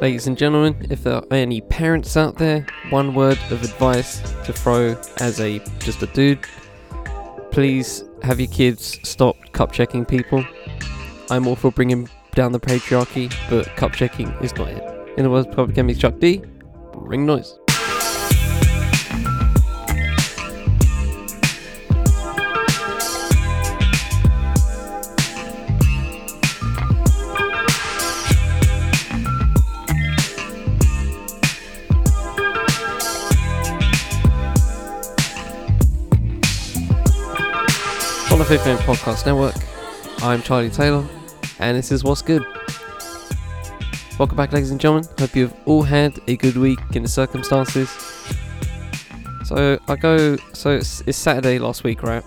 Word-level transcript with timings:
Ladies 0.00 0.28
and 0.28 0.38
gentlemen, 0.38 0.86
if 0.90 1.02
there 1.02 1.16
are 1.16 1.24
any 1.32 1.60
parents 1.60 2.16
out 2.16 2.36
there, 2.36 2.64
one 2.90 3.14
word 3.14 3.36
of 3.50 3.64
advice 3.64 4.20
to 4.44 4.52
throw 4.52 4.96
as 5.16 5.40
a 5.40 5.58
just 5.80 6.00
a 6.04 6.06
dude, 6.06 6.38
please 7.50 8.04
have 8.22 8.38
your 8.38 8.48
kids 8.48 9.00
stop 9.02 9.34
cup 9.50 9.72
checking 9.72 10.04
people. 10.04 10.44
I'm 11.30 11.48
all 11.48 11.56
for 11.56 11.72
bringing 11.72 12.08
down 12.36 12.52
the 12.52 12.60
patriarchy, 12.60 13.34
but 13.50 13.66
cup 13.74 13.92
checking 13.92 14.28
is 14.34 14.54
not 14.54 14.68
it. 14.68 15.18
In 15.18 15.24
the 15.24 15.30
words 15.30 15.48
of 15.48 15.56
Public 15.56 15.76
Enemy's 15.76 15.98
Chuck 15.98 16.20
D, 16.20 16.42
ring 16.94 17.26
noise. 17.26 17.58
Fifth 38.48 38.64
Minute 38.64 38.80
Podcast 38.80 39.26
Network, 39.26 39.54
I'm 40.24 40.40
Charlie 40.40 40.70
Taylor, 40.70 41.06
and 41.58 41.76
this 41.76 41.92
is 41.92 42.02
What's 42.02 42.22
Good. 42.22 42.42
Welcome 44.18 44.38
back, 44.38 44.54
ladies 44.54 44.70
and 44.70 44.80
gentlemen. 44.80 45.06
Hope 45.18 45.36
you've 45.36 45.54
all 45.66 45.82
had 45.82 46.18
a 46.28 46.36
good 46.38 46.56
week 46.56 46.78
in 46.94 47.02
the 47.02 47.10
circumstances. 47.10 47.90
So 49.44 49.78
I 49.86 49.96
go. 49.96 50.38
So 50.54 50.70
it's, 50.70 51.02
it's 51.02 51.18
Saturday 51.18 51.58
last 51.58 51.84
week, 51.84 52.02
right? 52.02 52.24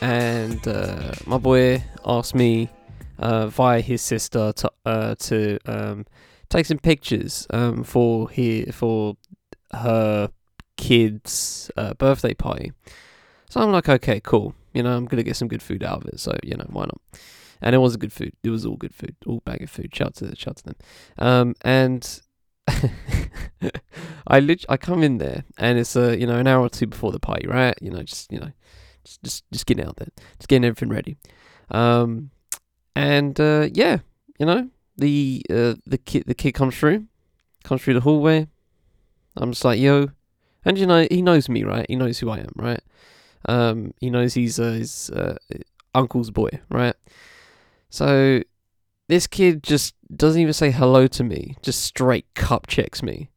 And 0.00 0.66
uh, 0.66 1.12
my 1.26 1.36
boy 1.36 1.84
asked 2.02 2.34
me 2.34 2.70
uh, 3.18 3.48
via 3.48 3.82
his 3.82 4.00
sister 4.00 4.54
to 4.54 4.72
uh, 4.86 5.14
to 5.16 5.58
um, 5.66 6.06
take 6.48 6.64
some 6.64 6.78
pictures 6.78 7.46
um, 7.50 7.84
for 7.84 8.30
he 8.30 8.64
for 8.72 9.18
her 9.74 10.30
kid's 10.78 11.70
uh, 11.76 11.92
birthday 11.92 12.32
party. 12.32 12.72
So 13.50 13.60
I'm 13.60 13.70
like, 13.70 13.90
okay, 13.90 14.20
cool. 14.20 14.54
You 14.72 14.82
know, 14.82 14.96
I'm 14.96 15.06
gonna 15.06 15.22
get 15.22 15.36
some 15.36 15.48
good 15.48 15.62
food 15.62 15.82
out 15.82 16.02
of 16.02 16.06
it. 16.06 16.20
So 16.20 16.36
you 16.42 16.56
know, 16.56 16.66
why 16.68 16.84
not? 16.84 17.00
And 17.60 17.74
it 17.74 17.78
was 17.78 17.96
good 17.96 18.12
food. 18.12 18.32
It 18.42 18.50
was 18.50 18.64
all 18.64 18.76
good 18.76 18.94
food, 18.94 19.16
all 19.26 19.40
bag 19.44 19.62
of 19.62 19.70
food. 19.70 19.94
Shout 19.94 20.14
to 20.16 20.34
shout 20.36 20.56
to 20.58 20.64
them. 20.64 20.76
Um, 21.18 21.54
and 21.62 22.20
I 24.26 24.40
lit- 24.40 24.66
I 24.68 24.76
come 24.76 25.02
in 25.02 25.18
there, 25.18 25.44
and 25.58 25.78
it's 25.78 25.96
uh, 25.96 26.16
you 26.18 26.26
know, 26.26 26.36
an 26.36 26.46
hour 26.46 26.62
or 26.62 26.68
two 26.68 26.86
before 26.86 27.12
the 27.12 27.20
party, 27.20 27.46
right? 27.46 27.74
You 27.80 27.90
know, 27.90 28.02
just 28.02 28.32
you 28.32 28.38
know, 28.38 28.52
just 29.04 29.22
just 29.22 29.44
just 29.50 29.66
getting 29.66 29.86
out 29.86 29.96
there, 29.96 30.08
just 30.38 30.48
getting 30.48 30.64
everything 30.64 30.90
ready. 30.90 31.16
Um, 31.70 32.30
and 32.94 33.38
uh, 33.40 33.68
yeah, 33.72 33.98
you 34.38 34.46
know, 34.46 34.68
the 34.96 35.44
uh, 35.50 35.74
the 35.86 35.98
kid 35.98 36.24
the 36.26 36.34
kid 36.34 36.52
comes 36.52 36.76
through, 36.76 37.06
comes 37.64 37.82
through 37.82 37.94
the 37.94 38.00
hallway. 38.00 38.48
I'm 39.36 39.52
just 39.52 39.64
like, 39.64 39.80
yo, 39.80 40.08
and 40.64 40.78
you 40.78 40.86
know, 40.86 41.06
he 41.10 41.22
knows 41.22 41.48
me, 41.48 41.64
right? 41.64 41.86
He 41.88 41.96
knows 41.96 42.18
who 42.18 42.30
I 42.30 42.38
am, 42.38 42.52
right? 42.56 42.80
Um, 43.46 43.94
he 44.00 44.10
knows 44.10 44.34
he's 44.34 44.58
uh, 44.58 44.72
his 44.72 45.10
uh, 45.10 45.36
uncle's 45.94 46.30
boy, 46.30 46.50
right? 46.70 46.94
So 47.90 48.42
this 49.08 49.26
kid 49.26 49.62
just 49.62 49.94
doesn't 50.14 50.40
even 50.40 50.52
say 50.52 50.70
hello 50.70 51.06
to 51.08 51.24
me, 51.24 51.56
just 51.62 51.82
straight 51.82 52.26
cup 52.34 52.66
checks 52.66 53.02
me, 53.02 53.30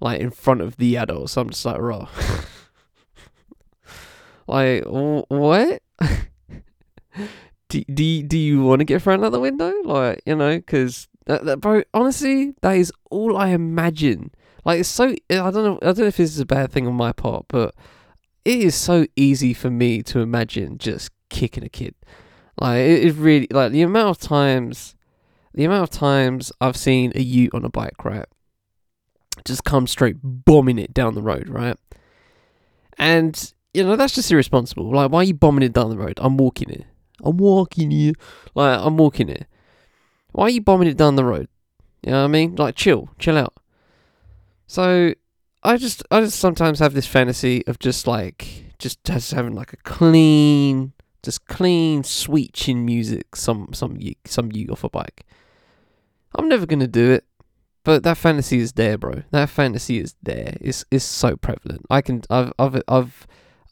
like 0.00 0.20
in 0.20 0.30
front 0.30 0.60
of 0.60 0.76
the 0.76 0.96
adults. 0.96 1.36
I'm 1.36 1.50
just 1.50 1.64
like, 1.64 1.80
raw. 1.80 2.08
like, 4.46 4.84
wh- 4.84 5.30
what? 5.30 5.82
do, 7.68 7.84
do, 7.84 8.22
do 8.22 8.38
you 8.38 8.62
want 8.62 8.80
to 8.80 8.84
get 8.84 9.02
thrown 9.02 9.24
out 9.24 9.32
the 9.32 9.40
window? 9.40 9.72
Like, 9.84 10.22
you 10.26 10.36
know, 10.36 10.56
because, 10.56 11.08
that, 11.26 11.44
that, 11.44 11.60
bro, 11.60 11.82
honestly, 11.94 12.54
that 12.60 12.76
is 12.76 12.92
all 13.10 13.36
I 13.36 13.48
imagine. 13.48 14.30
Like, 14.64 14.80
it's 14.80 14.88
so, 14.88 15.14
I 15.30 15.36
don't 15.50 15.54
know, 15.54 15.78
I 15.80 15.86
don't 15.86 15.98
know 15.98 16.06
if 16.06 16.18
this 16.18 16.30
is 16.30 16.40
a 16.40 16.46
bad 16.46 16.70
thing 16.70 16.86
on 16.86 16.94
my 16.94 17.12
part, 17.12 17.46
but 17.48 17.74
it 18.48 18.62
is 18.62 18.74
so 18.74 19.06
easy 19.14 19.52
for 19.52 19.68
me 19.68 20.02
to 20.02 20.20
imagine 20.20 20.78
just 20.78 21.10
kicking 21.28 21.64
a 21.64 21.68
kid. 21.68 21.94
Like 22.58 22.78
it, 22.78 23.04
it 23.04 23.14
really 23.16 23.46
like 23.50 23.72
the 23.72 23.82
amount 23.82 24.08
of 24.08 24.18
times 24.26 24.96
the 25.52 25.64
amount 25.64 25.82
of 25.82 25.90
times 25.90 26.50
I've 26.58 26.76
seen 26.76 27.12
a 27.14 27.20
ute 27.20 27.52
on 27.52 27.66
a 27.66 27.68
bike, 27.68 28.06
right? 28.06 28.24
Just 29.44 29.64
come 29.64 29.86
straight 29.86 30.16
bombing 30.22 30.78
it 30.78 30.94
down 30.94 31.14
the 31.14 31.20
road, 31.20 31.50
right? 31.50 31.76
And 32.96 33.52
you 33.74 33.84
know, 33.84 33.96
that's 33.96 34.14
just 34.14 34.32
irresponsible. 34.32 34.90
Like, 34.90 35.10
why 35.10 35.20
are 35.20 35.24
you 35.24 35.34
bombing 35.34 35.62
it 35.62 35.74
down 35.74 35.90
the 35.90 35.98
road? 35.98 36.18
I'm 36.22 36.38
walking 36.38 36.70
it. 36.70 36.86
I'm 37.22 37.36
walking 37.36 37.90
here. 37.90 38.14
Like, 38.54 38.80
I'm 38.80 38.96
walking 38.96 39.28
it. 39.28 39.46
Why 40.32 40.44
are 40.44 40.50
you 40.50 40.62
bombing 40.62 40.88
it 40.88 40.96
down 40.96 41.16
the 41.16 41.24
road? 41.24 41.48
You 42.02 42.12
know 42.12 42.22
what 42.22 42.28
I 42.28 42.28
mean? 42.28 42.56
Like, 42.56 42.76
chill, 42.76 43.10
chill 43.18 43.36
out. 43.36 43.54
So, 44.66 45.12
I 45.62 45.76
just, 45.76 46.02
I 46.10 46.20
just 46.20 46.38
sometimes 46.38 46.78
have 46.78 46.94
this 46.94 47.06
fantasy 47.06 47.66
of 47.66 47.78
just 47.78 48.06
like, 48.06 48.74
just, 48.78 49.02
just 49.04 49.32
having 49.32 49.54
like 49.54 49.72
a 49.72 49.78
clean, 49.78 50.92
just 51.22 51.46
clean, 51.46 52.04
sweet 52.04 52.52
chin 52.52 52.84
music. 52.84 53.34
Some, 53.36 53.70
some, 53.72 53.98
some 54.24 54.50
you 54.52 54.68
off 54.70 54.84
a 54.84 54.88
bike. 54.88 55.26
I'm 56.34 56.48
never 56.48 56.66
gonna 56.66 56.86
do 56.86 57.10
it, 57.10 57.24
but 57.84 58.02
that 58.04 58.18
fantasy 58.18 58.58
is 58.58 58.72
there, 58.72 58.96
bro. 58.98 59.22
That 59.30 59.48
fantasy 59.48 59.98
is 59.98 60.14
there. 60.22 60.56
It's, 60.60 60.84
it's 60.90 61.04
so 61.04 61.36
prevalent. 61.36 61.86
I 61.90 62.02
can, 62.02 62.22
I've, 62.30 62.52
I've, 62.58 62.82
I've, 62.86 63.26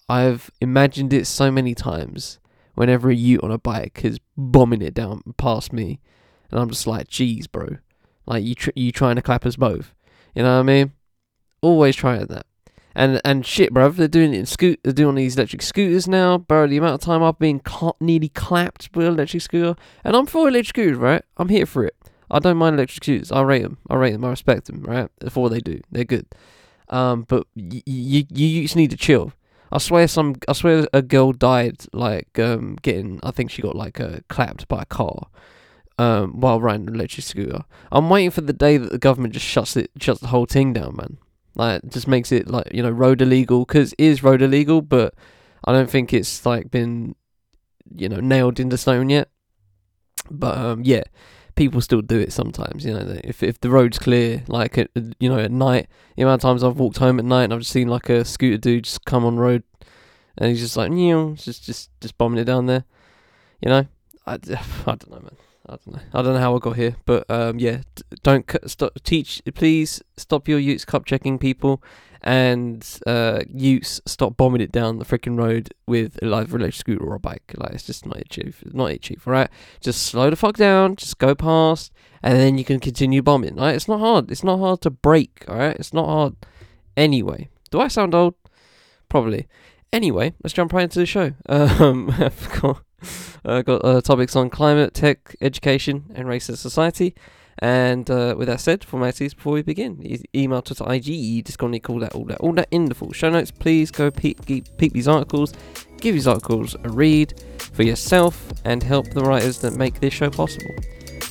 I've 0.09 0.51
imagined 0.61 1.13
it 1.13 1.27
so 1.27 1.51
many 1.51 1.75
times. 1.75 2.39
Whenever 2.75 3.09
a 3.09 3.15
ute 3.15 3.43
on 3.43 3.51
a 3.51 3.59
bike 3.59 4.05
is 4.05 4.19
bombing 4.37 4.83
it 4.83 4.93
down 4.93 5.23
past 5.39 5.73
me, 5.73 5.99
and 6.51 6.61
I'm 6.61 6.69
just 6.69 6.87
like, 6.87 7.09
"Geez, 7.09 7.47
bro, 7.47 7.79
like 8.27 8.45
you, 8.45 8.55
tr- 8.55 8.71
you 8.77 8.93
trying 8.93 9.17
to 9.17 9.23
clap 9.23 9.47
us 9.47 9.57
both." 9.57 9.95
You 10.35 10.43
know 10.43 10.53
what 10.53 10.61
I 10.61 10.63
mean? 10.63 10.93
Always 11.63 11.97
trying 11.97 12.27
that. 12.27 12.47
And 12.95 13.21
and 13.25 13.45
shit, 13.45 13.75
bro, 13.75 13.91
they're 13.91 14.09
doing 14.09 14.33
it 14.33 14.39
in 14.39 14.47
scoot. 14.47 14.81
They're 14.83 14.93
doing 14.93 15.17
these 15.17 15.37
electric 15.37 15.61
scooters 15.61 16.09
now, 16.09 16.39
bro. 16.39 16.67
The 16.67 16.79
amount 16.79 16.95
of 16.95 17.01
time 17.01 17.23
I've 17.23 17.39
been 17.39 17.61
nearly 18.01 18.31
clapped 18.31 18.89
with 18.95 19.07
electric 19.07 19.43
scooter, 19.43 19.77
and 20.03 20.17
I'm 20.17 20.25
for 20.25 20.49
electric 20.49 20.69
scooters, 20.69 20.97
right? 20.97 21.23
I'm 21.37 21.51
here 21.51 21.67
for 21.67 21.85
it. 21.85 21.95
I 22.31 22.39
don't 22.39 22.57
mind 22.57 22.77
electric 22.77 23.05
scooters. 23.05 23.31
I 23.31 23.43
rate 23.43 23.63
them. 23.63 23.77
I 23.91 23.97
rate 23.97 24.13
them. 24.13 24.25
I 24.25 24.31
respect 24.31 24.67
them, 24.67 24.83
right? 24.83 25.11
For 25.29 25.43
what 25.43 25.53
they 25.53 25.61
do, 25.61 25.81
they're 25.91 26.05
good. 26.05 26.27
Um, 26.89 27.27
but 27.29 27.47
y- 27.55 27.83
y- 27.87 27.93
you 27.95 28.25
you 28.31 28.63
just 28.63 28.77
need 28.77 28.91
to 28.93 28.97
chill. 28.97 29.33
I 29.71 29.77
swear 29.77 30.09
some. 30.09 30.37
I 30.49 30.55
swear 30.55 30.87
a 30.95 31.03
girl 31.03 31.33
died 31.33 31.85
like 31.93 32.39
um 32.39 32.77
getting. 32.81 33.21
I 33.23 33.31
think 33.31 33.51
she 33.51 33.61
got 33.61 33.77
like 33.77 34.01
uh, 34.01 34.21
clapped 34.31 34.69
by 34.69 34.83
a 34.83 34.87
car. 34.87 35.27
Um, 35.99 36.41
while 36.41 36.61
riding 36.61 36.89
an 36.89 36.95
electric 36.95 37.25
scooter. 37.25 37.65
I'm 37.91 38.11
waiting 38.11 38.31
for 38.31 38.43
the 38.43 38.53
day 38.53 38.77
that 38.77 38.93
the 38.93 38.99
government 38.99 39.33
just 39.33 39.47
shuts 39.47 39.79
it, 39.79 39.91
shuts 39.99 40.21
the 40.21 40.27
whole 40.27 40.45
thing 40.45 40.75
down, 40.75 40.95
man. 40.95 41.17
Like, 41.57 41.89
just 41.89 42.07
makes 42.07 42.33
it 42.33 42.49
like 42.49 42.69
you 42.73 42.83
know 42.83 42.91
road 42.91 43.23
illegal 43.23 43.65
because 43.65 43.93
it 43.95 44.05
is 44.05 44.23
road 44.23 44.43
illegal, 44.43 44.83
but 44.83 45.15
I 45.65 45.73
don't 45.73 45.91
think 45.91 46.13
it's 46.13 46.47
like 46.47 46.71
been, 46.71 47.17
you 47.95 48.09
know, 48.09 48.21
nailed 48.21 48.61
into 48.61 48.77
stone 48.77 49.09
yet. 49.09 49.29
But 50.31 50.59
um, 50.59 50.83
yeah, 50.85 51.03
people 51.57 51.81
still 51.81 52.03
do 52.03 52.19
it 52.19 52.33
sometimes. 52.33 52.85
You 52.85 52.93
know, 52.93 53.19
if 53.25 53.43
if 53.43 53.61
the 53.61 53.71
road's 53.71 53.99
clear, 53.99 54.45
like 54.49 54.79
at, 54.79 54.91
you 55.19 55.29
know 55.29 55.39
at 55.39 55.51
night, 55.51 55.89
the 56.17 56.23
amount 56.23 56.45
of 56.45 56.49
times 56.49 56.63
I've 56.63 56.79
walked 56.79 56.99
home 56.99 57.19
at 57.19 57.25
night 57.25 57.45
and 57.45 57.55
I've 57.55 57.61
just 57.61 57.73
seen 57.73 57.89
like 57.89 58.09
a 58.09 58.25
scooter 58.25 58.59
dude 58.59 58.85
just 58.85 59.05
come 59.05 59.25
on 59.25 59.39
road, 59.39 59.65
and 60.39 60.51
he's 60.51 60.61
just 60.61 60.77
like, 60.77 60.93
you 60.93 61.35
just 61.37 61.65
just 61.65 61.91
just 62.01 62.19
bombing 62.19 62.39
it 62.39 62.45
down 62.45 62.67
there. 62.67 62.85
You 63.63 63.71
know, 63.71 63.87
I, 64.27 64.33
I 64.35 64.37
don't 64.85 65.11
know, 65.11 65.21
man. 65.21 65.37
I 65.69 65.73
don't 65.73 65.87
know. 65.89 66.01
I 66.13 66.23
don't 66.23 66.35
know 66.35 66.41
how 66.41 66.57
I 66.57 66.59
got 66.59 66.77
here, 66.77 66.97
but 67.05 67.29
um, 67.31 67.59
yeah. 67.59 67.83
Don't 68.23 68.49
stop. 68.67 68.93
Teach, 69.03 69.43
please 69.55 70.03
stop 70.17 70.49
your 70.49 70.59
Utes 70.59 70.85
cup 70.85 71.05
checking 71.05 71.39
people, 71.39 71.83
and 72.23 72.87
uh, 73.07 73.41
Utes 73.49 74.01
stop 74.07 74.37
bombing 74.37 74.61
it 74.61 74.73
down 74.73 74.99
the 74.99 75.05
freaking 75.05 75.37
road 75.39 75.75
with 75.87 76.19
a 76.23 76.27
live 76.27 76.53
electric 76.53 76.75
scooter 76.75 77.05
or 77.05 77.15
a 77.15 77.21
bike. 77.21 77.55
Like 77.57 77.73
it's 77.73 77.85
just 77.85 78.07
not 78.07 78.19
it, 78.19 78.31
chief. 78.31 78.63
It's 78.63 78.75
not 78.75 78.91
it, 78.91 79.03
chief. 79.03 79.27
All 79.27 79.33
right, 79.33 79.51
just 79.81 80.03
slow 80.05 80.31
the 80.31 80.37
fuck 80.37 80.57
down. 80.57 80.97
Just 80.97 81.19
go 81.19 81.35
past, 81.35 81.93
and 82.23 82.39
then 82.39 82.59
you 82.59 82.65
can 82.65 82.81
continue 82.81 83.23
bombing. 83.23 83.57
Right? 83.57 83.75
It's 83.75 83.89
not 83.89 84.01
hard. 84.01 84.31
It's 84.31 84.45
not 84.45 84.59
hard 84.59 84.81
to 84.83 84.91
break. 84.91 85.45
All 85.49 85.57
right, 85.57 85.77
it's 85.77 85.93
not 85.93 86.07
hard. 86.07 86.37
Anyway, 86.97 87.49
do 87.71 87.81
I 87.81 87.89
sound 87.89 88.15
old? 88.15 88.35
Probably. 89.09 89.47
Anyway, 89.93 90.35
let's 90.43 90.53
jump 90.53 90.73
right 90.73 90.85
into 90.85 90.99
the 90.99 91.07
show. 91.07 91.33
Um, 91.49 92.11
I've 92.19 92.61
got, 92.61 92.83
uh, 93.45 93.63
got 93.63 93.85
uh, 93.85 94.01
topics 94.01 94.37
on 94.37 94.51
climate, 94.51 94.95
tech, 94.95 95.37
education, 95.41 96.05
and 96.15 96.27
racist 96.27 96.59
society. 96.59 97.15
And 97.59 98.11
uh, 98.11 98.35
with 98.37 98.49
that 98.49 98.61
said, 98.61 98.85
formalities 98.85 99.33
before 99.33 99.55
we 99.55 99.63
begin. 99.63 100.19
Email, 100.35 100.61
Twitter, 100.61 100.85
IG, 100.93 101.45
Discord, 101.45 101.83
call 101.83 102.01
that, 102.01 102.15
all 102.15 102.25
that, 102.27 102.39
all 102.41 102.53
that 102.53 102.69
in 102.71 102.87
the 102.87 102.95
full 102.95 103.13
show 103.13 103.31
notes. 103.31 103.51
Please 103.51 103.91
go 103.91 104.11
peep, 104.11 104.45
peep 104.45 104.93
these 104.93 105.09
articles, 105.09 105.55
give 105.99 106.15
these 106.15 106.27
articles 106.27 106.77
a 106.85 106.91
read 106.91 107.43
for 107.73 107.83
yourself, 107.83 108.53
and 108.65 108.83
help 108.83 109.11
the 109.11 109.23
writers 109.23 109.59
that 109.61 109.75
make 109.75 110.01
this 110.01 110.13
show 110.13 110.29
possible. 110.29 110.75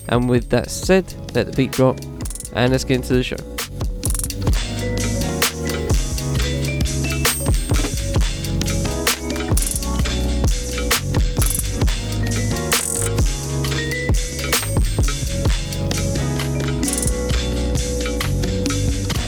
And 0.08 0.28
with 0.28 0.50
that 0.50 0.72
said, 0.72 1.14
let 1.36 1.48
the 1.48 1.54
beat 1.54 1.72
drop, 1.72 2.00
and 2.54 2.72
let's 2.72 2.84
get 2.84 2.96
into 2.96 3.14
the 3.14 3.24
show. 3.24 3.65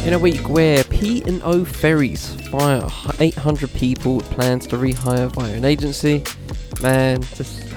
In 0.07 0.13
a 0.13 0.19
week 0.19 0.47
where 0.47 0.85
P&O 0.85 1.65
Ferries 1.65 2.33
fire 2.47 2.87
800 3.19 3.73
people 3.73 4.15
with 4.15 4.29
plans 4.31 4.65
to 4.67 4.77
rehire 4.77 5.29
via 5.33 5.53
an 5.53 5.65
agency, 5.65 6.23
man, 6.81 7.21
just 7.21 7.67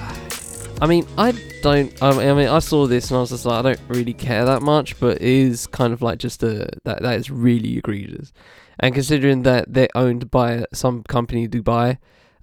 I 0.81 0.87
mean, 0.87 1.05
I 1.17 1.33
don't. 1.61 1.91
I 2.01 2.33
mean, 2.33 2.47
I 2.47 2.59
saw 2.59 2.87
this 2.87 3.11
and 3.11 3.17
I 3.17 3.19
was 3.19 3.31
just 3.31 3.45
like, 3.45 3.59
I 3.59 3.73
don't 3.73 3.89
really 3.89 4.13
care 4.13 4.45
that 4.45 4.61
much, 4.61 4.97
but 4.97 5.17
it 5.17 5.23
is 5.23 5.67
kind 5.67 5.91
of 5.91 6.01
like 6.01 6.19
just 6.19 6.41
a 6.41 6.69
that 6.85 7.01
that 7.01 7.19
is 7.19 7.29
really 7.29 7.77
egregious. 7.77 8.31
And 8.79 8.95
considering 8.95 9.43
that 9.43 9.73
they're 9.73 9.89
owned 9.93 10.31
by 10.31 10.67
some 10.71 11.03
company 11.03 11.43
in 11.43 11.51
Dubai, 11.51 11.97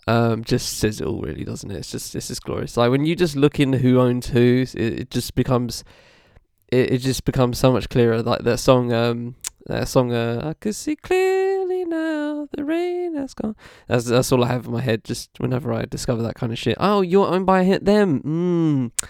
um, 0.06 0.44
just 0.44 0.76
says 0.76 1.00
it 1.00 1.06
all, 1.06 1.22
really, 1.22 1.44
doesn't 1.44 1.70
it? 1.70 1.78
It's 1.78 1.90
just 1.90 2.12
this 2.12 2.30
is 2.30 2.40
glorious. 2.40 2.76
Like 2.76 2.90
when 2.90 3.06
you 3.06 3.16
just 3.16 3.36
look 3.36 3.58
into 3.58 3.78
who 3.78 4.00
owns 4.00 4.26
who, 4.26 4.66
it, 4.74 5.00
it 5.00 5.10
just 5.10 5.34
becomes 5.34 5.82
it, 6.70 6.92
it 6.92 6.98
just 6.98 7.24
becomes 7.24 7.58
so 7.58 7.72
much 7.72 7.88
clearer. 7.88 8.22
Like 8.22 8.42
that 8.42 8.58
song, 8.58 8.92
um, 8.92 9.36
that 9.66 9.88
song, 9.88 10.12
uh, 10.12 10.40
I 10.44 10.54
could 10.54 10.74
see 10.74 10.96
clearly 10.96 11.84
now, 11.84 12.48
the 12.56 12.64
rain 12.64 13.14
has 13.14 13.34
gone. 13.34 13.56
That's 13.86 14.06
that's 14.06 14.32
all 14.32 14.44
I 14.44 14.48
have 14.48 14.66
in 14.66 14.72
my 14.72 14.80
head. 14.80 15.04
Just 15.04 15.30
whenever 15.38 15.72
I 15.72 15.84
discover 15.84 16.22
that 16.22 16.34
kind 16.34 16.52
of 16.52 16.58
shit. 16.58 16.76
Oh, 16.78 17.00
you're 17.00 17.26
owned 17.28 17.46
by 17.46 17.64
them. 17.78 18.22
Mm. 18.22 19.08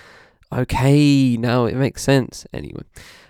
Okay, 0.51 1.37
now 1.37 1.67
it 1.67 1.77
makes 1.77 2.03
sense. 2.03 2.47
Anyway, 2.55 2.83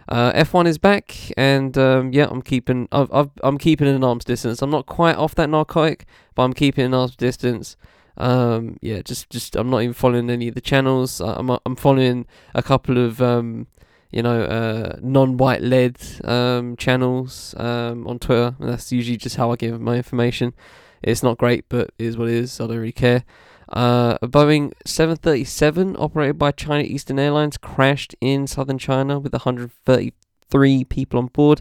uh, 0.09 0.33
F1 0.33 0.67
is 0.67 0.79
back, 0.79 1.17
and 1.37 1.77
um, 1.77 2.13
yeah, 2.13 2.29
I'm 2.31 2.43
keeping. 2.43 2.89
I've, 2.93 3.13
I've, 3.13 3.31
I'm 3.43 3.59
keeping 3.59 3.89
an 3.89 4.05
arm's 4.05 4.25
distance. 4.25 4.63
I'm 4.63 4.71
not 4.71 4.87
quite 4.87 5.17
off 5.17 5.35
that 5.35 5.51
narcotic, 5.51 6.07
but 6.35 6.45
I'm 6.45 6.53
keeping 6.53 6.85
an 6.85 6.95
arm's 6.95 7.17
distance. 7.17 7.77
Um, 8.17 8.79
yeah, 8.81 9.01
just 9.03 9.31
just 9.31 9.57
I'm 9.57 9.71
not 9.71 9.83
even 9.83 9.95
following 9.95 10.31
any 10.31 10.49
of 10.49 10.55
the 10.55 10.61
channels. 10.61 11.21
I'm 11.21 11.51
I'm 11.51 11.77
following 11.77 12.27
a 12.55 12.63
couple 12.63 13.05
of 13.05 13.21
um, 13.21 13.67
you 14.11 14.23
know, 14.23 14.43
uh, 14.43 14.97
non-white 15.03 15.63
led 15.63 15.99
um, 16.25 16.77
channels 16.77 17.55
um, 17.59 18.07
on 18.07 18.19
Twitter. 18.19 18.57
And 18.59 18.69
that's 18.69 18.91
usually 18.91 19.17
just 19.17 19.37
how 19.37 19.51
I 19.53 19.57
give 19.57 19.81
my 19.81 19.97
information. 19.97 20.55
It's 21.03 21.23
not 21.23 21.39
great, 21.39 21.65
but 21.69 21.91
it 21.99 22.07
is 22.07 22.17
what 22.17 22.29
it 22.29 22.35
is. 22.35 22.61
I 22.61 22.67
don't 22.67 22.79
really 22.79 22.93
care. 22.93 23.25
Uh, 23.69 24.17
a 24.23 24.29
Boeing 24.29 24.73
737 24.87 25.95
operated 25.99 26.39
by 26.39 26.53
China 26.53 26.83
Eastern 26.83 27.19
Airlines 27.19 27.59
crashed 27.59 28.15
in 28.21 28.47
southern 28.47 28.79
China 28.79 29.19
with 29.19 29.33
133 29.33 30.85
people 30.85 31.19
on 31.19 31.27
board. 31.27 31.61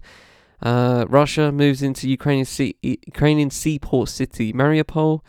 Uh, 0.62 1.06
Russia 1.10 1.52
moves 1.52 1.84
into 1.84 2.10
Ukrainian, 2.10 2.46
sea- 2.46 2.78
Ukrainian 2.82 3.50
seaport 3.50 4.10
city 4.10 4.54
Mariupol. 4.54 5.22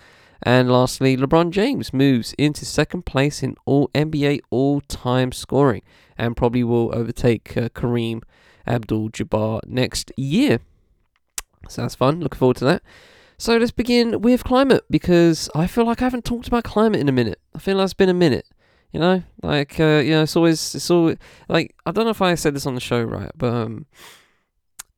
And 0.42 0.70
lastly, 0.70 1.16
LeBron 1.16 1.50
James 1.50 1.92
moves 1.92 2.32
into 2.38 2.64
second 2.64 3.04
place 3.06 3.42
in 3.42 3.56
all 3.64 3.88
NBA 3.94 4.40
all-time 4.50 5.32
scoring 5.32 5.82
and 6.16 6.36
probably 6.36 6.64
will 6.64 6.94
overtake 6.94 7.56
uh, 7.56 7.68
Kareem 7.70 8.22
Abdul-Jabbar 8.66 9.66
next 9.66 10.12
year. 10.16 10.60
So 11.68 11.82
that's 11.82 11.94
fun. 11.94 12.20
Looking 12.20 12.38
forward 12.38 12.56
to 12.58 12.64
that. 12.66 12.82
So 13.36 13.56
let's 13.56 13.70
begin 13.70 14.20
with 14.20 14.42
climate 14.44 14.84
because 14.90 15.48
I 15.54 15.66
feel 15.66 15.84
like 15.84 16.02
I 16.02 16.06
haven't 16.06 16.24
talked 16.24 16.48
about 16.48 16.64
climate 16.64 17.00
in 17.00 17.08
a 17.08 17.12
minute. 17.12 17.40
I 17.54 17.58
feel 17.60 17.76
like 17.76 17.84
it's 17.84 17.94
been 17.94 18.08
a 18.08 18.14
minute. 18.14 18.46
You 18.92 19.00
know, 19.00 19.22
like 19.42 19.78
uh, 19.78 20.00
you 20.02 20.12
know, 20.12 20.22
it's 20.22 20.34
always 20.34 20.74
it's 20.74 20.90
always 20.90 21.18
like 21.48 21.74
I 21.84 21.92
don't 21.92 22.04
know 22.04 22.10
if 22.10 22.22
I 22.22 22.34
said 22.36 22.54
this 22.54 22.66
on 22.66 22.74
the 22.74 22.80
show 22.80 23.02
right, 23.02 23.30
but 23.36 23.52
um, 23.52 23.86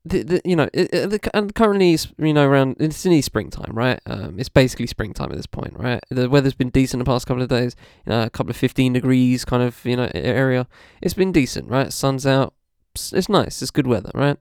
the, 0.03 0.23
the 0.23 0.41
you 0.43 0.55
know, 0.55 0.69
it, 0.73 0.91
the, 0.91 1.29
and 1.33 1.53
currently 1.53 1.97
you 2.17 2.33
know 2.33 2.47
around 2.47 2.77
it's 2.79 3.05
nearly 3.05 3.21
springtime, 3.21 3.73
right? 3.73 3.99
Um, 4.05 4.39
it's 4.39 4.49
basically 4.49 4.87
springtime 4.87 5.31
at 5.31 5.37
this 5.37 5.45
point, 5.45 5.73
right? 5.77 6.03
The 6.09 6.29
weather's 6.29 6.53
been 6.53 6.69
decent 6.69 6.99
the 6.99 7.05
past 7.05 7.27
couple 7.27 7.43
of 7.43 7.49
days, 7.49 7.75
you 8.05 8.11
know, 8.11 8.23
a 8.23 8.29
couple 8.29 8.49
of 8.49 8.57
fifteen 8.57 8.93
degrees 8.93 9.45
kind 9.45 9.61
of 9.61 9.83
you 9.85 9.95
know 9.95 10.09
area. 10.13 10.67
It's 11.01 11.13
been 11.13 11.31
decent, 11.31 11.69
right? 11.69 11.93
Sun's 11.93 12.25
out, 12.25 12.53
it's 12.95 13.29
nice, 13.29 13.61
it's 13.61 13.71
good 13.71 13.87
weather, 13.87 14.11
right? 14.15 14.37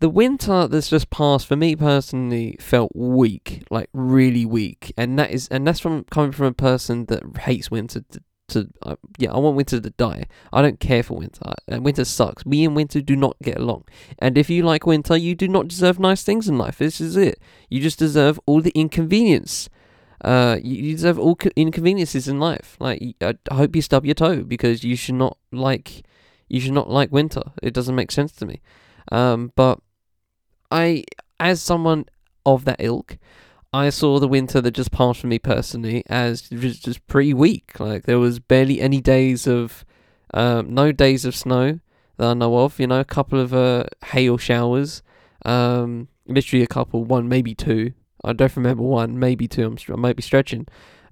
The 0.00 0.10
winter 0.10 0.66
that's 0.66 0.90
just 0.90 1.10
passed 1.10 1.46
for 1.46 1.56
me 1.56 1.76
personally 1.76 2.56
felt 2.60 2.90
weak, 2.94 3.62
like 3.70 3.88
really 3.94 4.44
weak, 4.44 4.92
and 4.98 5.18
that 5.18 5.30
is 5.30 5.48
and 5.48 5.66
that's 5.66 5.80
from 5.80 6.04
coming 6.04 6.32
from 6.32 6.46
a 6.46 6.52
person 6.52 7.06
that 7.06 7.22
hates 7.38 7.70
winter 7.70 8.02
to 8.10 8.22
uh, 8.56 8.96
yeah, 9.18 9.32
I 9.32 9.38
want 9.38 9.56
winter 9.56 9.80
to 9.80 9.90
die. 9.90 10.24
I 10.52 10.62
don't 10.62 10.80
care 10.80 11.02
for 11.02 11.16
winter. 11.16 11.52
And 11.68 11.84
winter 11.84 12.04
sucks. 12.04 12.46
Me 12.46 12.64
and 12.64 12.76
winter 12.76 13.00
do 13.00 13.16
not 13.16 13.36
get 13.42 13.58
along. 13.58 13.84
And 14.18 14.36
if 14.36 14.50
you 14.50 14.62
like 14.62 14.86
winter, 14.86 15.16
you 15.16 15.34
do 15.34 15.48
not 15.48 15.68
deserve 15.68 15.98
nice 15.98 16.22
things 16.22 16.48
in 16.48 16.58
life. 16.58 16.78
This 16.78 17.00
is 17.00 17.16
it. 17.16 17.40
You 17.68 17.80
just 17.80 17.98
deserve 17.98 18.38
all 18.46 18.60
the 18.60 18.72
inconvenience. 18.74 19.68
Uh, 20.22 20.58
you, 20.62 20.76
you 20.82 20.92
deserve 20.94 21.18
all 21.18 21.36
co- 21.36 21.50
inconveniences 21.56 22.28
in 22.28 22.38
life. 22.38 22.76
Like 22.78 23.16
I, 23.20 23.34
I 23.50 23.54
hope 23.54 23.74
you 23.74 23.82
stub 23.82 24.06
your 24.06 24.14
toe 24.14 24.42
because 24.42 24.84
you 24.84 24.96
should 24.96 25.16
not 25.16 25.36
like 25.50 26.04
you 26.48 26.60
should 26.60 26.72
not 26.72 26.90
like 26.90 27.10
winter. 27.10 27.42
It 27.62 27.72
doesn't 27.72 27.94
make 27.94 28.12
sense 28.12 28.32
to 28.32 28.46
me. 28.46 28.60
Um, 29.10 29.52
but 29.56 29.80
I, 30.70 31.04
as 31.40 31.62
someone 31.62 32.04
of 32.44 32.64
that 32.66 32.76
ilk, 32.78 33.18
I 33.72 33.88
saw 33.88 34.18
the 34.18 34.28
winter 34.28 34.60
that 34.60 34.72
just 34.72 34.92
passed 34.92 35.20
for 35.20 35.26
me 35.26 35.38
personally 35.38 36.02
as 36.06 36.42
just, 36.42 37.06
pretty 37.06 37.32
weak. 37.32 37.80
Like 37.80 38.04
there 38.04 38.18
was 38.18 38.38
barely 38.38 38.80
any 38.80 39.00
days 39.00 39.46
of, 39.46 39.84
um, 40.34 40.74
no 40.74 40.92
days 40.92 41.24
of 41.24 41.34
snow 41.34 41.80
that 42.18 42.26
I 42.26 42.34
know 42.34 42.58
of. 42.58 42.78
You 42.78 42.86
know, 42.86 43.00
a 43.00 43.04
couple 43.04 43.40
of 43.40 43.54
uh, 43.54 43.84
hail 44.04 44.36
showers, 44.36 45.02
um, 45.46 46.08
literally 46.26 46.62
a 46.62 46.66
couple, 46.68 47.04
one 47.04 47.28
maybe 47.28 47.54
two. 47.54 47.94
I 48.22 48.34
don't 48.34 48.54
remember 48.56 48.82
one, 48.82 49.18
maybe 49.18 49.48
two. 49.48 49.66
I'm 49.66 49.78
I 49.88 49.96
might 49.96 50.16
be 50.16 50.22
stretching. 50.22 50.66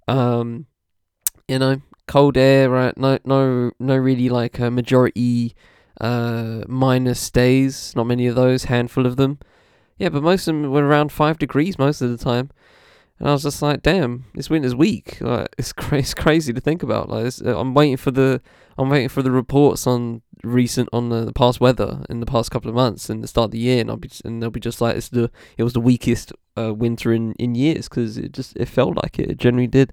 Um, 0.06 0.66
you 1.48 1.58
know, 1.58 1.80
cold 2.06 2.36
air, 2.36 2.68
right? 2.68 2.96
No, 2.96 3.18
no, 3.24 3.72
no, 3.80 3.96
really 3.96 4.28
like 4.28 4.58
a 4.58 4.70
majority 4.70 5.54
uh 6.00 6.62
minus 6.68 7.30
days. 7.30 7.94
Not 7.96 8.06
many 8.06 8.26
of 8.26 8.34
those. 8.34 8.64
Handful 8.64 9.06
of 9.06 9.16
them. 9.16 9.38
Yeah, 10.00 10.08
but 10.08 10.22
most 10.22 10.48
of 10.48 10.54
them 10.54 10.70
were 10.70 10.86
around 10.86 11.12
five 11.12 11.38
degrees 11.38 11.78
most 11.78 12.00
of 12.00 12.10
the 12.10 12.16
time. 12.16 12.50
And 13.18 13.28
I 13.28 13.32
was 13.32 13.42
just 13.42 13.60
like, 13.60 13.82
damn, 13.82 14.24
this 14.34 14.48
winter's 14.48 14.74
weak. 14.74 15.20
Like, 15.20 15.50
it's, 15.58 15.74
cra- 15.74 15.98
it's 15.98 16.14
crazy 16.14 16.54
to 16.54 16.60
think 16.60 16.82
about. 16.82 17.10
Like, 17.10 17.34
uh, 17.44 17.60
I'm 17.60 17.74
waiting 17.74 17.98
for 17.98 18.10
the, 18.10 18.40
I'm 18.78 18.88
waiting 18.88 19.10
for 19.10 19.20
the 19.20 19.30
reports 19.30 19.86
on 19.86 20.22
recent, 20.42 20.88
on 20.90 21.10
the, 21.10 21.26
the, 21.26 21.34
past 21.34 21.60
weather 21.60 22.02
in 22.08 22.20
the 22.20 22.26
past 22.26 22.50
couple 22.50 22.70
of 22.70 22.74
months 22.74 23.10
and 23.10 23.22
the 23.22 23.28
start 23.28 23.48
of 23.48 23.50
the 23.50 23.58
year, 23.58 23.82
and 23.82 23.90
I'll 23.90 23.98
be, 23.98 24.10
and 24.24 24.42
they'll 24.42 24.48
be 24.48 24.58
just 24.58 24.80
like, 24.80 24.96
it's 24.96 25.10
the, 25.10 25.30
it 25.58 25.64
was 25.64 25.74
the 25.74 25.80
weakest 25.80 26.32
uh, 26.56 26.72
winter 26.72 27.12
in 27.12 27.34
in 27.34 27.54
years 27.54 27.86
because 27.86 28.16
it 28.16 28.32
just, 28.32 28.56
it 28.56 28.68
felt 28.68 28.96
like 28.96 29.18
it. 29.18 29.30
It 29.30 29.36
generally 29.36 29.66
did. 29.66 29.92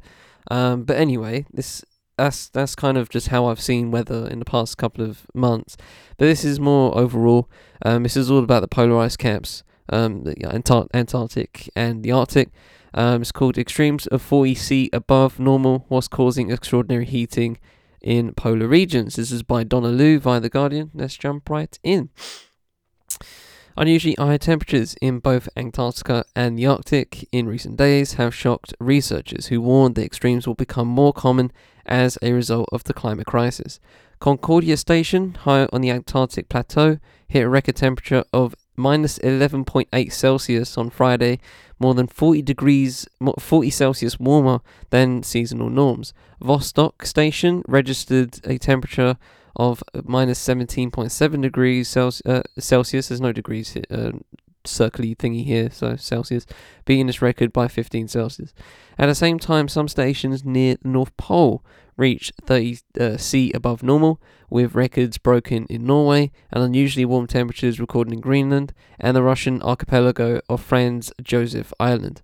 Um, 0.50 0.84
but 0.86 0.96
anyway, 0.96 1.46
this, 1.52 1.84
that's 2.18 2.48
that's 2.48 2.76
kind 2.76 2.98
of 2.98 3.10
just 3.10 3.28
how 3.28 3.48
I've 3.48 3.60
seen 3.60 3.92
weather 3.92 4.26
in 4.30 4.40
the 4.40 4.46
past 4.46 4.78
couple 4.78 5.04
of 5.04 5.28
months. 5.34 5.76
But 6.18 6.28
this 6.28 6.46
is 6.46 6.62
more 6.62 6.98
overall. 6.98 7.50
Um, 7.82 8.04
this 8.04 8.16
is 8.16 8.32
all 8.32 8.40
about 8.40 8.62
the 8.62 8.70
polar 8.70 8.98
ice 9.00 9.18
caps 9.18 9.64
um, 9.90 10.24
the 10.24 10.36
Antar- 10.36 10.88
Antarctic 10.94 11.70
and 11.76 12.04
the 12.04 12.12
Arctic. 12.12 12.50
Um, 12.94 13.22
it's 13.22 13.32
called 13.32 13.58
Extremes 13.58 14.08
of 14.08 14.22
40 14.22 14.56
C 14.56 14.90
above 14.94 15.40
normal, 15.40 15.86
what's 15.88 16.08
causing 16.08 16.52
extraordinary 16.52 17.06
heating 17.06 17.58
in 18.02 18.34
polar 18.34 18.68
regions. 18.68 19.16
This 19.16 19.32
is 19.32 19.44
by 19.44 19.64
Donna 19.64 19.90
Lu 19.90 20.20
via 20.20 20.40
The 20.40 20.50
Guardian. 20.50 20.92
Let's 20.94 21.18
jump 21.18 21.50
right 21.50 21.78
in. 21.84 22.10
Unusually 23.80 24.16
high 24.18 24.38
temperatures 24.38 24.96
in 25.02 25.20
both 25.20 25.48
Antarctica 25.56 26.26
and 26.36 26.58
the 26.58 26.66
Arctic 26.66 27.28
in 27.32 27.48
recent 27.48 27.78
days 27.78 28.14
have 28.14 28.34
shocked 28.34 28.74
researchers 28.80 29.48
who 29.48 29.62
warned 29.62 29.94
the 29.94 30.04
extremes 30.04 30.48
will 30.48 30.56
become 30.56 30.88
more 30.88 31.14
common 31.14 31.52
as 31.86 32.18
a 32.24 32.34
result 32.34 32.68
of 32.72 32.86
the 32.86 32.94
climate 32.94 33.28
crisis. 33.28 33.80
Concordia 34.20 34.78
Station, 34.78 35.36
high 35.36 35.68
on 35.72 35.82
the 35.82 35.92
Antarctic 35.92 36.50
plateau, 36.50 36.98
hit 37.28 37.44
a 37.44 37.50
record 37.50 37.76
temperature 37.76 38.24
of 38.34 38.56
minus 38.78 39.18
11.8 39.20 40.12
Celsius 40.12 40.78
on 40.78 40.90
Friday, 40.90 41.40
more 41.80 41.94
than 41.94 42.08
40 42.08 42.42
degrees 42.44 43.08
40 43.40 43.70
Celsius 43.70 44.20
warmer 44.20 44.62
than 44.92 45.24
seasonal 45.24 45.70
norms. 45.70 46.14
Vostok 46.42 47.06
station 47.06 47.64
registered 47.68 48.40
a 48.46 48.58
temperature 48.58 49.18
of 49.56 49.84
minus 50.06 50.40
17.7 50.48 51.42
degrees 51.42 51.90
Celsius. 51.90 52.26
Uh, 52.26 52.44
Celsius. 52.60 53.10
There's 53.10 53.22
no 53.22 53.34
degrees 53.34 53.76
uh, 53.90 54.12
circly 54.68 55.16
thingy 55.16 55.46
here, 55.46 55.70
so 55.72 55.96
Celsius, 55.96 56.46
beating 56.86 57.08
this 57.08 57.22
record 57.22 57.52
by 57.52 57.68
15 57.68 58.08
Celsius. 58.08 58.54
At 58.98 59.08
the 59.08 59.16
same 59.16 59.40
time, 59.40 59.68
some 59.68 59.88
stations 59.88 60.44
near 60.44 60.76
the 60.82 60.90
North 60.90 61.16
Pole 61.18 61.64
reached 61.98 62.34
30 62.44 62.80
uh, 63.00 63.18
C 63.18 63.52
above 63.54 63.84
normal, 63.84 64.22
with 64.50 64.76
records 64.76 65.18
broken 65.18 65.66
in 65.70 65.86
Norway 65.86 66.32
and 66.52 66.64
unusually 66.64 67.06
warm 67.06 67.28
temperatures 67.28 67.80
recorded 67.80 68.14
in 68.14 68.22
Greenland 68.22 68.74
and 69.00 69.16
the 69.16 69.24
Russian 69.24 69.62
archipelago 69.62 70.40
of 70.48 70.62
Franz 70.62 71.12
Joseph 71.22 71.74
Island. 71.80 72.22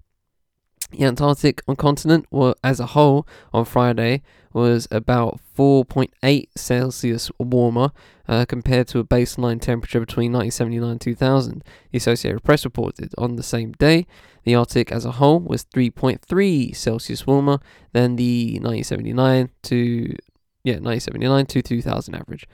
The 0.94 1.06
Antarctic 1.06 1.64
continent 1.78 2.28
as 2.64 2.80
a 2.80 2.86
whole 2.88 3.28
on 3.52 3.66
Friday 3.66 4.22
was 4.54 4.88
about 4.92 5.40
4.8 5.58 6.48
Celsius 6.56 7.32
warmer 7.40 7.92
uh, 8.28 8.46
compared 8.46 8.88
to 8.90 9.00
a 9.00 9.04
baseline 9.04 9.60
temperature 9.60 10.00
between 10.00 10.32
1979 10.32 10.92
and 10.92 11.02
2000. 11.02 11.64
The 11.92 11.98
Associated 11.98 12.44
Press 12.44 12.64
reported 12.64 13.12
on 13.18 13.38
the 13.38 13.44
same 13.44 13.72
day 13.72 14.06
the 14.44 14.54
Arctic 14.54 14.92
as 14.92 15.04
a 15.04 15.14
whole 15.14 15.40
was 15.40 15.66
3.3 15.66 16.76
Celsius 16.76 17.26
warmer 17.26 17.60
than 17.94 18.16
the 18.16 18.60
1979 18.62 19.50
to 19.64 20.16
yeah 20.64 20.74
1979 20.74 21.46
to 21.48 21.62
2000 21.64 22.16
average. 22.16 22.48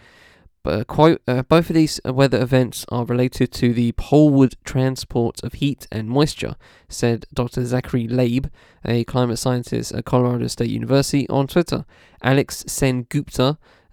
Quote, 0.64 1.22
uh, 1.28 1.44
both 1.44 1.70
of 1.70 1.76
these 1.76 2.00
weather 2.06 2.42
events 2.42 2.86
are 2.90 3.06
related 3.06 3.52
to 3.54 3.74
the 3.74 3.92
poleward 3.94 4.56
transport 4.64 5.44
of 5.44 5.54
heat 5.54 5.88
and 5.92 6.10
moisture, 6.10 6.56
said 6.88 7.26
Dr. 7.34 7.66
Zachary 7.66 8.08
Labe, 8.08 8.48
a 8.86 9.04
climate 9.06 9.40
scientist 9.40 9.94
at 9.94 10.06
Colorado 10.06 10.48
State 10.48 10.70
University, 10.70 11.28
on 11.30 11.48
Twitter. 11.48 11.86
Alex 12.22 12.66
Sen 12.68 13.06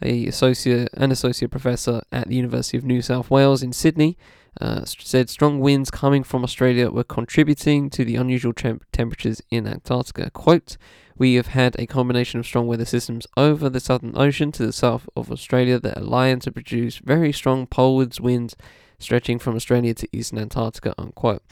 a 0.02 0.26
associate 0.26 0.88
an 0.94 1.10
associate 1.10 1.50
professor 1.50 2.02
at 2.12 2.28
the 2.28 2.36
University 2.36 2.76
of 2.76 2.84
New 2.84 3.00
South 3.00 3.30
Wales 3.30 3.62
in 3.62 3.72
Sydney, 3.72 4.18
uh, 4.60 4.84
said 4.84 5.28
strong 5.28 5.60
winds 5.60 5.90
coming 5.90 6.24
from 6.24 6.44
Australia 6.44 6.90
were 6.90 7.04
contributing 7.04 7.90
to 7.90 8.04
the 8.04 8.16
unusual 8.16 8.52
temp- 8.52 8.84
temperatures 8.92 9.42
in 9.50 9.66
Antarctica. 9.66 10.30
Quote, 10.30 10.76
we 11.18 11.34
have 11.34 11.48
had 11.48 11.76
a 11.78 11.86
combination 11.86 12.40
of 12.40 12.46
strong 12.46 12.66
weather 12.66 12.84
systems 12.84 13.26
over 13.36 13.70
the 13.70 13.80
Southern 13.80 14.16
Ocean 14.16 14.52
to 14.52 14.66
the 14.66 14.72
south 14.72 15.08
of 15.16 15.32
Australia 15.32 15.78
that 15.80 15.98
align 15.98 16.40
to 16.40 16.52
produce 16.52 16.98
very 16.98 17.32
strong 17.32 17.66
polewards 17.66 18.20
winds 18.20 18.56
stretching 18.98 19.38
from 19.38 19.56
Australia 19.56 19.94
to 19.94 20.08
eastern 20.12 20.38
Antarctica, 20.38 20.94
unquote. 20.98 21.42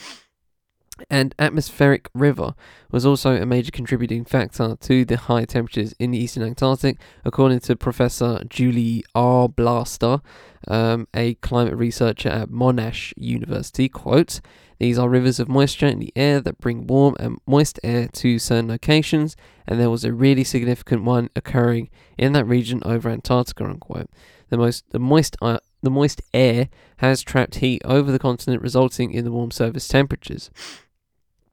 And 1.10 1.34
atmospheric 1.40 2.08
river 2.14 2.54
was 2.92 3.04
also 3.04 3.34
a 3.34 3.46
major 3.46 3.72
contributing 3.72 4.24
factor 4.24 4.76
to 4.76 5.04
the 5.04 5.16
high 5.16 5.44
temperatures 5.44 5.92
in 5.98 6.12
the 6.12 6.18
eastern 6.18 6.44
Antarctic, 6.44 6.98
according 7.24 7.60
to 7.60 7.74
Professor 7.74 8.44
Julie 8.48 9.04
Arblaster, 9.14 10.22
um, 10.68 11.08
a 11.14 11.34
climate 11.34 11.76
researcher 11.76 12.28
at 12.28 12.48
Monash 12.48 13.12
University. 13.16 13.88
Quote, 13.88 14.40
These 14.78 14.98
are 14.98 15.08
rivers 15.08 15.38
of 15.40 15.48
moisture 15.48 15.86
in 15.86 15.98
the 15.98 16.12
air 16.16 16.40
that 16.40 16.58
bring 16.58 16.86
warm 16.86 17.16
and 17.18 17.38
moist 17.46 17.80
air 17.82 18.08
to 18.08 18.38
certain 18.38 18.68
locations, 18.68 19.36
and 19.66 19.80
there 19.80 19.90
was 19.90 20.04
a 20.04 20.12
really 20.12 20.44
significant 20.44 21.04
one 21.04 21.30
occurring 21.36 21.90
in 22.18 22.32
that 22.32 22.46
region 22.46 22.82
over 22.84 23.08
Antarctica. 23.08 23.64
Unquote. 23.64 24.10
The 24.50 24.58
most 24.58 24.84
the 24.90 24.98
moist 24.98 25.36
uh, 25.42 25.58
the 25.82 25.90
moist 25.90 26.22
air 26.32 26.68
has 26.98 27.22
trapped 27.22 27.56
heat 27.56 27.82
over 27.84 28.12
the 28.12 28.18
continent, 28.18 28.62
resulting 28.62 29.12
in 29.12 29.24
the 29.24 29.32
warm 29.32 29.50
surface 29.50 29.88
temperatures. 29.88 30.50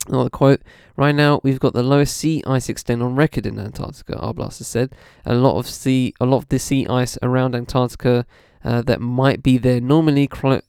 Another 0.07 0.29
quote: 0.29 0.61
Right 0.97 1.15
now, 1.15 1.39
we've 1.43 1.59
got 1.59 1.73
the 1.73 1.83
lowest 1.83 2.17
sea 2.17 2.43
ice 2.45 2.69
extent 2.69 3.01
on 3.01 3.15
record 3.15 3.45
in 3.45 3.59
Antarctica. 3.59 4.15
Arblaster 4.15 4.63
said, 4.63 4.93
a 5.25 5.35
lot 5.35 5.57
of 5.57 5.67
sea, 5.67 6.13
a 6.19 6.25
lot 6.25 6.37
of 6.37 6.49
the 6.49 6.59
sea 6.59 6.87
ice 6.87 7.17
around 7.21 7.55
Antarctica 7.55 8.25
uh, 8.63 8.81
that 8.83 8.99
might 8.99 9.41
be 9.43 9.57
there 9.57 9.79
normally, 9.81 10.27
clo- 10.27 10.61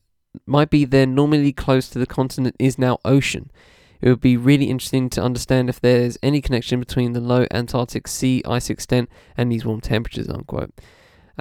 might 0.46 0.70
be 0.70 0.84
there 0.84 1.06
normally 1.06 1.52
close 1.52 1.88
to 1.88 1.98
the 1.98 2.06
continent 2.06 2.56
is 2.58 2.78
now 2.78 2.98
ocean. 3.04 3.50
It 4.00 4.08
would 4.08 4.20
be 4.20 4.36
really 4.36 4.68
interesting 4.68 5.08
to 5.10 5.22
understand 5.22 5.68
if 5.68 5.80
there's 5.80 6.18
any 6.22 6.40
connection 6.40 6.80
between 6.80 7.12
the 7.12 7.20
low 7.20 7.46
Antarctic 7.50 8.08
sea 8.08 8.42
ice 8.46 8.68
extent 8.68 9.08
and 9.36 9.50
these 9.50 9.64
warm 9.64 9.80
temperatures. 9.80 10.28
Unquote. 10.28 10.72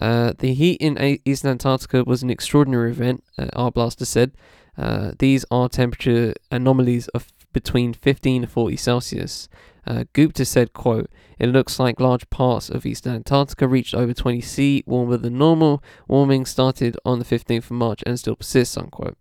Uh, 0.02 0.34
the 0.38 0.54
heat 0.54 0.80
in 0.80 0.98
a- 1.00 1.20
Eastern 1.26 1.52
Antarctica 1.52 2.04
was 2.04 2.24
an 2.24 2.30
extraordinary 2.30 2.92
event, 2.92 3.24
uh, 3.38 3.48
Arblaster 3.56 4.06
said. 4.06 4.32
Uh, 4.78 5.12
these 5.20 5.44
are 5.52 5.68
temperature 5.68 6.34
anomalies 6.50 7.08
of 7.10 7.28
between 7.54 7.94
15 7.94 8.44
and 8.44 8.52
40 8.52 8.76
Celsius. 8.78 9.50
Uh, 9.86 10.04
Gupta 10.14 10.46
said, 10.46 10.74
quote, 10.74 11.10
It 11.40 11.48
looks 11.48 11.80
like 11.80 12.00
large 12.00 12.30
parts 12.30 12.70
of 12.70 12.86
eastern 12.86 13.16
Antarctica 13.16 13.68
reached 13.68 13.96
over 13.96 14.14
20 14.14 14.42
C, 14.42 14.84
warmer 14.86 15.18
than 15.18 15.38
normal. 15.38 15.84
Warming 16.08 16.46
started 16.46 16.98
on 17.04 17.20
the 17.20 17.26
15th 17.26 17.66
of 17.66 17.72
March 17.72 18.04
and 18.06 18.20
still 18.20 18.36
persists, 18.36 18.78
unquote. 18.78 19.18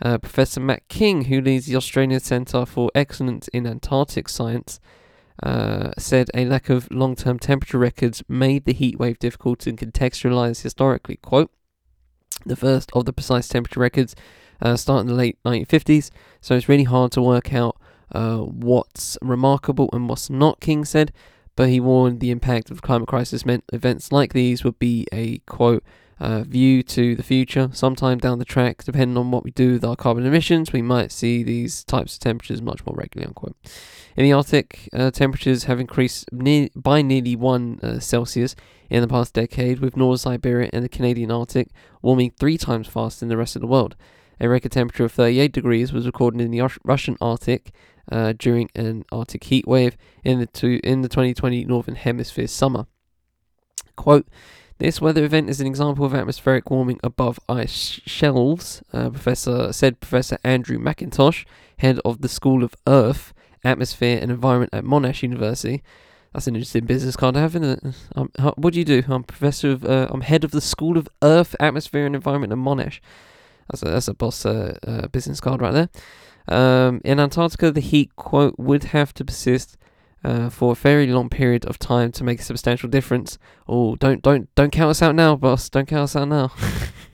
Uh, 0.00 0.18
Professor 0.18 0.60
Matt 0.60 0.88
King, 0.88 1.26
who 1.26 1.40
leads 1.40 1.66
the 1.66 1.76
Australian 1.76 2.20
Centre 2.20 2.66
for 2.66 2.90
Excellence 2.94 3.46
in 3.48 3.66
Antarctic 3.66 4.28
Science, 4.28 4.80
uh, 5.42 5.92
said 5.96 6.30
a 6.34 6.44
lack 6.44 6.68
of 6.68 6.90
long 6.90 7.14
term 7.14 7.38
temperature 7.38 7.78
records 7.78 8.22
made 8.28 8.64
the 8.64 8.72
heat 8.72 8.98
wave 8.98 9.18
difficult 9.20 9.60
to 9.60 9.72
contextualize 9.72 10.62
historically. 10.62 11.16
Quote, 11.16 11.52
the 12.44 12.56
first 12.56 12.90
of 12.92 13.04
the 13.04 13.12
precise 13.12 13.46
temperature 13.46 13.80
records 13.80 14.16
uh, 14.62 14.76
started 14.76 15.02
in 15.02 15.06
the 15.08 15.14
late 15.14 15.38
1950s, 15.44 16.10
so 16.40 16.54
it's 16.54 16.68
really 16.68 16.84
hard 16.84 17.12
to 17.12 17.20
work 17.20 17.52
out 17.52 17.76
uh, 18.12 18.38
what's 18.38 19.18
remarkable 19.20 19.90
and 19.92 20.08
what's 20.08 20.30
not, 20.30 20.60
King 20.60 20.84
said. 20.84 21.12
But 21.54 21.68
he 21.68 21.80
warned 21.80 22.20
the 22.20 22.30
impact 22.30 22.70
of 22.70 22.80
climate 22.80 23.08
crisis 23.08 23.44
meant 23.44 23.64
events 23.72 24.10
like 24.10 24.32
these 24.32 24.64
would 24.64 24.78
be 24.78 25.06
a 25.12 25.38
quote 25.40 25.84
uh, 26.18 26.44
view 26.44 26.82
to 26.84 27.14
the 27.14 27.22
future. 27.22 27.68
Sometime 27.72 28.18
down 28.18 28.38
the 28.38 28.44
track, 28.44 28.84
depending 28.84 29.18
on 29.18 29.30
what 29.30 29.44
we 29.44 29.50
do 29.50 29.72
with 29.72 29.84
our 29.84 29.96
carbon 29.96 30.24
emissions, 30.24 30.72
we 30.72 30.80
might 30.80 31.12
see 31.12 31.42
these 31.42 31.84
types 31.84 32.14
of 32.14 32.20
temperatures 32.20 32.62
much 32.62 32.86
more 32.86 32.94
regularly. 32.94 33.26
Unquote. 33.26 33.56
In 34.16 34.24
the 34.24 34.32
Arctic, 34.32 34.88
uh, 34.92 35.10
temperatures 35.10 35.64
have 35.64 35.80
increased 35.80 36.32
ne- 36.32 36.70
by 36.76 37.02
nearly 37.02 37.34
one 37.34 37.80
uh, 37.82 37.98
Celsius 37.98 38.54
in 38.88 39.02
the 39.02 39.08
past 39.08 39.34
decade, 39.34 39.80
with 39.80 39.96
North 39.96 40.20
Siberia 40.20 40.70
and 40.72 40.84
the 40.84 40.88
Canadian 40.88 41.30
Arctic 41.30 41.68
warming 42.02 42.30
three 42.38 42.56
times 42.56 42.86
faster 42.86 43.20
than 43.20 43.28
the 43.28 43.36
rest 43.36 43.56
of 43.56 43.60
the 43.60 43.68
world. 43.68 43.96
A 44.42 44.48
record 44.48 44.72
temperature 44.72 45.04
of 45.04 45.12
38 45.12 45.52
degrees 45.52 45.92
was 45.92 46.04
recorded 46.04 46.40
in 46.40 46.50
the 46.50 46.68
Russian 46.82 47.16
Arctic 47.20 47.70
uh, 48.10 48.34
during 48.36 48.68
an 48.74 49.04
Arctic 49.12 49.44
heat 49.44 49.68
wave 49.68 49.96
in 50.24 50.40
the 50.40 50.46
two, 50.46 50.80
in 50.82 51.02
the 51.02 51.08
2020 51.08 51.64
Northern 51.64 51.94
Hemisphere 51.94 52.48
summer. 52.48 52.86
Quote. 53.94 54.26
This 54.78 55.00
weather 55.00 55.22
event 55.22 55.48
is 55.48 55.60
an 55.60 55.68
example 55.68 56.04
of 56.04 56.12
atmospheric 56.12 56.68
warming 56.68 56.98
above 57.04 57.38
ice 57.48 58.00
shelves, 58.04 58.82
uh, 58.92 59.10
Professor 59.10 59.72
said 59.72 60.00
Professor 60.00 60.38
Andrew 60.42 60.76
McIntosh, 60.76 61.44
head 61.78 62.00
of 62.04 62.20
the 62.20 62.28
School 62.28 62.64
of 62.64 62.74
Earth, 62.88 63.32
Atmosphere 63.62 64.18
and 64.20 64.32
Environment 64.32 64.74
at 64.74 64.82
Monash 64.82 65.22
University. 65.22 65.84
That's 66.32 66.48
an 66.48 66.56
interesting 66.56 66.86
business 66.86 67.14
card 67.14 67.34
to 67.34 67.40
have, 67.40 67.54
isn't 67.54 67.86
it? 67.86 67.94
Um, 68.16 68.32
what 68.56 68.72
do 68.72 68.80
you 68.80 68.84
do? 68.84 69.04
I'm 69.06 69.22
professor 69.22 69.70
of, 69.70 69.84
uh, 69.84 70.08
I'm 70.10 70.22
head 70.22 70.42
of 70.42 70.50
the 70.50 70.60
School 70.60 70.98
of 70.98 71.08
Earth, 71.22 71.54
Atmosphere 71.60 72.04
and 72.04 72.16
Environment 72.16 72.52
at 72.52 72.58
Monash. 72.58 72.98
That's 73.70 73.82
a, 73.82 73.86
that's 73.86 74.08
a 74.08 74.14
boss 74.14 74.44
uh, 74.44 74.78
uh, 74.86 75.08
business 75.08 75.40
card 75.40 75.60
right 75.60 75.72
there. 75.72 75.88
Um, 76.48 77.00
in 77.04 77.20
Antarctica, 77.20 77.70
the 77.70 77.80
heat 77.80 78.14
quote 78.16 78.58
would 78.58 78.84
have 78.84 79.14
to 79.14 79.24
persist 79.24 79.76
uh, 80.24 80.48
for 80.48 80.72
a 80.72 80.76
very 80.76 81.06
long 81.06 81.28
period 81.28 81.64
of 81.66 81.78
time 81.78 82.12
to 82.12 82.24
make 82.24 82.40
a 82.40 82.44
substantial 82.44 82.88
difference. 82.88 83.38
Oh, 83.68 83.96
don't 83.96 84.22
don't 84.22 84.52
don't 84.54 84.70
count 84.70 84.90
us 84.90 85.02
out 85.02 85.14
now, 85.14 85.36
boss. 85.36 85.68
Don't 85.68 85.86
count 85.86 86.04
us 86.04 86.16
out 86.16 86.28
now. 86.28 86.52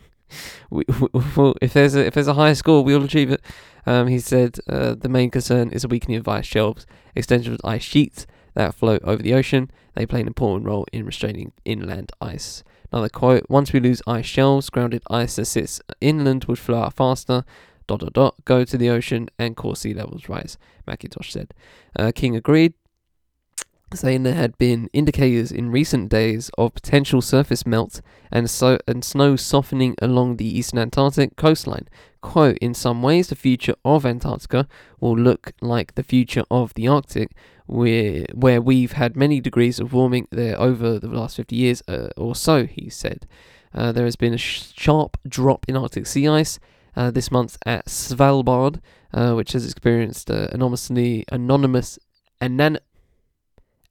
we, 0.71 0.85
we, 1.13 1.55
if 1.63 1.73
there's 1.73 1.95
a 1.95 2.07
if 2.07 2.15
there's 2.15 2.29
a 2.29 2.35
higher 2.35 2.55
score, 2.55 2.85
we'll 2.85 3.05
achieve 3.05 3.31
it. 3.31 3.43
Um, 3.87 4.09
he 4.09 4.19
said 4.19 4.59
uh, 4.69 4.95
the 4.95 5.09
main 5.09 5.31
concern 5.31 5.71
is 5.71 5.85
a 5.85 5.89
weakening 5.89 6.19
of 6.19 6.29
ice 6.29 6.47
shelves, 6.47 6.87
extension 7.15 7.55
of 7.55 7.61
ice 7.65 7.83
sheets 7.83 8.27
that 8.55 8.75
float 8.75 9.03
over 9.05 9.23
the 9.23 9.35
ocean. 9.35 9.71
They 9.95 10.07
play 10.07 10.21
an 10.21 10.27
important 10.27 10.67
role 10.67 10.87
in 10.93 11.07
restraining 11.07 11.53
inland 11.65 12.13
ice. 12.21 12.63
Another 12.93 13.09
quote: 13.09 13.45
Once 13.49 13.73
we 13.73 13.81
lose 13.81 14.03
ice 14.07 14.27
shelves, 14.27 14.71
grounded 14.71 15.03
ice 15.11 15.37
that 15.37 15.45
sits 15.47 15.81
inland 16.01 16.45
would 16.45 16.59
flow 16.59 16.83
out 16.83 16.95
faster 16.95 17.45
dot 17.87 18.01
dot 18.01 18.13
dot 18.13 18.35
go 18.45 18.65
to 18.65 18.79
the 18.79 18.91
ocean 18.91 19.29
and 19.39 19.57
cause 19.57 19.81
sea 19.81 19.95
levels 19.95 20.29
rise. 20.29 20.57
McIntosh 20.87 21.31
said. 21.31 21.53
Uh, 21.99 22.13
King 22.15 22.37
agreed, 22.37 22.75
saying 23.95 24.23
there 24.23 24.35
had 24.35 24.57
been 24.59 24.91
indicators 24.93 25.51
in 25.51 25.71
recent 25.71 26.09
days 26.11 26.51
of 26.59 26.75
potential 26.75 27.23
surface 27.23 27.67
melt 27.67 28.01
and 28.31 28.51
so 28.51 28.79
and 28.87 29.05
snow 29.05 29.37
softening 29.37 29.95
along 30.03 30.37
the 30.37 30.59
eastern 30.59 30.79
Antarctic 30.79 31.37
coastline. 31.37 31.89
Quote, 32.21 32.59
in 32.59 32.75
some 32.75 33.03
ways 33.03 33.29
the 33.29 33.37
future 33.37 33.75
of 33.85 34.05
Antarctica 34.05 34.67
will 35.01 35.17
look 35.17 35.53
like 35.61 35.95
the 35.95 36.03
future 36.03 36.45
of 36.51 36.75
the 36.75 36.89
Arctic, 36.89 37.31
where 37.67 38.27
where 38.35 38.61
we've 38.61 38.93
had 38.93 39.17
many 39.17 39.41
degrees 39.41 39.79
of 39.79 39.93
warming 39.93 40.27
there 40.31 40.61
over 40.61 40.99
the 40.99 41.09
last 41.09 41.37
50 41.37 41.57
years 41.57 41.83
uh, 41.89 42.09
or 42.17 42.35
so, 42.35 42.67
he 42.67 42.91
said. 42.91 43.27
Uh, 43.75 43.93
there 43.93 44.05
has 44.05 44.17
been 44.17 44.35
a 44.35 44.39
sh- 44.39 44.73
sharp 44.77 45.17
drop 45.29 45.65
in 45.69 45.77
Arctic 45.77 46.07
sea 46.07 46.27
ice 46.27 46.59
uh, 46.97 47.11
this 47.11 47.31
month 47.31 47.57
at 47.65 47.87
Svalbard, 47.87 48.81
uh, 49.13 49.35
which 49.35 49.53
has 49.53 49.65
experienced 49.65 50.31
uh, 50.31 50.49
anomalously 50.53 51.25
anonymous 51.31 51.99
anan- 52.41 52.79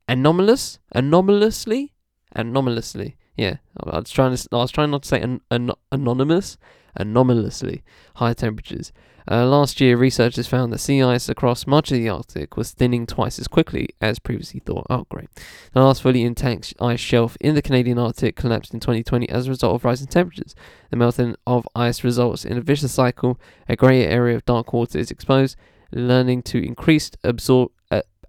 anomalous? 0.08 0.80
Anomalously? 0.94 1.94
Anomalously. 2.34 3.18
Yeah. 3.36 3.58
I 3.84 4.00
was 4.00 4.10
trying 4.10 4.36
to 4.36 4.48
I 4.52 4.58
was 4.58 4.72
trying 4.72 4.92
not 4.92 5.04
to 5.04 5.08
say 5.08 5.22
an, 5.22 5.42
an, 5.52 5.72
anonymous. 5.92 6.58
Anomalously. 6.96 7.84
High 8.16 8.34
temperatures. 8.34 8.92
Uh, 9.30 9.46
last 9.46 9.82
year 9.82 9.98
researchers 9.98 10.48
found 10.48 10.72
that 10.72 10.78
sea 10.78 11.04
ice 11.04 11.28
across 11.28 11.68
much 11.68 11.92
of 11.92 11.98
the 11.98 12.08
Arctic 12.08 12.56
was 12.56 12.72
thinning 12.72 13.06
twice 13.06 13.38
as 13.38 13.48
quickly 13.48 13.90
as 14.02 14.20
previously 14.20 14.62
thought. 14.62 14.88
Oh 14.90 15.06
great. 15.10 15.28
The 15.74 15.82
last 15.82 16.02
fully 16.02 16.24
intact 16.24 16.74
ice 16.80 17.00
shelf 17.00 17.36
in 17.42 17.54
the 17.54 17.62
Canadian 17.62 18.00
Arctic 18.00 18.38
collapsed 18.38 18.74
in 18.74 18.80
2020 18.80 19.28
as 19.30 19.48
a 19.48 19.50
result 19.50 19.76
of 19.76 19.86
rising 19.86 20.08
temperatures. 20.08 20.56
The 20.92 20.98
melting 20.98 21.36
of 21.46 21.68
ice 21.76 22.04
results 22.04 22.46
in 22.46 22.58
a 22.58 22.62
vicious 22.62 22.94
cycle. 22.94 23.40
A 23.68 23.76
greater 23.76 24.10
area 24.10 24.36
of 24.38 24.46
dark 24.46 24.72
water 24.72 24.98
is 24.98 25.12
exposed 25.12 25.58
learning 25.92 26.44
to 26.44 26.66
increased 26.66 27.18
absor- 27.24 27.70
uh, 27.70 27.77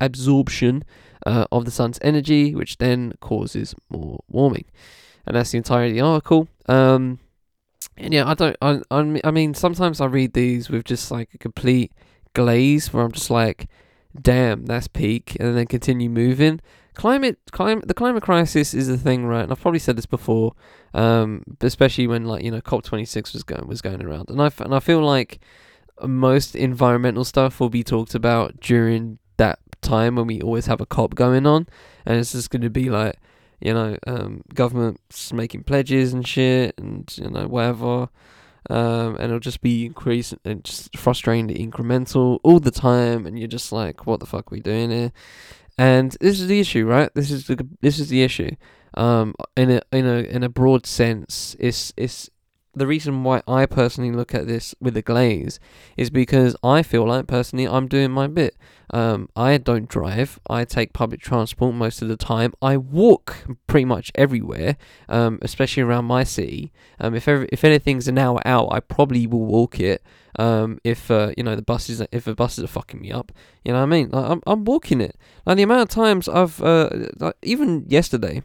absorption 0.00 0.84
uh, 1.26 1.46
of 1.52 1.64
the 1.64 1.70
sun's 1.70 1.98
energy, 2.02 2.54
which 2.54 2.78
then 2.78 3.12
causes 3.20 3.74
more 3.90 4.20
warming. 4.28 4.64
And 5.26 5.36
that's 5.36 5.50
the 5.50 5.58
entirety 5.58 5.92
of 5.92 5.96
the 5.96 6.10
article. 6.10 6.48
Um, 6.66 7.18
and 7.96 8.14
yeah, 8.14 8.28
I 8.28 8.34
don't. 8.34 8.56
I, 8.60 8.80
I 8.90 9.30
mean, 9.30 9.54
sometimes 9.54 10.00
I 10.00 10.06
read 10.06 10.32
these 10.32 10.70
with 10.70 10.84
just 10.84 11.10
like 11.10 11.30
a 11.34 11.38
complete 11.38 11.92
glaze, 12.34 12.92
where 12.92 13.04
I'm 13.04 13.12
just 13.12 13.30
like, 13.30 13.68
"Damn, 14.20 14.66
that's 14.66 14.88
peak," 14.88 15.36
and 15.40 15.56
then 15.56 15.66
continue 15.66 16.08
moving. 16.08 16.60
climate 16.94 17.38
climate 17.50 17.86
the 17.88 17.94
climate 17.94 18.22
crisis 18.22 18.72
is 18.72 18.88
a 18.88 18.96
thing, 18.96 19.26
right? 19.26 19.42
And 19.42 19.52
I've 19.52 19.60
probably 19.60 19.80
said 19.80 19.96
this 19.96 20.06
before, 20.06 20.54
um, 20.94 21.42
especially 21.60 22.06
when 22.06 22.24
like 22.24 22.44
you 22.44 22.50
know 22.50 22.60
COP 22.60 22.84
twenty 22.84 23.04
six 23.04 23.32
was 23.32 23.42
going 23.42 23.66
was 23.66 23.82
going 23.82 24.02
around, 24.02 24.30
and 24.30 24.40
I 24.40 24.50
and 24.60 24.74
I 24.74 24.80
feel 24.80 25.00
like 25.00 25.40
most 26.06 26.54
environmental 26.54 27.24
stuff 27.24 27.58
will 27.58 27.70
be 27.70 27.82
talked 27.82 28.14
about 28.14 28.60
during 28.60 29.18
time 29.80 30.16
when 30.16 30.26
we 30.26 30.40
always 30.40 30.66
have 30.66 30.80
a 30.80 30.86
COP 30.86 31.14
going 31.14 31.46
on, 31.46 31.66
and 32.06 32.18
it's 32.18 32.32
just 32.32 32.50
going 32.50 32.62
to 32.62 32.70
be 32.70 32.90
like 32.90 33.16
you 33.60 33.74
know 33.74 33.96
um, 34.06 34.42
governments 34.54 35.32
making 35.32 35.64
pledges 35.64 36.12
and 36.12 36.26
shit, 36.26 36.74
and 36.78 37.12
you 37.16 37.30
know 37.30 37.46
whatever. 37.46 38.08
Um, 38.70 39.14
and 39.14 39.24
it'll 39.24 39.38
just 39.38 39.62
be 39.62 39.86
increasing 39.86 40.40
and 40.44 40.62
just 40.62 40.92
frustratingly 40.92 41.56
incremental 41.58 42.38
all 42.42 42.60
the 42.60 42.70
time, 42.70 43.26
and 43.26 43.38
you're 43.38 43.48
just 43.48 43.72
like, 43.72 44.06
"What 44.06 44.20
the 44.20 44.26
fuck 44.26 44.52
are 44.52 44.54
we 44.54 44.60
doing 44.60 44.90
here?" 44.90 45.12
And 45.78 46.16
this 46.20 46.40
is 46.40 46.48
the 46.48 46.60
issue, 46.60 46.84
right? 46.84 47.10
This 47.14 47.30
is 47.30 47.46
the 47.46 47.66
this 47.80 47.98
is 47.98 48.08
the 48.08 48.22
issue. 48.22 48.50
Um, 48.94 49.34
in 49.56 49.70
a 49.70 49.82
in 49.92 50.06
a 50.06 50.18
in 50.18 50.42
a 50.42 50.48
broad 50.48 50.86
sense, 50.86 51.56
it's 51.58 51.92
it's 51.96 52.28
the 52.74 52.86
reason 52.86 53.24
why 53.24 53.42
I 53.48 53.66
personally 53.66 54.12
look 54.12 54.34
at 54.34 54.46
this 54.46 54.74
with 54.80 54.96
a 54.96 55.02
glaze 55.02 55.58
is 55.96 56.10
because 56.10 56.54
I 56.62 56.82
feel 56.82 57.06
like 57.06 57.26
personally 57.26 57.66
I'm 57.66 57.88
doing 57.88 58.10
my 58.10 58.26
bit. 58.26 58.56
Um, 58.90 59.28
I 59.36 59.58
don't 59.58 59.88
drive. 59.88 60.38
I 60.48 60.64
take 60.64 60.92
public 60.92 61.20
transport 61.20 61.74
most 61.74 62.02
of 62.02 62.08
the 62.08 62.16
time. 62.16 62.54
I 62.62 62.76
walk 62.76 63.46
pretty 63.66 63.84
much 63.84 64.10
everywhere, 64.14 64.76
um, 65.08 65.38
especially 65.42 65.82
around 65.82 66.06
my 66.06 66.24
city. 66.24 66.72
Um, 66.98 67.14
if 67.14 67.28
ever, 67.28 67.46
if 67.52 67.64
anything's 67.64 68.08
an 68.08 68.18
hour 68.18 68.40
out, 68.46 68.68
I 68.70 68.80
probably 68.80 69.26
will 69.26 69.44
walk 69.44 69.80
it. 69.80 70.02
Um, 70.38 70.78
if 70.84 71.10
uh, 71.10 71.32
you 71.36 71.42
know 71.42 71.56
the 71.56 71.62
buses, 71.62 72.00
if 72.12 72.24
the 72.24 72.34
buses 72.34 72.64
are 72.64 72.68
fucking 72.68 73.00
me 73.00 73.10
up, 73.10 73.32
you 73.64 73.72
know 73.72 73.78
what 73.78 73.84
I 73.84 73.86
mean. 73.86 74.10
Like, 74.10 74.30
I'm 74.30 74.42
I'm 74.46 74.64
walking 74.64 75.00
it. 75.00 75.16
Like 75.44 75.56
the 75.56 75.64
amount 75.64 75.82
of 75.82 75.88
times 75.88 76.28
I've 76.28 76.62
uh, 76.62 76.90
like, 77.18 77.34
even 77.42 77.84
yesterday 77.88 78.42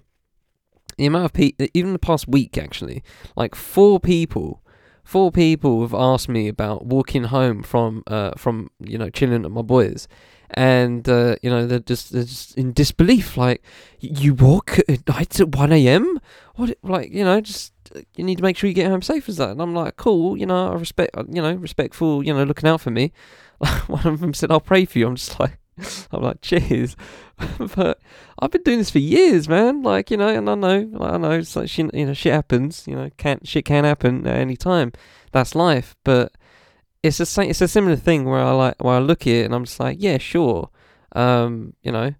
the 0.97 1.05
amount 1.05 1.25
of 1.25 1.33
people, 1.33 1.67
even 1.73 1.93
the 1.93 1.99
past 1.99 2.27
week 2.27 2.57
actually, 2.57 3.03
like 3.35 3.55
four 3.55 3.99
people, 3.99 4.61
four 5.03 5.31
people 5.31 5.81
have 5.81 5.93
asked 5.93 6.29
me 6.29 6.47
about 6.47 6.85
walking 6.85 7.25
home 7.25 7.63
from, 7.63 8.03
uh, 8.07 8.31
from 8.37 8.69
you 8.79 8.97
know, 8.97 9.09
chilling 9.09 9.45
at 9.45 9.51
my 9.51 9.61
boys, 9.61 10.07
and 10.51 11.09
uh, 11.09 11.35
you 11.41 11.49
know 11.49 11.65
they're 11.65 11.79
just 11.79 12.11
they're 12.11 12.23
just 12.23 12.57
in 12.57 12.73
disbelief. 12.73 13.37
Like, 13.37 13.63
you 13.99 14.33
walk 14.33 14.79
at 14.87 15.07
night 15.07 15.39
at 15.39 15.55
one 15.55 15.71
a.m. 15.71 16.19
What, 16.55 16.77
like, 16.83 17.11
you 17.11 17.23
know, 17.23 17.41
just 17.41 17.73
uh, 17.95 18.01
you 18.15 18.23
need 18.23 18.37
to 18.37 18.43
make 18.43 18.57
sure 18.57 18.67
you 18.67 18.73
get 18.75 18.91
home 18.91 19.01
safe 19.01 19.27
as 19.27 19.37
that. 19.37 19.49
And 19.49 19.61
I'm 19.61 19.73
like, 19.73 19.97
cool, 19.97 20.37
you 20.37 20.45
know, 20.45 20.71
I 20.71 20.75
respect, 20.75 21.17
uh, 21.17 21.23
you 21.27 21.41
know, 21.41 21.53
respectful, 21.53 22.23
you 22.23 22.33
know, 22.33 22.43
looking 22.43 22.69
out 22.69 22.81
for 22.81 22.91
me. 22.91 23.11
One 23.87 24.05
of 24.05 24.19
them 24.19 24.33
said, 24.33 24.51
"I'll 24.51 24.59
pray 24.59 24.85
for 24.85 24.99
you." 24.99 25.07
I'm 25.07 25.15
just 25.15 25.39
like. 25.39 25.57
I'm 26.11 26.21
like, 26.21 26.41
cheers. 26.41 26.95
but 27.75 27.99
I've 28.39 28.51
been 28.51 28.63
doing 28.63 28.77
this 28.79 28.91
for 28.91 28.99
years, 28.99 29.47
man. 29.49 29.81
Like, 29.81 30.11
you 30.11 30.17
know, 30.17 30.27
and 30.27 30.49
I 30.49 30.55
know, 30.55 30.91
I 30.99 31.17
know, 31.17 31.31
it's 31.31 31.55
like, 31.55 31.69
shit, 31.69 31.93
you 31.93 32.05
know, 32.05 32.13
shit 32.13 32.33
happens. 32.33 32.87
You 32.87 32.95
know, 32.95 33.09
can 33.17 33.39
shit 33.43 33.65
can 33.65 33.83
happen 33.83 34.25
at 34.27 34.37
any 34.37 34.55
time. 34.55 34.93
That's 35.31 35.55
life. 35.55 35.95
But 36.03 36.33
it's 37.01 37.19
a 37.19 37.41
it's 37.41 37.61
a 37.61 37.67
similar 37.67 37.95
thing 37.95 38.25
where 38.25 38.39
I 38.39 38.51
like 38.51 38.83
where 38.83 38.95
I 38.95 38.99
look 38.99 39.21
at 39.23 39.33
it 39.33 39.45
and 39.45 39.53
I'm 39.55 39.65
just 39.65 39.79
like, 39.79 39.97
yeah, 39.99 40.17
sure. 40.17 40.69
Um, 41.13 41.73
you 41.83 41.91
know, 41.91 42.13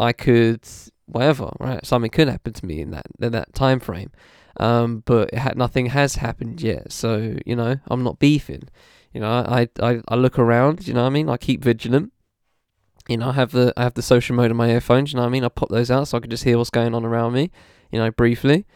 I 0.00 0.12
could 0.12 0.66
whatever, 1.06 1.52
right? 1.60 1.84
Something 1.86 2.10
could 2.10 2.28
happen 2.28 2.52
to 2.52 2.66
me 2.66 2.80
in 2.80 2.90
that 2.90 3.06
in 3.20 3.32
that 3.32 3.54
time 3.54 3.80
frame. 3.80 4.10
Um, 4.58 5.02
but 5.04 5.34
ha- 5.34 5.52
nothing 5.54 5.86
has 5.86 6.16
happened 6.16 6.60
yet. 6.62 6.92
So 6.92 7.36
you 7.46 7.54
know, 7.54 7.76
I'm 7.86 8.02
not 8.02 8.18
beefing. 8.18 8.68
You 9.12 9.20
know, 9.20 9.30
I, 9.30 9.68
I 9.80 10.00
I 10.08 10.14
look 10.16 10.38
around. 10.38 10.88
You 10.88 10.94
know 10.94 11.02
what 11.02 11.08
I 11.08 11.10
mean? 11.10 11.28
I 11.28 11.36
keep 11.36 11.62
vigilant 11.62 12.12
you 13.08 13.16
know, 13.16 13.28
I 13.28 13.32
have 13.32 13.52
the 13.52 13.72
I 13.76 13.84
have 13.84 13.94
the 13.94 14.02
social 14.02 14.36
mode 14.36 14.50
on 14.50 14.56
my 14.56 14.70
earphones. 14.70 15.12
You 15.12 15.16
know 15.16 15.22
what 15.22 15.28
I 15.28 15.32
mean? 15.32 15.44
I 15.44 15.48
pop 15.48 15.68
those 15.68 15.90
out 15.90 16.08
so 16.08 16.18
I 16.18 16.20
can 16.20 16.30
just 16.30 16.44
hear 16.44 16.58
what's 16.58 16.70
going 16.70 16.94
on 16.94 17.04
around 17.04 17.32
me. 17.32 17.50
You 17.90 17.98
know, 18.00 18.10
briefly, 18.10 18.66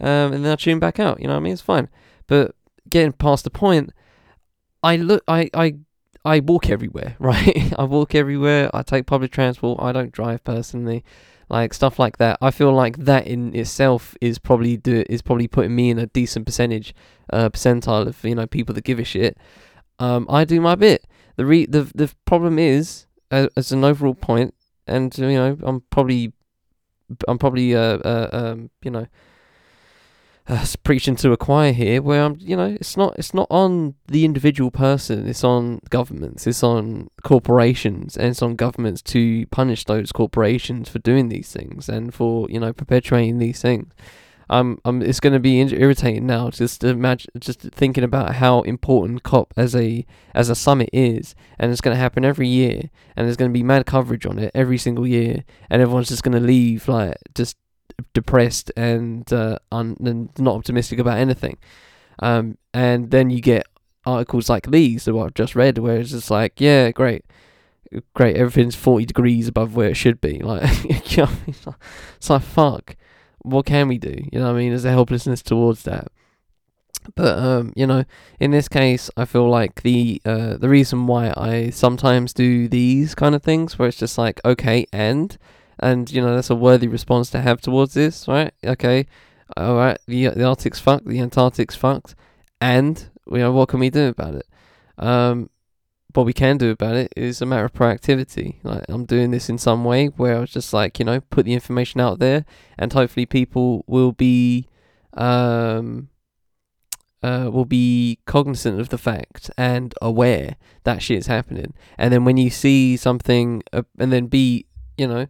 um, 0.00 0.32
and 0.32 0.44
then 0.44 0.52
I 0.52 0.56
tune 0.56 0.78
back 0.78 0.98
out. 0.98 1.20
You 1.20 1.26
know 1.26 1.34
what 1.34 1.40
I 1.40 1.42
mean? 1.42 1.52
It's 1.52 1.62
fine. 1.62 1.88
But 2.26 2.54
getting 2.88 3.12
past 3.12 3.44
the 3.44 3.50
point, 3.50 3.90
I 4.82 4.96
look, 4.96 5.22
I 5.28 5.50
I 5.52 5.76
I 6.24 6.40
walk 6.40 6.70
everywhere, 6.70 7.16
right? 7.18 7.72
I 7.78 7.84
walk 7.84 8.14
everywhere. 8.14 8.70
I 8.72 8.82
take 8.82 9.06
public 9.06 9.32
transport. 9.32 9.80
I 9.82 9.92
don't 9.92 10.12
drive 10.12 10.42
personally, 10.44 11.04
like 11.48 11.74
stuff 11.74 11.98
like 11.98 12.16
that. 12.18 12.38
I 12.40 12.50
feel 12.50 12.72
like 12.72 12.96
that 12.98 13.26
in 13.26 13.54
itself 13.54 14.16
is 14.20 14.38
probably 14.38 14.76
do 14.76 15.04
is 15.08 15.22
probably 15.22 15.48
putting 15.48 15.74
me 15.74 15.90
in 15.90 15.98
a 15.98 16.06
decent 16.06 16.46
percentage, 16.46 16.94
uh, 17.32 17.50
percentile 17.50 18.06
of 18.06 18.24
you 18.24 18.34
know 18.34 18.46
people 18.46 18.74
that 18.74 18.84
give 18.84 18.98
a 18.98 19.04
shit. 19.04 19.36
Um, 19.98 20.26
I 20.28 20.44
do 20.44 20.60
my 20.60 20.74
bit. 20.74 21.06
The 21.36 21.44
re 21.44 21.66
the 21.66 21.90
the 21.94 22.12
problem 22.24 22.58
is 22.58 23.06
as 23.56 23.72
an 23.72 23.84
overall 23.84 24.14
point, 24.14 24.54
and 24.86 25.16
you 25.16 25.34
know, 25.34 25.58
I'm 25.62 25.82
probably, 25.90 26.32
I'm 27.28 27.38
probably, 27.38 27.74
uh, 27.74 27.98
uh 27.98 28.28
um, 28.32 28.70
you 28.82 28.90
know, 28.90 29.06
uh, 30.46 30.66
preaching 30.82 31.16
to 31.16 31.32
a 31.32 31.36
choir 31.36 31.72
here, 31.72 32.02
where 32.02 32.22
I'm, 32.22 32.36
you 32.38 32.56
know, 32.56 32.76
it's 32.78 32.96
not, 32.96 33.18
it's 33.18 33.32
not 33.32 33.46
on 33.50 33.94
the 34.08 34.24
individual 34.24 34.70
person, 34.70 35.26
it's 35.26 35.44
on 35.44 35.80
governments, 35.90 36.46
it's 36.46 36.62
on 36.62 37.08
corporations, 37.22 38.16
and 38.16 38.28
it's 38.28 38.42
on 38.42 38.56
governments 38.56 39.00
to 39.02 39.46
punish 39.46 39.84
those 39.84 40.12
corporations 40.12 40.88
for 40.88 40.98
doing 40.98 41.28
these 41.28 41.52
things 41.52 41.88
and 41.88 42.12
for, 42.12 42.48
you 42.50 42.60
know, 42.60 42.72
perpetuating 42.72 43.38
these 43.38 43.62
things 43.62 43.92
um, 44.50 44.80
um, 44.84 45.02
it's 45.02 45.20
going 45.20 45.32
to 45.32 45.40
be 45.40 45.60
irritating 45.60 46.26
now 46.26 46.50
just 46.50 46.84
imagine, 46.84 47.30
just 47.38 47.60
thinking 47.60 48.04
about 48.04 48.36
how 48.36 48.60
important 48.62 49.22
COP 49.22 49.54
as 49.56 49.74
a 49.74 50.04
as 50.34 50.50
a 50.50 50.54
summit 50.54 50.90
is, 50.92 51.34
and 51.58 51.72
it's 51.72 51.80
going 51.80 51.94
to 51.94 52.00
happen 52.00 52.24
every 52.24 52.48
year, 52.48 52.90
and 53.16 53.26
there's 53.26 53.36
going 53.36 53.50
to 53.50 53.52
be 53.58 53.62
mad 53.62 53.86
coverage 53.86 54.26
on 54.26 54.38
it 54.38 54.50
every 54.54 54.78
single 54.78 55.06
year, 55.06 55.44
and 55.70 55.80
everyone's 55.80 56.08
just 56.08 56.22
going 56.22 56.38
to 56.38 56.46
leave 56.46 56.88
like 56.88 57.16
just 57.34 57.56
depressed 58.12 58.70
and 58.76 59.32
uh, 59.32 59.58
un- 59.72 59.96
and 60.04 60.30
not 60.38 60.56
optimistic 60.56 60.98
about 60.98 61.18
anything. 61.18 61.56
Um, 62.18 62.58
and 62.72 63.10
then 63.10 63.30
you 63.30 63.40
get 63.40 63.66
articles 64.06 64.48
like 64.50 64.70
these 64.70 65.06
that 65.06 65.16
I've 65.16 65.34
just 65.34 65.56
read, 65.56 65.78
where 65.78 65.96
it's 65.96 66.10
just 66.10 66.30
like, 66.30 66.60
yeah, 66.60 66.90
great, 66.90 67.24
great, 68.12 68.36
everything's 68.36 68.76
forty 68.76 69.06
degrees 69.06 69.48
above 69.48 69.74
where 69.74 69.88
it 69.88 69.96
should 69.96 70.20
be. 70.20 70.40
Like, 70.40 70.62
it's 70.84 72.30
like 72.30 72.42
fuck 72.42 72.96
what 73.44 73.66
can 73.66 73.88
we 73.88 73.98
do? 73.98 74.14
You 74.32 74.40
know 74.40 74.50
I 74.50 74.58
mean? 74.58 74.70
There's 74.70 74.84
a 74.84 74.90
helplessness 74.90 75.42
towards 75.42 75.84
that. 75.84 76.08
But 77.14 77.38
um, 77.38 77.72
you 77.76 77.86
know, 77.86 78.04
in 78.40 78.50
this 78.50 78.68
case, 78.68 79.10
I 79.16 79.26
feel 79.26 79.48
like 79.48 79.82
the 79.82 80.20
uh, 80.24 80.56
the 80.56 80.68
reason 80.68 81.06
why 81.06 81.32
I 81.36 81.70
sometimes 81.70 82.32
do 82.32 82.66
these 82.66 83.14
kind 83.14 83.34
of 83.34 83.42
things, 83.42 83.78
where 83.78 83.88
it's 83.88 83.98
just 83.98 84.16
like, 84.16 84.40
okay, 84.44 84.86
and 84.92 85.36
and 85.78 86.10
you 86.10 86.22
know, 86.22 86.34
that's 86.34 86.50
a 86.50 86.54
worthy 86.54 86.88
response 86.88 87.30
to 87.30 87.42
have 87.42 87.60
towards 87.60 87.94
this, 87.94 88.26
right? 88.26 88.52
Okay, 88.64 89.06
all 89.56 89.76
right, 89.76 89.98
the 90.06 90.28
the 90.28 90.44
Arctic's 90.44 90.80
fucked, 90.80 91.06
the 91.06 91.20
Antarctic's 91.20 91.76
fucked, 91.76 92.14
and 92.60 93.10
you 93.30 93.38
know, 93.38 93.52
what 93.52 93.68
can 93.68 93.80
we 93.80 93.90
do 93.90 94.08
about 94.08 94.34
it? 94.34 94.46
Um, 94.96 95.50
what 96.14 96.26
we 96.26 96.32
can 96.32 96.56
do 96.56 96.70
about 96.70 96.94
it 96.94 97.12
is 97.16 97.42
a 97.42 97.46
matter 97.46 97.64
of 97.64 97.72
proactivity. 97.72 98.56
Like 98.62 98.84
I'm 98.88 99.04
doing 99.04 99.30
this 99.30 99.48
in 99.48 99.58
some 99.58 99.84
way 99.84 100.06
where 100.06 100.36
I 100.36 100.40
was 100.40 100.52
just 100.52 100.72
like, 100.72 100.98
you 100.98 101.04
know, 101.04 101.20
put 101.20 101.44
the 101.44 101.52
information 101.52 102.00
out 102.00 102.20
there, 102.20 102.44
and 102.78 102.92
hopefully 102.92 103.26
people 103.26 103.84
will 103.86 104.12
be, 104.12 104.68
um, 105.14 106.08
uh, 107.22 107.50
will 107.52 107.64
be 107.64 108.18
cognizant 108.26 108.80
of 108.80 108.90
the 108.90 108.98
fact 108.98 109.50
and 109.56 109.94
aware 110.00 110.56
that 110.84 111.02
shit 111.02 111.18
is 111.18 111.26
happening. 111.26 111.74
And 111.98 112.12
then 112.12 112.24
when 112.24 112.36
you 112.36 112.50
see 112.50 112.96
something, 112.96 113.62
uh, 113.72 113.82
and 113.98 114.12
then 114.12 114.26
be, 114.26 114.66
you 114.96 115.08
know, 115.08 115.26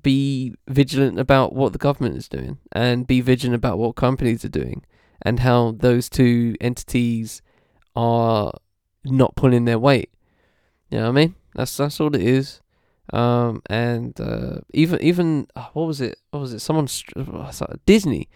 be 0.00 0.54
vigilant 0.68 1.18
about 1.18 1.54
what 1.54 1.72
the 1.72 1.78
government 1.78 2.16
is 2.16 2.28
doing, 2.28 2.58
and 2.72 3.06
be 3.06 3.20
vigilant 3.20 3.56
about 3.56 3.78
what 3.78 3.94
companies 3.94 4.42
are 4.44 4.48
doing, 4.48 4.84
and 5.20 5.40
how 5.40 5.72
those 5.72 6.08
two 6.08 6.54
entities 6.60 7.42
are 7.94 8.52
not 9.04 9.36
pulling 9.36 9.64
their 9.64 9.78
weight. 9.78 10.10
You 10.90 10.98
know 10.98 11.04
what 11.04 11.18
I 11.18 11.24
mean? 11.24 11.34
That's 11.54 11.76
that's 11.76 12.00
all 12.00 12.14
it 12.14 12.22
is. 12.22 12.60
Um, 13.12 13.62
and 13.68 14.18
uh, 14.20 14.60
even 14.72 15.02
even 15.02 15.46
uh, 15.56 15.68
what 15.72 15.86
was 15.86 16.00
it? 16.00 16.18
What 16.30 16.40
was 16.40 16.52
it? 16.52 16.60
Someone 16.60 16.88
Disney. 17.86 18.28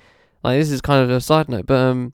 Like 0.42 0.58
this 0.58 0.70
is 0.70 0.80
kind 0.80 1.02
of 1.02 1.10
a 1.10 1.20
side 1.20 1.48
note, 1.48 1.66
but 1.66 1.76
um, 1.76 2.12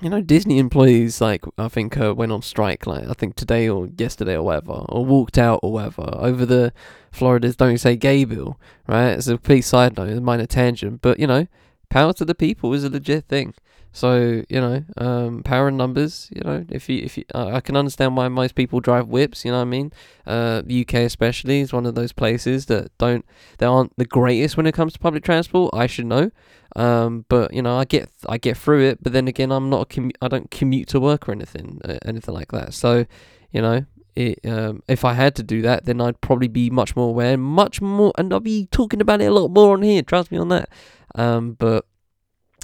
you 0.00 0.10
know, 0.10 0.20
Disney 0.20 0.58
employees 0.58 1.20
like 1.20 1.44
I 1.58 1.68
think 1.68 1.96
uh, 1.96 2.14
went 2.14 2.32
on 2.32 2.42
strike 2.42 2.86
like 2.86 3.08
I 3.08 3.12
think 3.12 3.36
today 3.36 3.68
or 3.68 3.88
yesterday 3.96 4.34
or 4.34 4.42
whatever, 4.42 4.72
or 4.88 5.04
walked 5.04 5.38
out 5.38 5.60
or 5.62 5.72
whatever 5.72 6.08
over 6.14 6.44
the 6.44 6.72
Florida's 7.12 7.56
Don't 7.56 7.78
Say 7.78 7.96
Gay 7.96 8.24
bill. 8.24 8.58
Right? 8.88 9.10
It's 9.10 9.28
a 9.28 9.38
pretty 9.38 9.62
side 9.62 9.96
note, 9.96 10.10
a 10.10 10.20
minor 10.20 10.46
tangent, 10.46 11.02
but 11.02 11.18
you 11.18 11.26
know, 11.26 11.46
power 11.90 12.12
to 12.14 12.24
the 12.24 12.34
people 12.34 12.72
is 12.74 12.84
a 12.84 12.90
legit 12.90 13.26
thing. 13.26 13.54
So 13.94 14.42
you 14.48 14.60
know, 14.60 14.84
um, 14.96 15.44
power 15.44 15.68
and 15.68 15.78
numbers. 15.78 16.28
You 16.34 16.42
know, 16.42 16.66
if 16.68 16.88
you 16.88 16.98
if 17.04 17.16
you, 17.16 17.24
uh, 17.32 17.52
I 17.54 17.60
can 17.60 17.76
understand 17.76 18.16
why 18.16 18.26
most 18.26 18.56
people 18.56 18.80
drive 18.80 19.06
whips. 19.06 19.44
You 19.44 19.52
know 19.52 19.58
what 19.58 19.62
I 19.62 19.66
mean? 19.66 19.92
Uh, 20.26 20.62
the 20.66 20.80
UK 20.80 20.94
especially 20.94 21.60
is 21.60 21.72
one 21.72 21.86
of 21.86 21.94
those 21.94 22.12
places 22.12 22.66
that 22.66 22.90
don't 22.98 23.24
that 23.58 23.66
aren't 23.66 23.96
the 23.96 24.04
greatest 24.04 24.56
when 24.56 24.66
it 24.66 24.72
comes 24.72 24.94
to 24.94 24.98
public 24.98 25.22
transport. 25.22 25.72
I 25.72 25.86
should 25.86 26.06
know. 26.06 26.32
Um, 26.74 27.24
but 27.28 27.54
you 27.54 27.62
know, 27.62 27.78
I 27.78 27.84
get 27.84 28.10
I 28.28 28.36
get 28.36 28.56
through 28.56 28.82
it. 28.82 29.00
But 29.00 29.12
then 29.12 29.28
again, 29.28 29.52
I'm 29.52 29.70
not 29.70 29.82
a 29.82 29.86
commu- 29.86 30.16
I 30.20 30.26
don't 30.26 30.50
commute 30.50 30.88
to 30.88 30.98
work 30.98 31.28
or 31.28 31.32
anything 31.32 31.80
uh, 31.84 31.98
anything 32.04 32.34
like 32.34 32.50
that. 32.50 32.74
So, 32.74 33.06
you 33.52 33.62
know, 33.62 33.86
it, 34.16 34.40
um, 34.44 34.82
if 34.88 35.04
I 35.04 35.12
had 35.12 35.36
to 35.36 35.44
do 35.44 35.62
that, 35.62 35.84
then 35.84 36.00
I'd 36.00 36.20
probably 36.20 36.48
be 36.48 36.68
much 36.68 36.96
more 36.96 37.10
aware, 37.10 37.36
much 37.36 37.80
more, 37.80 38.12
and 38.18 38.32
I'll 38.32 38.40
be 38.40 38.66
talking 38.72 39.00
about 39.00 39.20
it 39.20 39.26
a 39.26 39.30
lot 39.30 39.52
more 39.52 39.74
on 39.76 39.82
here. 39.82 40.02
Trust 40.02 40.32
me 40.32 40.38
on 40.38 40.48
that. 40.48 40.68
Um, 41.14 41.52
but 41.52 41.86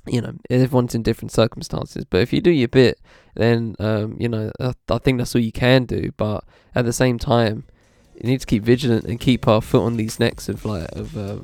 you 0.07 0.21
know, 0.21 0.35
everyone's 0.49 0.95
in 0.95 1.03
different 1.03 1.33
circumstances. 1.33 2.05
But 2.05 2.23
if 2.23 2.33
you 2.33 2.41
do 2.41 2.51
your 2.51 2.69
bit, 2.69 3.01
then 3.35 3.77
um, 3.79 4.17
you 4.19 4.29
know, 4.29 4.51
I, 4.61 4.73
I 4.89 4.99
think 4.99 5.19
that's 5.19 5.35
all 5.35 5.41
you 5.41 5.53
can 5.53 5.85
do. 5.85 6.13
But 6.17 6.45
at 6.75 6.85
the 6.85 6.93
same 6.93 7.19
time, 7.19 7.65
you 8.17 8.31
need 8.31 8.41
to 8.41 8.47
keep 8.47 8.63
vigilant 8.63 9.05
and 9.05 9.19
keep 9.19 9.49
our 9.49 9.61
foot 9.61 9.83
on 9.83 9.97
these 9.97 10.21
necks 10.21 10.49
of 10.49 10.65
like 10.65 10.91
of 10.93 11.17
um, 11.17 11.43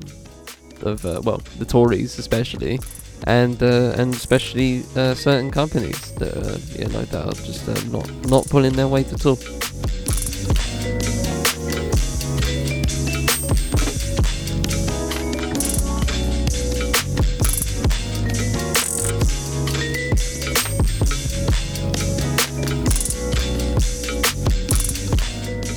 of 0.81 1.05
uh, 1.05 1.21
well, 1.23 1.41
the 1.57 1.65
Tories 1.65 2.19
especially, 2.19 2.79
and 3.25 3.61
uh, 3.61 3.93
and 3.97 4.13
especially 4.13 4.83
uh, 4.95 5.13
certain 5.13 5.51
companies 5.51 6.13
that 6.15 6.35
you 6.77 6.87
know 6.87 7.01
that 7.03 7.25
are 7.25 7.33
just 7.33 7.67
uh, 7.67 7.89
not 7.91 8.09
not 8.27 8.45
pulling 8.49 8.73
their 8.73 8.87
weight 8.87 9.11
at 9.13 9.25
all. 9.25 9.37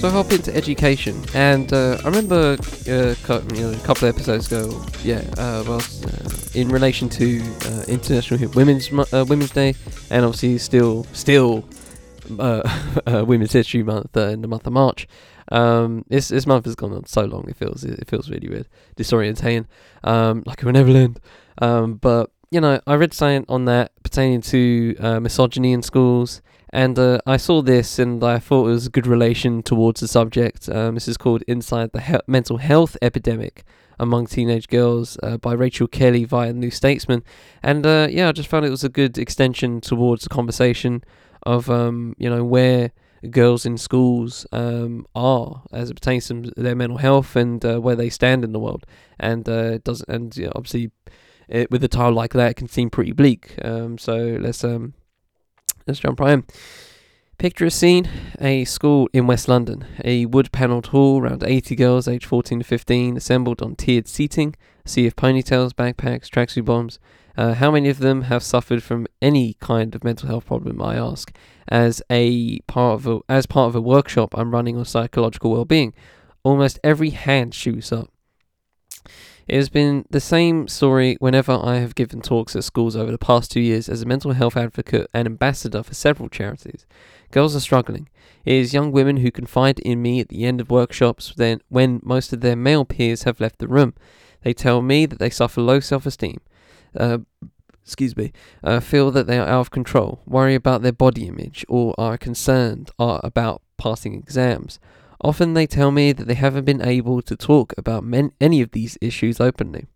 So 0.01 0.09
I 0.09 0.13
hop 0.13 0.33
into 0.33 0.57
education, 0.57 1.23
and 1.35 1.71
uh, 1.75 1.99
I 2.03 2.07
remember 2.07 2.57
uh, 2.89 3.15
cu- 3.23 3.55
you 3.55 3.61
know, 3.61 3.73
a 3.73 3.81
couple 3.85 4.09
of 4.09 4.15
episodes 4.15 4.47
ago, 4.47 4.83
yeah, 5.05 5.19
uh, 5.37 5.63
well, 5.69 5.83
uh, 5.83 6.31
in 6.55 6.71
relation 6.71 7.11
to 7.11 7.43
uh, 7.67 7.83
International 7.87 8.49
Women's 8.53 8.91
uh, 8.91 9.27
Women's 9.29 9.51
Day, 9.51 9.75
and 10.11 10.25
obviously 10.25 10.57
still 10.57 11.05
still 11.13 11.69
Women's 12.31 13.53
History 13.53 13.83
Month 13.83 14.17
in 14.17 14.41
the 14.41 14.49
month 14.49 14.67
of 14.67 14.73
March. 14.73 15.07
Um, 15.53 16.07
this 16.09 16.29
this 16.29 16.47
month 16.47 16.65
has 16.65 16.77
gone 16.77 16.95
on 16.95 17.05
so 17.05 17.27
long. 17.27 17.47
It 17.47 17.57
feels 17.57 17.85
it 17.85 18.09
feels 18.09 18.31
really 18.31 18.49
weird, 18.49 18.69
disorientating, 18.97 19.67
um, 20.03 20.45
like 20.47 20.63
will 20.63 20.73
never 20.73 20.93
end. 20.93 21.21
Um, 21.59 21.97
but 21.97 22.31
you 22.51 22.63
know, 22.63 22.81
I 22.87 22.95
read 22.95 23.13
something 23.13 23.45
on 23.51 23.67
that 23.67 23.93
pertaining 24.03 24.41
to 24.41 24.97
misogyny 25.21 25.75
in 25.75 25.83
schools 25.83 26.41
and 26.73 26.99
uh, 26.99 27.19
I 27.27 27.37
saw 27.37 27.63
this 27.63 27.99
and 27.99 28.23
I 28.23 28.39
thought 28.39 28.67
it 28.67 28.73
was 28.73 28.87
a 28.87 28.91
good 28.91 29.07
relation 29.07 29.63
towards 29.63 30.01
the 30.01 30.09
subject. 30.09 30.69
Um, 30.69 30.95
this 30.95 31.09
is 31.09 31.17
called 31.17 31.43
Inside 31.49 31.93
the 31.93 32.01
he- 32.01 32.19
Mental 32.27 32.59
Health 32.59 32.97
Epidemic 33.03 33.65
Among 33.99 34.27
Teenage 34.27 34.69
Girls 34.69 35.19
uh, 35.23 35.37
by 35.37 35.53
Rachel 35.53 35.89
Kelly 35.89 36.25
via 36.25 36.53
New 36.53 36.71
Statesman. 36.71 37.25
And 37.63 37.85
uh, 37.85 38.09
yeah, 38.11 38.29
I 38.29 38.33
just 38.33 38.49
found 38.49 38.65
it 38.65 38.71
was 38.71 38.85
a 38.85 38.89
good 38.89 39.19
extension 39.19 39.81
towards 39.81 40.23
the 40.23 40.29
conversation 40.29 41.03
of, 41.43 41.69
um, 41.69 42.15
you 42.19 42.31
know, 42.31 42.45
where 42.45 42.93
girls 43.31 43.67
in 43.67 43.77
schools 43.77 44.47
um, 44.53 45.07
are 45.15 45.63
as 45.73 45.91
it 45.91 45.95
pertains 45.95 46.29
to 46.29 46.53
their 46.57 46.77
mental 46.77 46.99
health 46.99 47.37
and 47.37 47.65
uh, 47.65 47.79
where 47.79 47.97
they 47.97 48.09
stand 48.09 48.45
in 48.45 48.53
the 48.53 48.61
world. 48.61 48.87
And 49.19 49.49
uh, 49.49 49.73
it 49.75 49.85
does 49.85 50.03
and 50.09 50.35
you 50.37 50.47
know, 50.47 50.53
obviously 50.55 50.93
it, 51.49 51.71
with 51.71 51.83
a 51.83 51.89
title 51.89 52.13
like 52.13 52.33
that, 52.35 52.53
it 52.53 52.57
can 52.57 52.69
seem 52.69 52.91
pretty 52.91 53.13
bleak. 53.13 53.57
Um, 53.63 53.99
so 53.99 54.39
let's 54.41 54.63
um 54.63 54.95
Let's 55.91 55.99
jump 55.99 56.21
right 56.21 56.35
in. 56.35 56.45
Picture 57.37 57.67
a 57.67 57.71
scene 57.73 58.09
a 58.39 58.65
school 58.65 59.09
in 59.13 59.27
West 59.27 59.49
London. 59.49 59.85
A 60.05 60.25
wood 60.25 60.53
panelled 60.53 60.87
hall, 60.89 61.21
around 61.21 61.43
80 61.43 61.75
girls 61.75 62.07
aged 62.07 62.27
14 62.27 62.61
to 62.61 62.65
15, 62.65 63.17
assembled 63.17 63.61
on 63.61 63.75
tiered 63.75 64.07
seating, 64.07 64.55
a 64.87 64.89
sea 64.89 65.09
of 65.09 65.17
ponytails, 65.17 65.73
backpacks, 65.73 66.29
tracksuit 66.29 66.65
bombs. 66.65 67.01
Uh, 67.37 67.55
how 67.55 67.73
many 67.73 67.89
of 67.89 67.99
them 67.99 68.23
have 68.23 68.45
suffered 68.45 68.85
from 68.85 69.09
any 69.21 69.55
kind 69.55 69.97
of 69.97 70.05
mental 70.05 70.29
health 70.29 70.47
problem? 70.47 70.81
I 70.81 70.95
ask, 70.95 71.35
as 71.67 72.01
a 72.09 72.61
part 72.69 73.01
of 73.01 73.07
a, 73.09 73.19
as 73.29 73.47
part 73.47 73.67
of 73.67 73.75
a 73.75 73.81
workshop 73.81 74.39
I'm 74.39 74.53
running 74.53 74.77
on 74.77 74.85
psychological 74.85 75.51
well-being. 75.51 75.93
Almost 76.45 76.79
every 76.85 77.11
hand 77.11 77.53
shoots 77.53 77.91
up. 77.91 78.13
It 79.51 79.57
has 79.57 79.69
been 79.69 80.05
the 80.09 80.21
same 80.21 80.69
story 80.69 81.17
whenever 81.19 81.51
I 81.61 81.79
have 81.79 81.97
given 81.97 82.21
talks 82.21 82.55
at 82.55 82.63
schools 82.63 82.95
over 82.95 83.11
the 83.11 83.19
past 83.19 83.51
two 83.51 83.59
years 83.59 83.89
as 83.89 84.01
a 84.01 84.07
mental 84.07 84.31
health 84.31 84.57
advocate 84.57 85.11
and 85.13 85.27
ambassador 85.27 85.83
for 85.83 85.93
several 85.93 86.29
charities. 86.29 86.87
Girls 87.33 87.57
are 87.57 87.61
struggling. 87.61 88.09
It 88.45 88.55
is 88.55 88.73
young 88.73 88.93
women 88.93 89.17
who 89.17 89.33
confide 89.33 89.81
in 89.81 90.01
me 90.01 90.21
at 90.21 90.29
the 90.29 90.45
end 90.45 90.61
of 90.61 90.71
workshops 90.71 91.35
then 91.37 91.63
when 91.69 91.99
most 92.05 92.33
of 92.33 92.43
their 92.43 92.55
male 92.55 92.85
peers 92.85 93.25
have 93.25 93.41
left 93.41 93.59
the 93.59 93.67
room. 93.67 93.95
They 94.45 94.53
tell 94.53 94.83
me 94.83 95.05
that 95.07 95.19
they 95.19 95.31
suffer 95.31 95.61
low 95.61 95.81
self-esteem. 95.81 96.39
Uh, 96.97 97.19
excuse 97.83 98.17
me, 98.17 98.33
uh, 98.63 98.79
feel 98.79 99.11
that 99.11 99.27
they 99.27 99.41
are 99.41 99.49
out 99.49 99.63
of 99.63 99.73
control, 99.73 100.21
worry 100.27 100.55
about 100.55 100.83
their 100.83 100.93
body 100.93 101.27
image, 101.27 101.67
or 101.69 101.93
are 101.99 102.17
concerned 102.17 102.93
uh, 103.01 103.19
about 103.25 103.63
passing 103.79 104.15
exams. 104.15 104.79
Often 105.21 105.55
they 105.55 105.67
tell 105.67 105.91
me 105.91 106.13
that 106.13 106.27
they 106.27 106.35
haven't 106.35 106.65
been 106.65 106.83
able 106.83 107.21
to 107.23 107.37
talk 107.37 107.75
about 107.77 108.05
men- 108.05 108.33
any 108.41 108.63
of 108.63 108.71
these 108.73 108.97
issues 109.01 109.41
openly. 109.41 109.87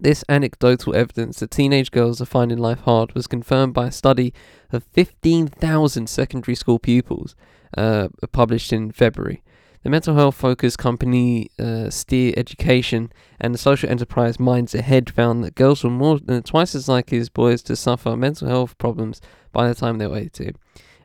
This 0.00 0.22
anecdotal 0.28 0.94
evidence 0.94 1.40
that 1.40 1.50
teenage 1.50 1.90
girls 1.90 2.20
are 2.20 2.26
finding 2.26 2.58
life 2.58 2.80
hard 2.80 3.14
was 3.14 3.26
confirmed 3.26 3.74
by 3.74 3.88
a 3.88 3.92
study 3.92 4.32
of 4.70 4.84
15,000 4.92 6.08
secondary 6.08 6.54
school 6.54 6.78
pupils 6.78 7.34
uh, 7.76 8.08
published 8.30 8.72
in 8.72 8.92
February. 8.92 9.42
The 9.82 9.90
mental 9.90 10.14
health 10.14 10.34
focused 10.34 10.78
company 10.78 11.50
uh, 11.58 11.90
Steer 11.90 12.34
Education 12.36 13.12
and 13.40 13.54
the 13.54 13.58
social 13.58 13.88
enterprise 13.88 14.38
Minds 14.38 14.74
Ahead 14.74 15.10
found 15.10 15.42
that 15.42 15.54
girls 15.54 15.82
were 15.82 15.90
more 15.90 16.18
than 16.18 16.42
twice 16.42 16.74
as 16.74 16.88
likely 16.88 17.18
as 17.18 17.28
boys 17.28 17.62
to 17.62 17.76
suffer 17.76 18.16
mental 18.16 18.48
health 18.48 18.76
problems 18.78 19.20
by 19.52 19.68
the 19.68 19.74
time 19.74 19.98
they 19.98 20.06
were 20.06 20.18
18. 20.18 20.54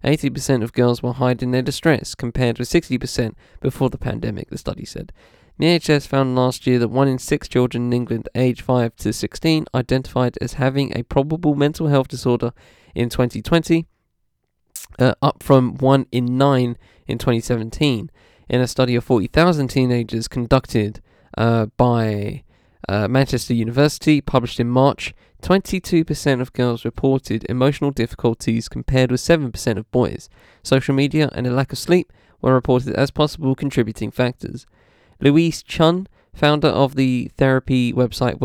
80% 0.03 0.63
of 0.63 0.73
girls 0.73 1.01
were 1.01 1.13
hiding 1.13 1.51
their 1.51 1.61
distress, 1.61 2.15
compared 2.15 2.59
with 2.59 2.69
60% 2.69 3.33
before 3.61 3.89
the 3.89 3.97
pandemic, 3.97 4.49
the 4.49 4.57
study 4.57 4.85
said. 4.85 5.11
NHS 5.59 6.07
found 6.07 6.35
last 6.35 6.65
year 6.65 6.79
that 6.79 6.87
one 6.87 7.07
in 7.07 7.19
six 7.19 7.47
children 7.47 7.85
in 7.85 7.93
England 7.93 8.27
aged 8.33 8.61
5 8.61 8.95
to 8.97 9.13
16 9.13 9.65
identified 9.73 10.37
as 10.41 10.53
having 10.53 10.95
a 10.97 11.03
probable 11.03 11.55
mental 11.55 11.87
health 11.87 12.07
disorder 12.07 12.53
in 12.95 13.09
2020, 13.09 13.85
uh, 14.99 15.13
up 15.21 15.43
from 15.43 15.75
one 15.75 16.07
in 16.11 16.37
nine 16.37 16.77
in 17.07 17.17
2017. 17.17 18.09
In 18.49 18.61
a 18.61 18.67
study 18.67 18.95
of 18.95 19.03
40,000 19.03 19.67
teenagers 19.67 20.27
conducted 20.27 21.01
uh, 21.37 21.67
by 21.77 22.43
uh, 22.89 23.07
Manchester 23.07 23.53
University, 23.53 24.21
published 24.21 24.59
in 24.59 24.67
March, 24.67 25.13
22% 25.43 26.39
of 26.39 26.53
girls 26.53 26.85
reported 26.85 27.45
emotional 27.49 27.91
difficulties 27.91 28.69
compared 28.69 29.11
with 29.11 29.19
7% 29.19 29.77
of 29.77 29.91
boys. 29.91 30.29
Social 30.63 30.95
media 30.95 31.29
and 31.33 31.45
a 31.45 31.51
lack 31.51 31.73
of 31.73 31.77
sleep 31.77 32.13
were 32.41 32.53
reported 32.53 32.95
as 32.95 33.11
possible 33.11 33.53
contributing 33.53 34.09
factors. 34.09 34.65
Louise 35.19 35.61
Chunn, 35.61 36.07
founder 36.33 36.69
of 36.69 36.95
the 36.95 37.29
therapy 37.37 37.91
website 37.91 38.39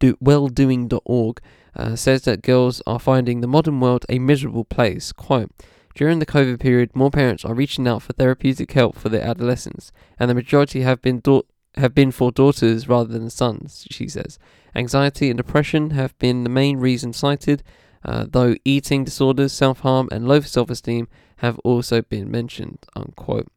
welldoing.org, 0.00 1.40
uh, 1.74 1.96
says 1.96 2.22
that 2.22 2.42
girls 2.42 2.82
are 2.86 2.98
finding 2.98 3.40
the 3.40 3.46
modern 3.46 3.80
world 3.80 4.04
a 4.10 4.18
miserable 4.18 4.64
place. 4.64 5.10
Quote, 5.10 5.50
during 5.94 6.18
the 6.18 6.26
COVID 6.26 6.60
period, 6.60 6.94
more 6.94 7.10
parents 7.10 7.46
are 7.46 7.54
reaching 7.54 7.88
out 7.88 8.02
for 8.02 8.12
therapeutic 8.12 8.72
help 8.72 8.96
for 8.96 9.08
their 9.08 9.24
adolescents, 9.24 9.90
and 10.18 10.28
the 10.28 10.34
majority 10.34 10.82
have 10.82 11.00
been 11.00 11.20
da- 11.20 11.42
have 11.76 11.94
been 11.94 12.10
for 12.10 12.30
daughters 12.30 12.88
rather 12.88 13.12
than 13.12 13.30
sons, 13.30 13.86
she 13.90 14.08
says. 14.08 14.38
Anxiety 14.74 15.30
and 15.30 15.36
depression 15.36 15.90
have 15.90 16.16
been 16.18 16.44
the 16.44 16.50
main 16.50 16.78
reasons 16.78 17.16
cited, 17.16 17.62
uh, 18.04 18.26
though 18.28 18.56
eating 18.64 19.04
disorders, 19.04 19.52
self 19.52 19.80
harm, 19.80 20.08
and 20.10 20.26
low 20.26 20.40
self 20.40 20.70
esteem 20.70 21.08
have 21.36 21.58
also 21.60 22.02
been 22.02 22.30
mentioned. 22.30 22.78
Unquote. 22.94 23.48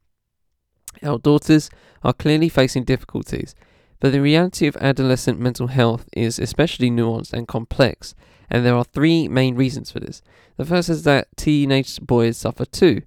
Our 1.03 1.17
daughters 1.17 1.69
are 2.03 2.13
clearly 2.13 2.49
facing 2.49 2.83
difficulties, 2.83 3.55
but 3.99 4.11
the 4.11 4.21
reality 4.21 4.67
of 4.67 4.77
adolescent 4.77 5.39
mental 5.39 5.67
health 5.67 6.07
is 6.13 6.39
especially 6.39 6.89
nuanced 6.89 7.33
and 7.33 7.47
complex, 7.47 8.15
and 8.49 8.65
there 8.65 8.75
are 8.75 8.83
three 8.83 9.27
main 9.27 9.55
reasons 9.55 9.91
for 9.91 9.99
this. 9.99 10.21
The 10.57 10.65
first 10.65 10.89
is 10.89 11.03
that 11.03 11.27
teenage 11.35 11.99
boys 12.01 12.37
suffer 12.37 12.65
too. 12.65 13.01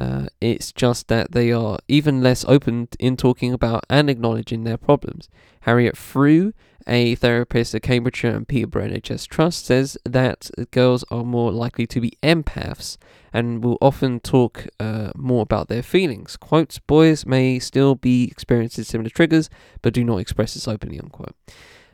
Uh, 0.00 0.26
it's 0.40 0.72
just 0.72 1.08
that 1.08 1.32
they 1.32 1.52
are 1.52 1.78
even 1.86 2.22
less 2.22 2.44
open 2.46 2.88
in 2.98 3.16
talking 3.16 3.52
about 3.52 3.84
and 3.90 4.08
acknowledging 4.08 4.64
their 4.64 4.78
problems. 4.78 5.28
Harriet 5.62 5.94
Frew, 5.96 6.54
a 6.86 7.14
therapist 7.16 7.74
at 7.74 7.82
Cambridgeshire 7.82 8.34
and 8.34 8.48
Peterborough 8.48 8.88
NHS 8.88 9.28
Trust, 9.28 9.66
says 9.66 9.98
that 10.04 10.50
girls 10.70 11.04
are 11.10 11.22
more 11.22 11.52
likely 11.52 11.86
to 11.86 12.00
be 12.00 12.12
empaths 12.22 12.96
and 13.30 13.62
will 13.62 13.76
often 13.82 14.20
talk 14.20 14.66
uh, 14.80 15.10
more 15.14 15.42
about 15.42 15.68
their 15.68 15.82
feelings. 15.82 16.38
Quotes, 16.38 16.78
boys 16.78 17.26
may 17.26 17.58
still 17.58 17.94
be 17.94 18.24
experiencing 18.24 18.84
similar 18.84 19.10
triggers, 19.10 19.50
but 19.82 19.92
do 19.92 20.02
not 20.02 20.16
express 20.16 20.54
this 20.54 20.66
openly, 20.66 20.98
unquote. 20.98 21.34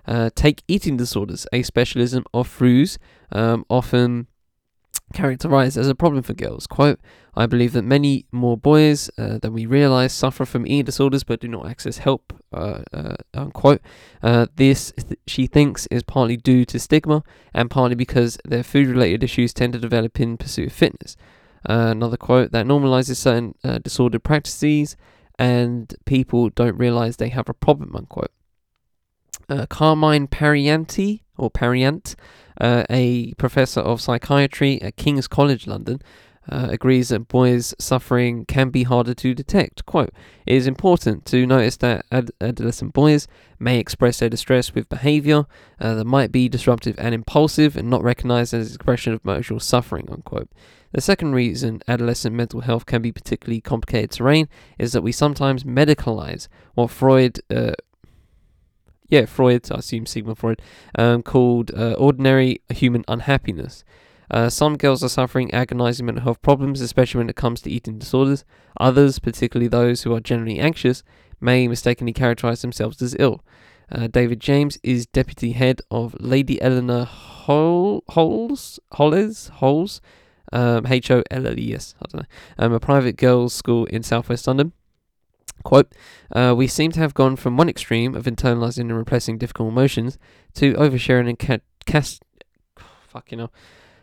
Uh, 0.06 0.30
take 0.36 0.62
eating 0.68 0.96
disorders, 0.96 1.48
a 1.52 1.64
specialism 1.64 2.24
of 2.32 2.46
Frew's, 2.46 3.00
um, 3.32 3.66
often 3.68 4.28
characterized 5.16 5.78
as 5.78 5.88
a 5.88 5.94
problem 5.94 6.22
for 6.22 6.34
girls. 6.34 6.66
Quote, 6.66 7.00
I 7.34 7.46
believe 7.46 7.72
that 7.72 7.82
many 7.82 8.26
more 8.30 8.56
boys 8.56 9.10
uh, 9.18 9.38
than 9.38 9.52
we 9.52 9.66
realize 9.66 10.12
suffer 10.12 10.44
from 10.44 10.66
eating 10.66 10.84
disorders 10.84 11.24
but 11.24 11.40
do 11.40 11.48
not 11.48 11.68
access 11.68 11.98
help. 11.98 12.32
Uh, 12.52 12.82
uh, 12.92 13.16
unquote. 13.34 13.80
Uh, 14.22 14.46
this, 14.56 14.92
th- 14.92 15.18
she 15.26 15.46
thinks, 15.46 15.86
is 15.86 16.02
partly 16.02 16.36
due 16.36 16.64
to 16.66 16.78
stigma 16.78 17.22
and 17.52 17.70
partly 17.70 17.94
because 17.94 18.38
their 18.44 18.62
food 18.62 18.88
related 18.88 19.24
issues 19.24 19.52
tend 19.52 19.72
to 19.72 19.78
develop 19.78 20.20
in 20.20 20.36
pursuit 20.36 20.68
of 20.68 20.72
fitness. 20.72 21.16
Uh, 21.68 21.88
another 21.90 22.16
quote 22.16 22.52
that 22.52 22.66
normalizes 22.66 23.16
certain 23.16 23.54
uh, 23.64 23.78
disordered 23.78 24.22
practices 24.22 24.96
and 25.38 25.94
people 26.04 26.50
don't 26.50 26.78
realize 26.78 27.16
they 27.16 27.30
have 27.30 27.48
a 27.48 27.54
problem, 27.54 27.96
unquote. 27.96 28.30
Carmine 29.68 30.26
Pariante, 30.26 31.20
or 31.36 31.50
Pariant, 31.50 32.16
uh, 32.60 32.84
a 32.90 33.32
professor 33.34 33.80
of 33.80 34.00
psychiatry 34.00 34.80
at 34.82 34.96
King's 34.96 35.28
College 35.28 35.66
London, 35.66 36.00
uh, 36.48 36.68
agrees 36.70 37.08
that 37.08 37.28
boys' 37.28 37.74
suffering 37.78 38.44
can 38.44 38.70
be 38.70 38.84
harder 38.84 39.14
to 39.14 39.34
detect. 39.34 39.84
Quote, 39.86 40.10
it 40.46 40.54
is 40.54 40.66
important 40.66 41.24
to 41.26 41.46
notice 41.46 41.76
that 41.78 42.06
ad- 42.12 42.30
adolescent 42.40 42.92
boys 42.92 43.26
may 43.58 43.78
express 43.78 44.18
their 44.18 44.28
distress 44.28 44.74
with 44.74 44.88
behavior 44.88 45.46
uh, 45.80 45.94
that 45.94 46.04
might 46.04 46.30
be 46.30 46.48
disruptive 46.48 46.94
and 46.98 47.14
impulsive 47.14 47.76
and 47.76 47.90
not 47.90 48.02
recognized 48.02 48.54
as 48.54 48.74
expression 48.74 49.12
of 49.12 49.20
emotional 49.24 49.60
suffering, 49.60 50.08
unquote. 50.10 50.48
The 50.92 51.00
second 51.00 51.34
reason 51.34 51.82
adolescent 51.88 52.34
mental 52.34 52.60
health 52.60 52.86
can 52.86 53.02
be 53.02 53.12
particularly 53.12 53.60
complicated 53.60 54.12
terrain 54.12 54.48
is 54.78 54.92
that 54.92 55.02
we 55.02 55.12
sometimes 55.12 55.64
medicalise 55.64 56.48
what 56.74 56.90
Freud, 56.90 57.40
uh, 57.50 57.72
yeah, 59.08 59.24
Freud, 59.24 59.70
I 59.70 59.76
assume 59.76 60.06
Sigmund 60.06 60.38
Freud, 60.38 60.60
um, 60.98 61.22
called 61.22 61.72
uh, 61.74 61.92
ordinary 61.92 62.60
human 62.68 63.04
unhappiness. 63.08 63.84
Uh, 64.30 64.48
some 64.48 64.76
girls 64.76 65.04
are 65.04 65.08
suffering 65.08 65.52
agonizing 65.54 66.06
mental 66.06 66.24
health 66.24 66.42
problems, 66.42 66.80
especially 66.80 67.18
when 67.18 67.30
it 67.30 67.36
comes 67.36 67.60
to 67.62 67.70
eating 67.70 67.98
disorders. 67.98 68.44
Others, 68.80 69.20
particularly 69.20 69.68
those 69.68 70.02
who 70.02 70.14
are 70.14 70.20
generally 70.20 70.58
anxious, 70.58 71.02
may 71.40 71.68
mistakenly 71.68 72.12
characterize 72.12 72.62
themselves 72.62 73.00
as 73.02 73.14
ill. 73.18 73.44
Uh, 73.90 74.08
David 74.08 74.40
James 74.40 74.78
is 74.82 75.06
deputy 75.06 75.52
head 75.52 75.80
of 75.92 76.16
Lady 76.18 76.60
Eleanor 76.60 77.04
Hol- 77.04 78.02
Holes, 78.08 78.80
Holles, 78.92 79.48
Holes, 79.54 80.00
um, 80.52 80.86
H 80.86 81.10
O 81.10 81.22
L 81.30 81.46
L 81.46 81.58
E 81.58 81.74
S, 81.74 81.94
I 82.00 82.06
don't 82.10 82.22
know, 82.22 82.66
um, 82.66 82.72
a 82.72 82.80
private 82.80 83.16
girls' 83.16 83.54
school 83.54 83.84
in 83.86 84.02
southwest 84.02 84.46
London. 84.48 84.72
Quote, 85.64 85.92
uh, 86.32 86.54
we 86.56 86.66
seem 86.66 86.92
to 86.92 87.00
have 87.00 87.14
gone 87.14 87.36
from 87.36 87.56
one 87.56 87.68
extreme 87.68 88.14
of 88.14 88.24
internalizing 88.24 88.82
and 88.82 88.96
repressing 88.96 89.38
difficult 89.38 89.68
emotions 89.68 90.18
to 90.54 90.74
oversharing 90.74 91.28
and 91.28 91.38
cat- 91.38 91.62
cast, 91.86 92.22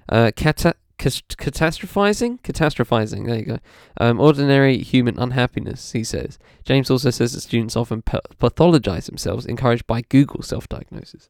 uh, 0.09 0.31
cata- 0.35 0.75
catastrophizing? 0.97 2.41
Catastrophizing, 2.41 3.25
there 3.25 3.37
you 3.37 3.45
go. 3.45 3.57
Um, 3.99 4.19
ordinary 4.19 4.77
human 4.79 5.17
unhappiness, 5.19 5.91
he 5.91 6.03
says. 6.03 6.39
James 6.63 6.89
also 6.89 7.09
says 7.09 7.33
that 7.33 7.41
students 7.41 7.75
often 7.75 8.01
pathologize 8.01 9.05
themselves, 9.05 9.45
encouraged 9.45 9.87
by 9.87 10.01
Google 10.01 10.41
self 10.41 10.67
diagnosis. 10.69 11.29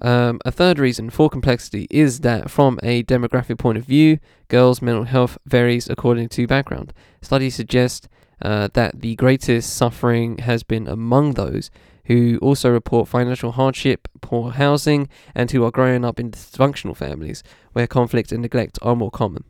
Um, 0.00 0.40
a 0.44 0.52
third 0.52 0.78
reason 0.78 1.10
for 1.10 1.28
complexity 1.28 1.86
is 1.90 2.20
that, 2.20 2.50
from 2.50 2.78
a 2.82 3.02
demographic 3.02 3.58
point 3.58 3.78
of 3.78 3.84
view, 3.84 4.18
girls' 4.48 4.80
mental 4.80 5.04
health 5.04 5.38
varies 5.46 5.88
according 5.88 6.28
to 6.30 6.46
background. 6.46 6.92
Studies 7.20 7.56
suggest 7.56 8.08
uh, 8.40 8.68
that 8.74 9.00
the 9.00 9.16
greatest 9.16 9.76
suffering 9.76 10.38
has 10.38 10.62
been 10.62 10.86
among 10.86 11.32
those 11.32 11.70
who 12.04 12.38
also 12.40 12.70
report 12.70 13.08
financial 13.08 13.52
hardship, 13.52 14.08
poor 14.22 14.52
housing, 14.52 15.08
and 15.34 15.50
who 15.50 15.64
are 15.64 15.70
growing 15.70 16.04
up 16.04 16.18
in 16.18 16.30
dysfunctional 16.30 16.96
families 16.96 17.42
where 17.72 17.86
conflict 17.86 18.32
and 18.32 18.40
neglect 18.40 18.78
are 18.80 18.96
more 18.96 19.10
common. 19.10 19.44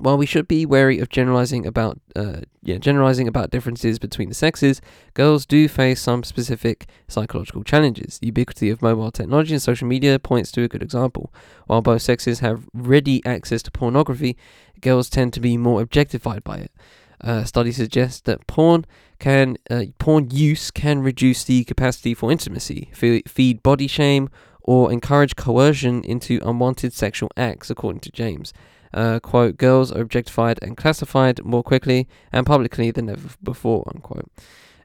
While 0.00 0.16
we 0.16 0.26
should 0.26 0.46
be 0.46 0.64
wary 0.64 0.98
of 1.00 1.08
generalizing 1.08 1.66
about 1.66 2.00
uh, 2.14 2.40
yeah, 2.62 2.78
generalizing 2.78 3.26
about 3.26 3.50
differences 3.50 3.98
between 3.98 4.28
the 4.28 4.34
sexes, 4.34 4.80
girls 5.14 5.44
do 5.44 5.68
face 5.68 6.00
some 6.00 6.22
specific 6.22 6.86
psychological 7.08 7.64
challenges. 7.64 8.18
The 8.18 8.26
ubiquity 8.26 8.70
of 8.70 8.82
mobile 8.82 9.10
technology 9.10 9.54
and 9.54 9.62
social 9.62 9.88
media 9.88 10.18
points 10.18 10.52
to 10.52 10.62
a 10.62 10.68
good 10.68 10.82
example. 10.82 11.32
While 11.66 11.82
both 11.82 12.02
sexes 12.02 12.40
have 12.40 12.68
ready 12.72 13.24
access 13.26 13.62
to 13.62 13.70
pornography, 13.70 14.36
girls 14.80 15.10
tend 15.10 15.32
to 15.34 15.40
be 15.40 15.56
more 15.56 15.80
objectified 15.82 16.44
by 16.44 16.58
it. 16.58 16.72
Uh, 17.20 17.42
studies 17.44 17.76
suggest 17.76 18.24
that 18.26 18.46
porn 18.46 18.86
can 19.18 19.56
uh, 19.70 19.84
porn 19.98 20.30
use 20.30 20.70
can 20.70 21.00
reduce 21.00 21.42
the 21.42 21.64
capacity 21.64 22.14
for 22.14 22.30
intimacy, 22.30 22.90
feed 22.92 23.62
body 23.62 23.88
shame, 23.88 24.30
or 24.62 24.92
encourage 24.92 25.34
coercion 25.34 26.04
into 26.04 26.40
unwanted 26.44 26.92
sexual 26.92 27.30
acts, 27.36 27.70
according 27.70 28.00
to 28.00 28.12
James. 28.12 28.52
Uh, 28.92 29.20
quote, 29.20 29.56
girls 29.56 29.92
are 29.92 30.00
objectified 30.00 30.58
and 30.62 30.76
classified 30.76 31.44
more 31.44 31.62
quickly 31.62 32.08
and 32.32 32.46
publicly 32.46 32.90
than 32.90 33.10
ever 33.10 33.28
before, 33.42 33.90
unquote. 33.94 34.30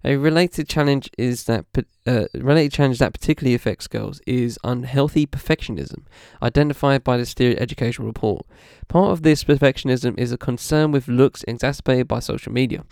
A 0.05 0.17
related 0.17 0.67
challenge 0.67 1.09
is 1.17 1.45
that 1.45 1.65
uh, 2.05 2.25
related 2.33 2.73
challenge 2.73 2.99
that 2.99 3.13
particularly 3.13 3.55
affects 3.55 3.87
girls 3.87 4.19
is 4.27 4.59
unhealthy 4.63 5.25
perfectionism, 5.25 6.03
identified 6.41 7.05
by 7.05 7.15
the 7.15 7.25
Steer 7.25 7.55
Education 7.57 8.05
Report. 8.05 8.45
Part 8.89 9.11
of 9.11 9.23
this 9.23 9.45
perfectionism 9.45 10.19
is 10.19 10.33
a 10.33 10.37
concern 10.37 10.91
with 10.91 11.07
looks 11.07 11.45
exacerbated 11.47 12.09
by 12.09 12.19
social 12.19 12.51
media. 12.51 12.83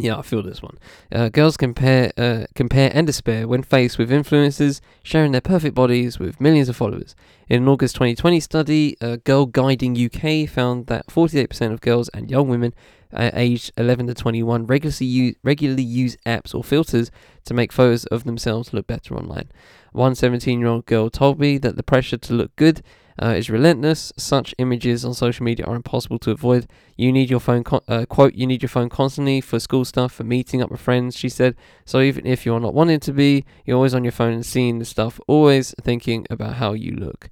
Yeah, 0.00 0.16
I 0.16 0.22
feel 0.22 0.42
this 0.42 0.62
one. 0.62 0.78
Uh, 1.10 1.28
girls 1.28 1.56
compare, 1.56 2.12
uh, 2.16 2.44
compare 2.54 2.90
and 2.94 3.04
despair 3.06 3.48
when 3.48 3.62
faced 3.62 3.98
with 3.98 4.10
influencers 4.10 4.80
sharing 5.02 5.32
their 5.32 5.40
perfect 5.40 5.74
bodies 5.74 6.20
with 6.20 6.40
millions 6.40 6.68
of 6.68 6.76
followers. 6.76 7.16
In 7.48 7.62
an 7.62 7.68
August 7.68 7.96
2020 7.96 8.38
study, 8.38 8.96
uh, 9.00 9.16
Girl 9.24 9.46
Guiding 9.46 9.96
UK 9.96 10.48
found 10.48 10.86
that 10.86 11.08
48% 11.08 11.72
of 11.72 11.80
girls 11.80 12.08
and 12.10 12.30
young 12.30 12.48
women 12.48 12.74
uh, 13.12 13.30
aged 13.34 13.72
11 13.76 14.06
to 14.06 14.14
21 14.14 14.66
regularly 14.66 15.06
use, 15.06 15.34
regularly 15.42 15.82
use 15.82 16.16
apps 16.24 16.54
or 16.54 16.62
filters 16.62 17.10
to 17.44 17.54
make 17.54 17.72
photos 17.72 18.04
of 18.06 18.24
themselves 18.24 18.72
look 18.72 18.86
better 18.86 19.16
online. 19.16 19.50
One 19.92 20.14
17 20.14 20.60
year 20.60 20.68
old 20.68 20.86
girl 20.86 21.10
told 21.10 21.40
me 21.40 21.58
that 21.58 21.76
the 21.76 21.82
pressure 21.82 22.18
to 22.18 22.34
look 22.34 22.54
good 22.54 22.82
uh, 23.22 23.34
is 23.36 23.50
relentless. 23.50 24.12
Such 24.16 24.54
images 24.58 25.04
on 25.04 25.14
social 25.14 25.44
media 25.44 25.66
are 25.66 25.74
impossible 25.74 26.18
to 26.20 26.30
avoid. 26.30 26.66
You 26.96 27.12
need 27.12 27.30
your 27.30 27.40
phone, 27.40 27.64
con- 27.64 27.82
uh, 27.88 28.06
quote, 28.06 28.34
you 28.34 28.46
need 28.46 28.62
your 28.62 28.68
phone 28.68 28.88
constantly 28.88 29.40
for 29.40 29.58
school 29.58 29.84
stuff, 29.84 30.12
for 30.12 30.24
meeting 30.24 30.62
up 30.62 30.70
with 30.70 30.80
friends, 30.80 31.16
she 31.16 31.28
said. 31.28 31.56
So 31.84 32.00
even 32.00 32.26
if 32.26 32.46
you're 32.46 32.60
not 32.60 32.74
wanting 32.74 33.00
to 33.00 33.12
be, 33.12 33.44
you're 33.64 33.76
always 33.76 33.94
on 33.94 34.04
your 34.04 34.12
phone 34.12 34.32
and 34.32 34.46
seeing 34.46 34.78
the 34.78 34.84
stuff, 34.84 35.20
always 35.26 35.74
thinking 35.80 36.26
about 36.30 36.54
how 36.54 36.72
you 36.72 36.92
look. 36.92 37.28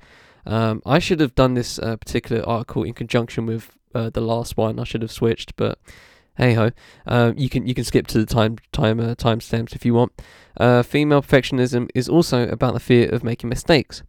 Um, 0.46 0.82
I 0.86 0.98
should 0.98 1.20
have 1.20 1.34
done 1.34 1.54
this 1.54 1.78
uh, 1.78 1.96
particular 1.96 2.46
article 2.48 2.84
in 2.84 2.94
conjunction 2.94 3.46
with 3.46 3.70
uh, 3.94 4.10
the 4.10 4.20
last 4.20 4.56
one. 4.56 4.78
I 4.78 4.84
should 4.84 5.02
have 5.02 5.10
switched, 5.10 5.56
but 5.56 5.78
hey 6.36 6.54
ho. 6.54 6.70
Um, 7.06 7.34
you 7.36 7.48
can 7.48 7.66
you 7.66 7.74
can 7.74 7.84
skip 7.84 8.06
to 8.08 8.18
the 8.18 8.26
time 8.26 8.58
time 8.72 9.00
uh, 9.00 9.14
timestamps 9.14 9.74
if 9.74 9.84
you 9.84 9.94
want. 9.94 10.12
Uh, 10.56 10.82
female 10.82 11.22
perfectionism 11.22 11.88
is 11.94 12.08
also 12.08 12.48
about 12.48 12.74
the 12.74 12.80
fear 12.80 13.08
of 13.08 13.24
making 13.24 13.48
mistakes. 13.48 14.02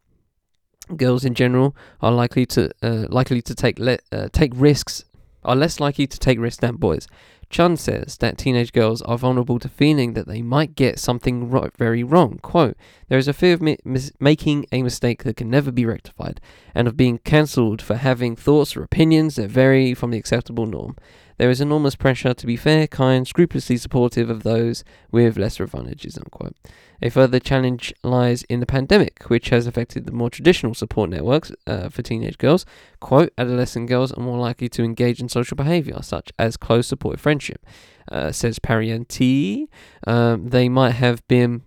Girls 0.96 1.26
in 1.26 1.34
general 1.34 1.76
are 2.02 2.12
likely 2.12 2.46
to 2.48 2.72
uh, 2.82 3.06
likely 3.10 3.42
to 3.42 3.54
take 3.54 3.80
le- 3.80 4.00
uh, 4.12 4.30
take 4.32 4.52
risks 4.56 5.04
are 5.44 5.56
less 5.56 5.80
likely 5.80 6.08
to 6.08 6.20
take 6.20 6.40
risks 6.40 6.62
than 6.62 6.76
boys. 6.76 7.08
Chunn 7.50 7.78
says 7.78 8.18
that 8.18 8.38
teenage 8.38 8.74
girls 8.74 9.02
are 9.04 9.18
vulnerable 9.18 9.58
to 9.60 9.70
feeling 9.70 10.14
that 10.14 10.28
they 10.28 10.42
might 10.42 10.76
get 10.76 11.00
something 11.00 11.50
ro- 11.50 11.70
very 11.78 12.04
wrong. 12.04 12.40
Quote, 12.42 12.76
there 13.08 13.18
is 13.18 13.30
a 13.30 13.34
fear 13.34 13.54
of 13.54 13.62
mi- 13.62 13.78
mis- 13.86 14.12
making 14.20 14.66
a 14.74 14.84
mistake 14.84 15.24
that 15.24 15.38
can 15.38 15.50
never 15.50 15.72
be 15.72 15.86
rectified, 15.86 16.42
and 16.76 16.88
of 16.88 16.98
being 16.98 17.20
cancelled 17.20 17.82
for 17.82 17.96
having 17.96 18.36
thoughts 18.36 18.76
or 18.76 18.84
opinions 18.84 19.36
that 19.36 19.50
vary 19.50 19.94
from 19.94 20.12
the 20.12 20.18
acceptable 20.18 20.66
norm. 20.66 20.98
There 21.38 21.50
is 21.50 21.62
enormous 21.62 21.96
pressure 21.96 22.34
to 22.34 22.46
be 22.48 22.56
fair, 22.56 22.88
kind, 22.88 23.28
scrupulously 23.28 23.78
supportive 23.78 24.30
of 24.30 24.44
those 24.44 24.84
with 25.12 25.38
lesser 25.38 25.64
advantages. 25.64 26.18
Unquote. 26.18 26.56
A 27.02 27.10
further 27.10 27.40
challenge 27.40 27.94
lies 28.04 28.42
in 28.44 28.60
the 28.60 28.66
pandemic, 28.66 29.24
which 29.30 29.50
has 29.50 29.68
affected 29.68 30.06
the 30.06 30.12
more 30.12 30.32
traditional 30.32 30.74
support 30.74 31.12
networks 31.12 31.52
uh, 31.68 31.90
for 31.90 32.02
teenage 32.02 32.40
girls. 32.40 32.66
Quote, 33.00 33.32
adolescent 33.38 33.88
girls 33.88 34.12
are 34.12 34.24
more 34.24 34.40
likely 34.40 34.68
to 34.70 34.84
engage 34.84 35.22
in 35.22 35.30
social 35.30 35.56
behavior, 35.56 36.00
such 36.02 36.32
as 36.40 36.58
close 36.58 36.88
supportive 36.88 37.22
friendship, 37.22 37.64
uh, 38.12 38.32
says 38.32 38.58
Pariante. 38.58 39.68
Um, 40.08 40.50
they 40.50 40.70
might 40.70 40.92
have 40.92 41.28
been 41.28 41.62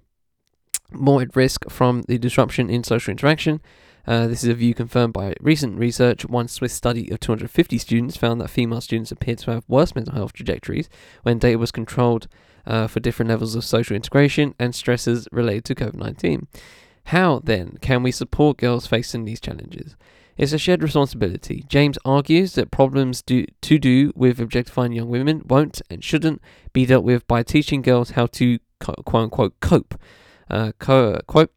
more 0.93 1.23
at 1.23 1.37
risk 1.37 1.71
from 1.71 2.03
the 2.09 2.19
disruption 2.19 2.69
in 2.69 2.83
social 2.83 3.13
interaction. 3.13 3.61
Uh, 4.07 4.27
this 4.27 4.43
is 4.43 4.49
a 4.49 4.55
view 4.55 4.75
confirmed 4.75 5.13
by 5.13 5.35
recent 5.41 5.79
research. 5.79 6.25
One 6.25 6.49
Swiss 6.49 6.73
study 6.73 7.11
of 7.11 7.21
250 7.21 7.79
students 7.79 8.17
found 8.17 8.41
that 8.41 8.51
female 8.51 8.81
students 8.81 9.13
appeared 9.13 9.39
to 9.39 9.53
have 9.53 9.65
worse 9.69 9.95
mental 9.95 10.15
health 10.15 10.33
trajectories 10.33 10.89
when 11.23 11.39
data 11.39 11.59
was 11.59 11.71
controlled 11.71 12.29
uh, 12.67 12.87
for 12.87 13.01
different 13.01 13.31
levels 13.31 13.55
of 13.55 13.65
social 13.65 13.97
integration 13.97 14.55
and 14.59 14.75
stresses 14.75 15.29
related 15.33 15.65
to 15.65 15.75
COVID 15.75 15.95
19. 15.95 16.47
How, 17.05 17.41
then, 17.43 17.79
can 17.81 18.03
we 18.03 18.13
support 18.13 18.59
girls 18.59 18.87
facing 18.87 19.25
these 19.25 19.41
challenges? 19.41 19.97
It's 20.37 20.53
a 20.53 20.59
shared 20.59 20.83
responsibility. 20.83 21.65
James 21.69 21.99
argues 22.05 22.55
that 22.55 22.71
problems 22.71 23.21
do, 23.21 23.47
to 23.61 23.79
do 23.79 24.13
with 24.15 24.41
objectifying 24.41 24.93
young 24.93 25.09
women 25.09 25.43
won't 25.47 25.83
and 25.91 26.03
shouldn't 26.03 26.41
be 26.73 26.87
dealt 26.87 27.05
with 27.05 27.27
by 27.27 27.43
teaching 27.43 27.83
girls 27.83 28.13
how 28.13 28.27
to 28.27 28.59
quote 28.81 29.25
unquote 29.25 29.61
cope. 29.61 30.01
Uh, 30.49 30.73
quote, 30.79 31.51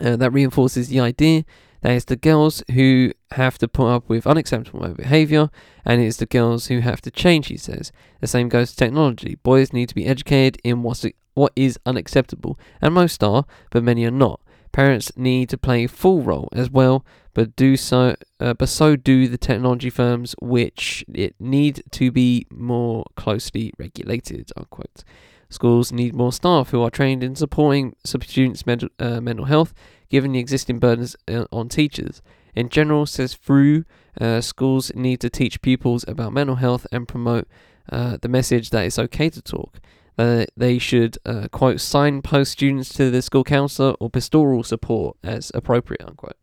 uh, 0.00 0.16
that 0.16 0.32
reinforces 0.32 0.88
the 0.88 1.00
idea 1.00 1.44
that 1.82 1.92
it's 1.92 2.04
the 2.06 2.16
girls 2.16 2.62
who 2.72 3.12
have 3.32 3.58
to 3.58 3.68
put 3.68 3.88
up 3.88 4.08
with 4.08 4.26
unacceptable 4.26 4.88
behaviour, 4.88 5.50
and 5.84 6.00
it's 6.00 6.16
the 6.16 6.26
girls 6.26 6.66
who 6.66 6.80
have 6.80 7.00
to 7.02 7.10
change, 7.10 7.48
he 7.48 7.56
says. 7.56 7.92
The 8.20 8.26
same 8.26 8.48
goes 8.48 8.70
to 8.70 8.76
technology. 8.76 9.36
Boys 9.42 9.72
need 9.72 9.88
to 9.88 9.94
be 9.94 10.06
educated 10.06 10.60
in 10.64 10.82
what's, 10.82 11.06
what 11.34 11.52
is 11.54 11.78
unacceptable, 11.86 12.58
and 12.80 12.94
most 12.94 13.22
are, 13.22 13.44
but 13.70 13.84
many 13.84 14.04
are 14.04 14.10
not. 14.10 14.40
Parents 14.72 15.12
need 15.16 15.48
to 15.50 15.58
play 15.58 15.86
full 15.86 16.22
role 16.22 16.48
as 16.52 16.70
well, 16.70 17.04
but 17.32 17.56
do 17.56 17.76
so, 17.76 18.16
uh, 18.40 18.54
but 18.54 18.68
so 18.68 18.96
do 18.96 19.28
the 19.28 19.38
technology 19.38 19.90
firms, 19.90 20.34
which 20.42 21.04
it 21.14 21.36
need 21.38 21.82
to 21.92 22.10
be 22.10 22.46
more 22.50 23.04
closely 23.16 23.72
regulated. 23.78 24.50
Unquote. 24.56 25.04
Schools 25.50 25.92
need 25.92 26.14
more 26.14 26.32
staff 26.32 26.70
who 26.70 26.82
are 26.82 26.90
trained 26.90 27.24
in 27.24 27.34
supporting 27.34 27.94
students' 28.04 28.66
mental, 28.66 28.88
uh, 28.98 29.20
mental 29.20 29.46
health, 29.46 29.72
given 30.10 30.32
the 30.32 30.38
existing 30.38 30.78
burdens 30.78 31.16
uh, 31.26 31.44
on 31.50 31.68
teachers. 31.68 32.20
In 32.54 32.68
general, 32.68 33.06
says 33.06 33.34
Frew, 33.34 33.84
uh, 34.20 34.40
schools 34.40 34.92
need 34.94 35.20
to 35.20 35.30
teach 35.30 35.62
pupils 35.62 36.04
about 36.08 36.32
mental 36.32 36.56
health 36.56 36.86
and 36.92 37.08
promote 37.08 37.48
uh, 37.90 38.18
the 38.20 38.28
message 38.28 38.70
that 38.70 38.84
it's 38.84 38.98
okay 38.98 39.30
to 39.30 39.40
talk. 39.40 39.78
Uh, 40.18 40.44
they 40.56 40.78
should, 40.78 41.16
uh, 41.24 41.46
quote, 41.52 41.80
signpost 41.80 42.52
students 42.52 42.92
to 42.94 43.10
the 43.10 43.22
school 43.22 43.44
counsellor 43.44 43.94
or 44.00 44.10
pastoral 44.10 44.64
support 44.64 45.16
as 45.22 45.52
appropriate, 45.54 46.04
unquote. 46.04 46.36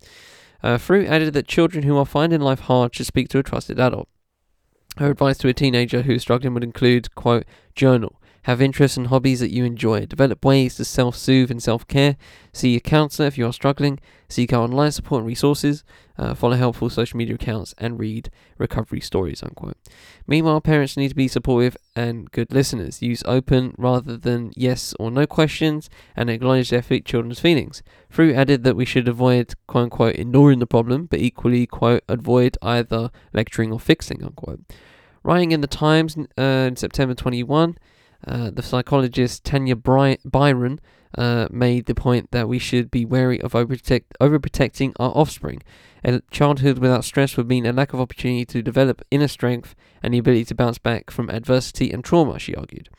Uh, 0.64 0.80
added 0.90 1.34
that 1.34 1.48
children 1.48 1.84
who 1.84 1.98
are 1.98 2.06
finding 2.06 2.40
life 2.40 2.62
hard 2.62 2.96
should 2.96 3.06
speak 3.06 3.28
to 3.30 3.38
a 3.38 3.44
trusted 3.44 3.80
adult. 3.80 4.08
Her 4.98 5.12
advice 5.12 5.38
to 5.40 5.50
a 5.50 5.54
teenager 5.54 6.04
who 6.04 6.14
is 6.14 6.22
struggling 6.22 6.54
would 6.54 6.64
include, 6.64 7.14
quote, 7.16 7.44
journal, 7.76 8.22
have 8.46 8.62
interests 8.62 8.96
and 8.96 9.08
hobbies 9.08 9.40
that 9.40 9.52
you 9.52 9.66
enjoy. 9.66 10.06
Develop 10.06 10.46
ways 10.46 10.76
to 10.76 10.86
self 10.86 11.16
soothe 11.16 11.50
and 11.50 11.62
self 11.62 11.88
care. 11.88 12.16
See 12.54 12.76
a 12.76 12.80
counselor 12.80 13.28
if 13.28 13.40
you 13.40 13.48
are 13.48 13.54
struggling. 13.54 14.00
Seek 14.30 14.54
out 14.54 14.66
online 14.66 14.92
support 14.92 15.22
and 15.22 15.28
resources. 15.28 15.84
Uh, 16.16 16.36
follow 16.36 16.56
helpful 16.56 16.92
social 16.92 17.18
media 17.18 17.34
accounts 17.36 17.74
and 17.80 18.00
read 18.00 18.30
recovery 18.60 19.02
stories. 19.02 19.42
Unquote. 19.42 19.78
Meanwhile, 20.28 20.62
parents 20.62 20.96
need 20.96 21.10
to 21.10 21.16
be 21.16 21.28
supportive 21.28 21.76
and 21.96 22.30
good 22.30 22.54
listeners. 22.54 23.02
Use 23.02 23.24
open 23.26 23.74
rather 23.80 24.16
than 24.16 24.54
yes 24.56 24.94
or 25.00 25.10
no 25.10 25.26
questions 25.26 25.90
and 26.16 26.30
acknowledge 26.30 26.70
their 26.70 26.84
children's 26.84 27.40
feelings. 27.40 27.82
Frew 28.10 28.32
added 28.32 28.64
that 28.64 28.76
we 28.76 28.86
should 28.86 29.08
avoid 29.08 29.56
quote 29.66 29.86
unquote 29.86 30.16
ignoring 30.18 30.60
the 30.60 30.68
problem, 30.68 31.08
but 31.08 31.20
equally 31.20 31.66
quote 31.66 32.04
avoid 32.08 32.60
either 32.62 33.10
lecturing 33.34 33.72
or 33.72 33.80
fixing 33.80 34.24
unquote. 34.24 34.62
Writing 35.24 35.52
in 35.52 35.62
the 35.62 35.68
Times 35.68 36.16
uh, 36.38 36.42
in 36.70 36.76
September 36.76 37.16
21. 37.16 37.80
Uh, 38.28 38.50
the 38.50 38.64
psychologist 38.64 39.44
Tanya 39.44 39.76
Bry- 39.76 40.18
Byron 40.26 40.80
uh, 41.18 41.48
made 41.52 41.86
the 41.86 41.96
point 41.96 42.32
that 42.32 42.48
we 42.48 42.60
should 42.60 42.90
be 42.92 43.06
wary 43.06 43.40
of 43.42 43.54
overprotect- 43.54 44.12
overprotecting 44.20 44.94
our 45.00 45.12
offspring. 45.12 45.62
A 46.04 46.22
childhood 46.32 46.80
without 46.80 47.06
stress 47.06 47.38
would 47.38 47.48
mean 47.48 47.66
a 47.66 47.74
lack 47.74 47.94
of 47.94 48.00
opportunity 48.00 48.46
to 48.46 48.62
develop 48.62 49.02
inner 49.12 49.28
strength 49.28 49.76
and 50.04 50.14
the 50.14 50.18
ability 50.18 50.46
to 50.46 50.56
bounce 50.56 50.78
back 50.78 51.10
from 51.10 51.30
adversity 51.30 51.92
and 51.92 52.04
trauma, 52.04 52.40
she 52.40 52.56
argued. 52.56 52.90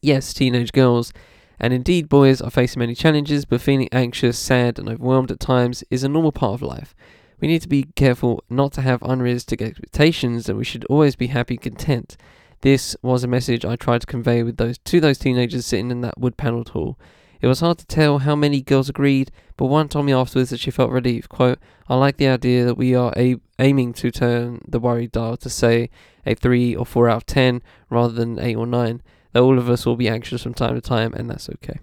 Yes, 0.00 0.32
teenage 0.32 0.72
girls 0.72 1.12
and 1.60 1.72
indeed 1.72 2.08
boys 2.08 2.40
are 2.40 2.50
facing 2.50 2.80
many 2.80 2.94
challenges, 2.94 3.44
but 3.44 3.60
feeling 3.60 3.88
anxious, 3.90 4.38
sad, 4.38 4.78
and 4.78 4.88
overwhelmed 4.88 5.30
at 5.30 5.40
times 5.40 5.82
is 5.90 6.04
a 6.04 6.08
normal 6.08 6.32
part 6.32 6.54
of 6.54 6.62
life. 6.62 6.94
We 7.40 7.48
need 7.48 7.62
to 7.62 7.68
be 7.68 7.86
careful 7.96 8.42
not 8.48 8.72
to 8.74 8.82
have 8.82 9.02
unrealistic 9.02 9.62
expectations, 9.62 10.48
and 10.48 10.58
we 10.58 10.64
should 10.64 10.84
always 10.86 11.16
be 11.16 11.28
happy 11.28 11.56
content. 11.56 12.16
This 12.60 12.96
was 13.02 13.22
a 13.24 13.28
message 13.28 13.64
I 13.64 13.76
tried 13.76 14.00
to 14.00 14.06
convey 14.06 14.42
with 14.42 14.56
those 14.56 14.78
to 14.78 15.00
those 15.00 15.18
teenagers 15.18 15.66
sitting 15.66 15.90
in 15.90 16.00
that 16.02 16.18
wood 16.18 16.36
panelled 16.36 16.70
hall. 16.70 16.98
It 17.40 17.46
was 17.46 17.60
hard 17.60 17.78
to 17.78 17.86
tell 17.86 18.18
how 18.18 18.34
many 18.34 18.60
girls 18.60 18.88
agreed, 18.88 19.30
but 19.56 19.66
one 19.66 19.88
told 19.88 20.06
me 20.06 20.12
afterwards 20.12 20.50
that 20.50 20.58
she 20.58 20.72
felt 20.72 20.90
relieved. 20.90 21.28
Quote, 21.28 21.58
I 21.88 21.94
like 21.94 22.16
the 22.16 22.26
idea 22.26 22.64
that 22.64 22.76
we 22.76 22.96
are 22.96 23.12
a- 23.16 23.36
aiming 23.60 23.92
to 23.94 24.10
turn 24.10 24.60
the 24.66 24.80
worry 24.80 25.06
dial 25.06 25.36
to 25.36 25.48
say 25.48 25.88
a 26.26 26.34
3 26.34 26.74
or 26.74 26.84
4 26.84 27.08
out 27.08 27.16
of 27.18 27.26
10 27.26 27.62
rather 27.90 28.12
than 28.12 28.40
8 28.40 28.56
or 28.56 28.66
9. 28.66 29.02
That 29.32 29.42
all 29.42 29.58
of 29.58 29.70
us 29.70 29.86
will 29.86 29.96
be 29.96 30.08
anxious 30.08 30.42
from 30.42 30.54
time 30.54 30.74
to 30.74 30.80
time, 30.80 31.14
and 31.14 31.30
that's 31.30 31.48
okay. 31.48 31.78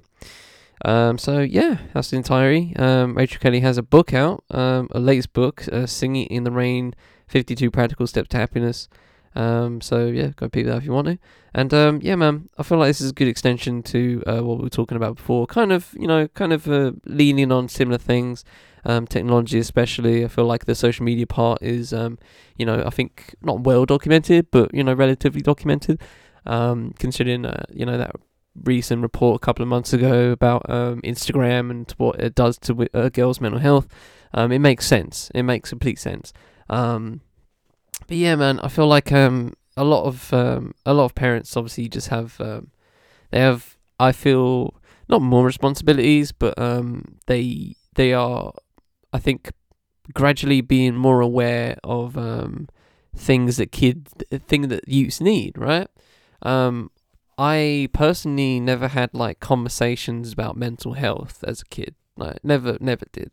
Um, 0.83 1.17
so 1.17 1.39
yeah, 1.39 1.77
that's 1.93 2.09
the 2.09 2.17
entirety. 2.17 2.75
Um, 2.75 3.15
Rachel 3.15 3.39
Kelly 3.39 3.61
has 3.61 3.77
a 3.77 3.83
book 3.83 4.13
out, 4.13 4.43
um, 4.51 4.89
a 4.91 4.99
latest 4.99 5.31
book, 5.31 5.65
uh, 5.71 5.85
Singing 5.85 6.25
in 6.25 6.43
the 6.43 6.51
Rain, 6.51 6.93
52 7.27 7.71
Practical 7.71 8.07
Steps 8.07 8.29
to 8.29 8.37
Happiness. 8.37 8.89
Um, 9.35 9.81
so 9.81 10.07
yeah, 10.07 10.29
go 10.35 10.47
peep 10.47 10.65
that 10.65 10.77
if 10.77 10.85
you 10.85 10.91
want 10.91 11.07
to. 11.07 11.19
And 11.53 11.73
um, 11.73 11.99
yeah, 12.01 12.15
man, 12.15 12.49
I 12.57 12.63
feel 12.63 12.77
like 12.77 12.89
this 12.89 13.01
is 13.01 13.11
a 13.11 13.13
good 13.13 13.27
extension 13.27 13.83
to 13.83 14.23
uh, 14.25 14.41
what 14.41 14.57
we 14.57 14.63
were 14.63 14.69
talking 14.69 14.95
about 14.97 15.17
before. 15.17 15.45
Kind 15.45 15.71
of, 15.71 15.93
you 15.97 16.07
know, 16.07 16.27
kind 16.29 16.53
of 16.53 16.67
uh, 16.67 16.93
leaning 17.05 17.51
on 17.51 17.67
similar 17.67 17.97
things, 17.97 18.43
um, 18.85 19.07
technology 19.07 19.59
especially. 19.59 20.23
I 20.23 20.27
feel 20.27 20.45
like 20.45 20.65
the 20.65 20.75
social 20.75 21.05
media 21.05 21.27
part 21.27 21.61
is, 21.61 21.93
um, 21.93 22.17
you 22.57 22.65
know, 22.65 22.83
I 22.85 22.89
think 22.89 23.35
not 23.41 23.61
well 23.61 23.85
documented, 23.85 24.51
but 24.51 24.73
you 24.73 24.83
know, 24.83 24.93
relatively 24.93 25.41
documented. 25.41 26.01
Um, 26.45 26.93
considering, 26.99 27.43
uh, 27.45 27.63
you 27.71 27.87
know, 27.87 27.97
that 27.97 28.15
recent 28.63 29.01
report 29.01 29.37
a 29.37 29.45
couple 29.45 29.63
of 29.63 29.67
months 29.67 29.93
ago 29.93 30.31
about 30.31 30.69
um, 30.69 31.01
Instagram 31.01 31.71
and 31.71 31.91
what 31.97 32.19
it 32.19 32.35
does 32.35 32.57
to 32.59 32.87
uh, 32.93 33.09
girls' 33.09 33.41
mental 33.41 33.59
health. 33.59 33.87
Um, 34.33 34.51
it 34.51 34.59
makes 34.59 34.85
sense. 34.85 35.31
It 35.33 35.43
makes 35.43 35.69
complete 35.69 35.99
sense. 35.99 36.33
Um, 36.69 37.21
but 38.07 38.17
yeah, 38.17 38.35
man, 38.35 38.59
I 38.59 38.67
feel 38.67 38.87
like 38.87 39.11
um 39.11 39.53
a 39.77 39.83
lot 39.83 40.05
of 40.05 40.33
um 40.33 40.73
a 40.85 40.93
lot 40.93 41.05
of 41.05 41.15
parents 41.15 41.55
obviously 41.57 41.87
just 41.89 42.09
have 42.09 42.39
um 42.39 42.71
they 43.31 43.39
have 43.39 43.77
I 43.99 44.11
feel 44.11 44.75
not 45.09 45.21
more 45.21 45.45
responsibilities, 45.45 46.31
but 46.31 46.57
um 46.59 47.17
they 47.27 47.75
they 47.95 48.13
are 48.13 48.53
I 49.13 49.19
think 49.19 49.51
gradually 50.13 50.61
being 50.61 50.95
more 50.95 51.21
aware 51.21 51.77
of 51.83 52.17
um 52.17 52.67
things 53.15 53.57
that 53.57 53.71
kids 53.71 54.13
thing 54.47 54.67
that 54.69 54.87
youths 54.87 55.21
need, 55.21 55.57
right? 55.57 55.87
Um 56.41 56.91
I 57.37 57.89
personally 57.91 58.59
never 58.59 58.87
had 58.89 59.13
like 59.13 59.39
conversations 59.39 60.31
about 60.31 60.55
mental 60.55 60.93
health 60.93 61.43
as 61.45 61.61
a 61.61 61.65
kid. 61.65 61.95
Like 62.17 62.43
never 62.43 62.77
never 62.79 63.05
did. 63.11 63.31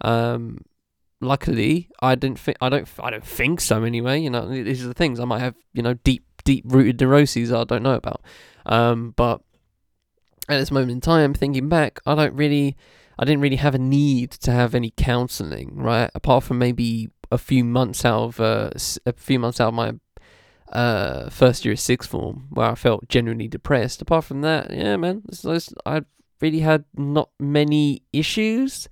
Um 0.00 0.64
luckily, 1.20 1.88
I 2.00 2.14
didn't 2.14 2.38
think 2.38 2.56
I 2.60 2.68
don't 2.68 2.88
I 3.00 3.10
don't 3.10 3.24
think 3.24 3.60
so 3.60 3.84
anyway. 3.84 4.20
You 4.20 4.30
know, 4.30 4.48
these 4.48 4.84
are 4.84 4.88
the 4.88 4.94
things 4.94 5.20
I 5.20 5.24
might 5.24 5.40
have. 5.40 5.54
You 5.72 5.82
know, 5.82 5.94
deep 5.94 6.24
deep 6.44 6.64
rooted 6.66 7.00
neuroses 7.00 7.52
I 7.52 7.64
don't 7.64 7.82
know 7.82 7.94
about. 7.94 8.22
Um, 8.66 9.12
but 9.16 9.40
at 10.48 10.58
this 10.58 10.70
moment 10.70 10.92
in 10.92 11.00
time, 11.00 11.34
thinking 11.34 11.68
back, 11.68 12.00
I 12.06 12.14
don't 12.14 12.34
really, 12.34 12.76
I 13.18 13.24
didn't 13.24 13.40
really 13.40 13.56
have 13.56 13.74
a 13.74 13.78
need 13.78 14.30
to 14.32 14.50
have 14.50 14.74
any 14.74 14.92
counselling, 14.96 15.76
right? 15.76 16.10
Apart 16.14 16.44
from 16.44 16.58
maybe 16.58 17.08
a 17.30 17.38
few 17.38 17.64
months 17.64 18.04
out 18.04 18.22
of 18.22 18.40
uh, 18.40 18.70
a 19.04 19.12
few 19.12 19.38
months 19.38 19.60
out 19.60 19.68
of 19.68 19.74
my 19.74 19.94
uh, 20.72 21.28
first 21.30 21.64
year 21.64 21.72
of 21.72 21.80
sixth 21.80 22.10
form, 22.10 22.46
where 22.50 22.70
I 22.70 22.74
felt 22.74 23.08
genuinely 23.08 23.48
depressed. 23.48 24.02
Apart 24.02 24.24
from 24.24 24.40
that, 24.42 24.70
yeah, 24.70 24.96
man, 24.96 25.22
I 25.84 26.02
really 26.40 26.60
had 26.60 26.84
not 26.96 27.30
many 27.38 28.02
issues 28.12 28.88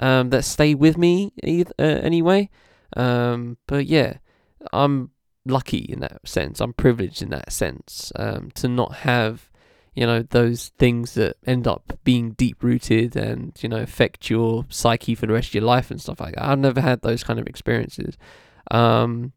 um, 0.00 0.30
that 0.30 0.44
stay 0.44 0.74
with 0.74 0.98
me 0.98 1.32
either, 1.42 1.72
uh, 1.78 1.82
anyway. 1.82 2.50
Um, 2.96 3.58
but 3.66 3.86
yeah, 3.86 4.18
I'm 4.72 5.10
lucky 5.46 5.78
in 5.78 6.00
that 6.00 6.26
sense. 6.26 6.60
I'm 6.60 6.72
privileged 6.72 7.22
in 7.22 7.30
that 7.30 7.52
sense 7.52 8.12
um, 8.16 8.50
to 8.56 8.68
not 8.68 8.94
have, 8.96 9.50
you 9.94 10.06
know, 10.06 10.22
those 10.22 10.70
things 10.78 11.14
that 11.14 11.36
end 11.46 11.66
up 11.66 11.98
being 12.04 12.32
deep 12.32 12.62
rooted 12.62 13.16
and 13.16 13.52
you 13.60 13.68
know 13.68 13.80
affect 13.80 14.30
your 14.30 14.64
psyche 14.68 15.14
for 15.14 15.26
the 15.26 15.32
rest 15.32 15.48
of 15.48 15.54
your 15.54 15.64
life 15.64 15.90
and 15.90 16.00
stuff 16.00 16.20
like 16.20 16.34
that. 16.34 16.44
I've 16.44 16.58
never 16.58 16.80
had 16.80 17.02
those 17.02 17.24
kind 17.24 17.38
of 17.38 17.46
experiences. 17.46 18.16
Um, 18.70 19.32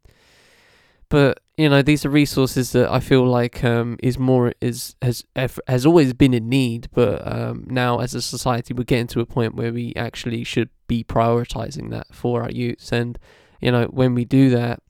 but 1.08 1.40
you 1.56 1.68
know 1.68 1.82
these 1.82 2.04
are 2.04 2.10
resources 2.10 2.72
that 2.72 2.90
I 2.90 3.00
feel 3.00 3.24
like 3.24 3.64
um, 3.64 3.96
is 4.02 4.18
more 4.18 4.52
is 4.60 4.94
has 5.02 5.24
has 5.66 5.86
always 5.86 6.12
been 6.12 6.34
in 6.34 6.48
need, 6.48 6.88
but 6.92 7.26
um, 7.26 7.66
now 7.68 7.98
as 7.98 8.14
a 8.14 8.22
society 8.22 8.74
we're 8.74 8.84
getting 8.84 9.06
to 9.08 9.20
a 9.20 9.26
point 9.26 9.54
where 9.54 9.72
we 9.72 9.92
actually 9.96 10.44
should 10.44 10.70
be 10.86 11.02
prioritizing 11.02 11.90
that 11.90 12.06
for 12.12 12.42
our 12.42 12.50
youths, 12.50 12.92
and 12.92 13.18
you 13.60 13.72
know 13.72 13.86
when 13.86 14.14
we 14.14 14.24
do 14.24 14.50
that, 14.50 14.82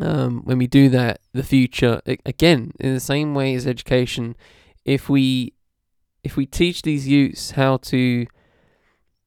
um, 0.00 0.42
when 0.44 0.58
we 0.58 0.66
do 0.66 0.88
that, 0.90 1.20
the 1.32 1.42
future 1.42 2.00
again 2.26 2.72
in 2.80 2.92
the 2.92 3.00
same 3.00 3.34
way 3.34 3.54
as 3.54 3.66
education, 3.66 4.36
if 4.84 5.08
we 5.08 5.54
if 6.24 6.36
we 6.36 6.46
teach 6.46 6.82
these 6.82 7.06
youths 7.06 7.52
how 7.52 7.76
to 7.76 8.26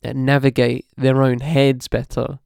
uh, 0.03 0.13
navigate 0.13 0.85
their 0.97 1.23
own 1.23 1.39
heads 1.39 1.87
better, 1.87 2.39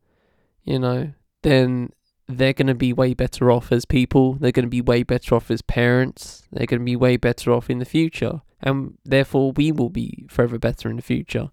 you 0.63 0.77
know, 0.77 1.13
then 1.41 1.89
they're 2.37 2.53
going 2.53 2.67
to 2.67 2.75
be 2.75 2.93
way 2.93 3.13
better 3.13 3.51
off 3.51 3.71
as 3.71 3.85
people. 3.85 4.33
They're 4.33 4.51
going 4.51 4.65
to 4.65 4.69
be 4.69 4.81
way 4.81 5.03
better 5.03 5.35
off 5.35 5.51
as 5.51 5.61
parents. 5.61 6.43
They're 6.51 6.65
going 6.65 6.81
to 6.81 6.85
be 6.85 6.95
way 6.95 7.17
better 7.17 7.51
off 7.51 7.69
in 7.69 7.79
the 7.79 7.85
future. 7.85 8.41
And 8.61 8.97
therefore, 9.03 9.51
we 9.51 9.71
will 9.71 9.89
be 9.89 10.25
forever 10.29 10.59
better 10.59 10.89
in 10.89 10.97
the 10.97 11.01
future. 11.01 11.49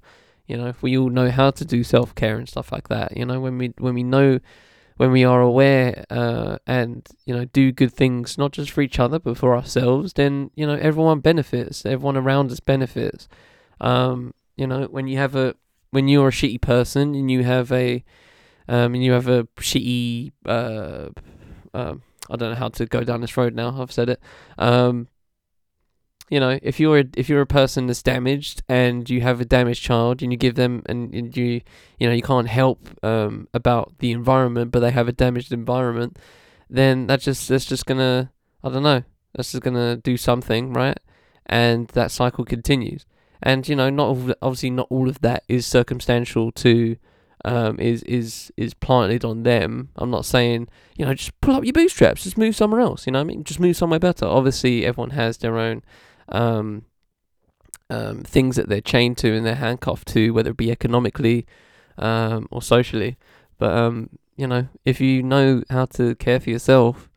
You 0.47 0.57
know, 0.57 0.67
if 0.67 0.83
we 0.83 0.97
all 0.97 1.11
know 1.11 1.31
how 1.31 1.51
to 1.51 1.65
do 1.65 1.85
self 1.85 2.15
care 2.15 2.37
and 2.37 2.49
stuff 2.49 2.73
like 2.73 2.89
that, 2.89 3.17
you 3.17 3.25
know, 3.25 3.41
when 3.41 3.59
we 3.59 3.75
when 3.79 3.95
we 3.95 4.03
know, 4.03 4.41
when 4.97 5.13
we 5.13 5.25
are 5.25 5.41
aware 5.41 6.05
uh, 6.11 6.59
and 6.67 7.07
you 7.27 7.35
know 7.35 7.45
do 7.45 7.71
good 7.71 7.93
things 7.93 8.39
not 8.39 8.53
just 8.53 8.71
for 8.71 8.81
each 8.81 8.99
other 8.99 9.19
but 9.19 9.37
for 9.37 9.55
ourselves, 9.55 10.15
then 10.15 10.51
you 10.55 10.67
know 10.67 10.75
everyone 10.75 11.21
benefits. 11.21 11.85
Everyone 11.85 12.17
around 12.17 12.51
us 12.51 12.61
benefits. 12.61 13.29
Um, 13.81 14.35
you 14.57 14.67
know, 14.67 14.85
when 14.85 15.07
you 15.07 15.19
have 15.19 15.37
a 15.37 15.55
when 15.91 16.09
you're 16.09 16.29
a 16.29 16.33
shitty 16.33 16.61
person 16.61 17.15
and 17.15 17.31
you 17.31 17.45
have 17.45 17.71
a 17.73 18.05
um, 18.69 18.95
and 18.95 19.03
you 19.03 19.13
have 19.13 19.29
a 19.29 19.45
shitty. 19.57 20.33
Uh, 20.45 21.09
uh, 21.75 21.95
I 22.31 22.37
don't 22.37 22.51
know 22.51 22.57
how 22.57 22.69
to 22.69 22.87
go 22.87 23.03
down 23.03 23.21
this 23.21 23.37
road 23.37 23.55
now. 23.55 23.81
I've 23.81 23.93
said 23.93 24.11
it. 24.11 24.21
Um, 24.59 25.09
you 26.31 26.41
know, 26.41 26.59
if 26.63 26.79
you're 26.79 26.99
a, 26.99 27.05
if 27.17 27.29
you're 27.29 27.41
a 27.41 27.47
person 27.47 27.87
that's 27.87 28.03
damaged 28.03 28.63
and 28.69 29.09
you 29.09 29.23
have 29.23 29.41
a 29.41 29.47
damaged 29.47 29.83
child 29.83 30.23
and 30.23 30.31
you 30.31 30.37
give 30.37 30.57
them 30.57 30.83
and, 30.87 31.15
and 31.15 31.35
you 31.35 31.63
you 31.99 32.07
know 32.07 32.13
you 32.13 32.23
can't 32.23 32.49
help 32.49 32.89
um, 33.03 33.49
about 33.55 33.99
the 33.99 34.13
environment, 34.13 34.71
but 34.71 34.81
they 34.81 34.91
have 34.91 35.09
a 35.09 35.13
damaged 35.13 35.53
environment, 35.53 36.19
then 36.69 37.07
that's 37.07 37.25
just 37.25 37.49
that's 37.49 37.65
just 37.65 37.87
gonna 37.87 38.31
I 38.63 38.69
don't 38.69 38.83
know 38.83 39.03
that's 39.35 39.53
just 39.53 39.63
gonna 39.63 39.97
do 39.97 40.19
something 40.19 40.75
right, 40.75 40.99
and 41.47 41.89
that 41.89 42.11
cycle 42.11 42.45
continues. 42.45 43.07
And 43.43 43.67
you 43.67 43.77
know, 43.77 43.89
not 43.89 44.37
obviously 44.43 44.71
not 44.71 44.89
all 44.91 45.09
of 45.09 45.21
that 45.21 45.45
is 45.49 45.67
circumstantial 45.67 46.53
to 46.53 46.97
um, 47.49 47.81
is 47.81 48.03
is 48.03 48.53
is 48.59 48.75
planted 48.75 49.25
on 49.25 49.43
them. 49.43 49.89
I'm 49.97 50.11
not 50.11 50.27
saying 50.27 50.69
you 50.97 51.07
know 51.07 51.15
just 51.15 51.39
pull 51.41 51.55
up 51.57 51.65
your 51.65 51.73
bootstraps, 51.73 52.25
just 52.25 52.37
move 52.37 52.55
somewhere 52.55 52.81
else. 52.81 53.07
You 53.07 53.13
know, 53.13 53.21
I 53.21 53.25
mean, 53.25 53.43
just 53.43 53.59
move 53.59 53.77
somewhere 53.77 53.99
better. 53.99 54.27
Obviously, 54.27 54.85
everyone 54.85 55.11
has 55.11 55.39
their 55.39 55.57
own 55.57 55.83
um, 56.29 56.85
um, 57.89 58.23
things 58.23 58.57
that 58.57 58.69
they're 58.69 58.83
chained 58.83 59.17
to 59.19 59.35
and 59.35 59.47
they're 59.47 59.55
handcuffed 59.55 60.09
to, 60.09 60.31
whether 60.33 60.51
it 60.51 60.59
be 60.59 60.71
economically 60.71 61.47
um, 61.97 62.49
or 62.51 62.61
socially. 62.61 63.17
But 63.57 63.73
um, 63.73 64.11
you 64.37 64.47
know, 64.47 64.69
if 64.85 65.01
you 65.01 65.23
know 65.23 65.63
how 65.71 65.87
to 65.87 66.15
care 66.17 66.41
for 66.41 66.51
yourself, 66.51 67.09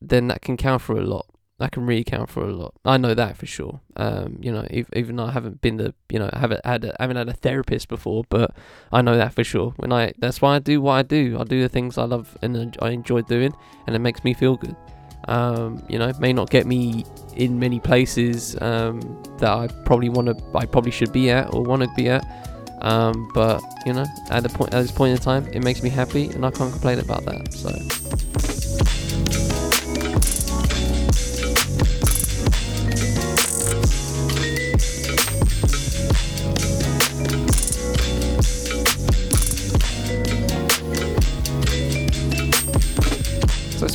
then 0.00 0.28
that 0.28 0.40
can 0.40 0.56
count 0.56 0.80
for 0.80 0.96
a 0.96 1.04
lot. 1.04 1.26
That 1.58 1.72
can 1.72 1.86
really 1.86 2.04
count 2.04 2.30
for 2.30 2.48
a 2.48 2.52
lot. 2.52 2.74
I 2.84 2.98
know 2.98 3.14
that 3.14 3.36
for 3.36 3.46
sure. 3.46 3.80
Um, 3.96 4.38
you 4.40 4.52
know, 4.52 4.64
even 4.92 5.16
though 5.16 5.24
I 5.24 5.32
haven't 5.32 5.60
been 5.60 5.76
the, 5.76 5.92
you 6.08 6.20
know, 6.20 6.30
I 6.32 6.38
haven't 6.38 6.64
had, 6.64 6.84
a, 6.84 6.94
I 7.00 7.02
haven't 7.02 7.16
had 7.16 7.28
a 7.28 7.32
therapist 7.32 7.88
before, 7.88 8.22
but 8.28 8.54
I 8.92 9.02
know 9.02 9.16
that 9.16 9.34
for 9.34 9.42
sure. 9.42 9.72
When 9.76 9.92
I, 9.92 10.12
that's 10.18 10.40
why 10.40 10.54
I 10.54 10.58
do 10.60 10.80
what 10.80 10.92
I 10.92 11.02
do. 11.02 11.36
I 11.38 11.42
do 11.42 11.60
the 11.60 11.68
things 11.68 11.98
I 11.98 12.04
love 12.04 12.38
and 12.42 12.76
I 12.80 12.90
enjoy 12.90 13.22
doing, 13.22 13.52
and 13.88 13.96
it 13.96 13.98
makes 13.98 14.22
me 14.22 14.34
feel 14.34 14.56
good. 14.56 14.76
Um, 15.26 15.84
you 15.88 15.98
know, 15.98 16.12
may 16.20 16.32
not 16.32 16.48
get 16.48 16.64
me 16.64 17.04
in 17.34 17.58
many 17.58 17.80
places 17.80 18.56
um, 18.62 19.00
that 19.38 19.50
I 19.50 19.66
probably 19.84 20.10
want 20.10 20.28
to, 20.28 20.56
I 20.56 20.64
probably 20.64 20.92
should 20.92 21.12
be 21.12 21.28
at 21.30 21.52
or 21.52 21.64
want 21.64 21.82
to 21.82 21.88
be 21.96 22.08
at. 22.08 22.24
Um, 22.82 23.28
but 23.34 23.60
you 23.84 23.92
know, 23.92 24.06
at 24.30 24.44
the 24.44 24.48
point, 24.48 24.72
at 24.72 24.82
this 24.82 24.92
point 24.92 25.10
in 25.10 25.18
time, 25.18 25.48
it 25.48 25.64
makes 25.64 25.82
me 25.82 25.90
happy, 25.90 26.28
and 26.28 26.46
I 26.46 26.52
can't 26.52 26.70
complain 26.70 27.00
about 27.00 27.24
that. 27.24 27.52
So. 27.52 28.57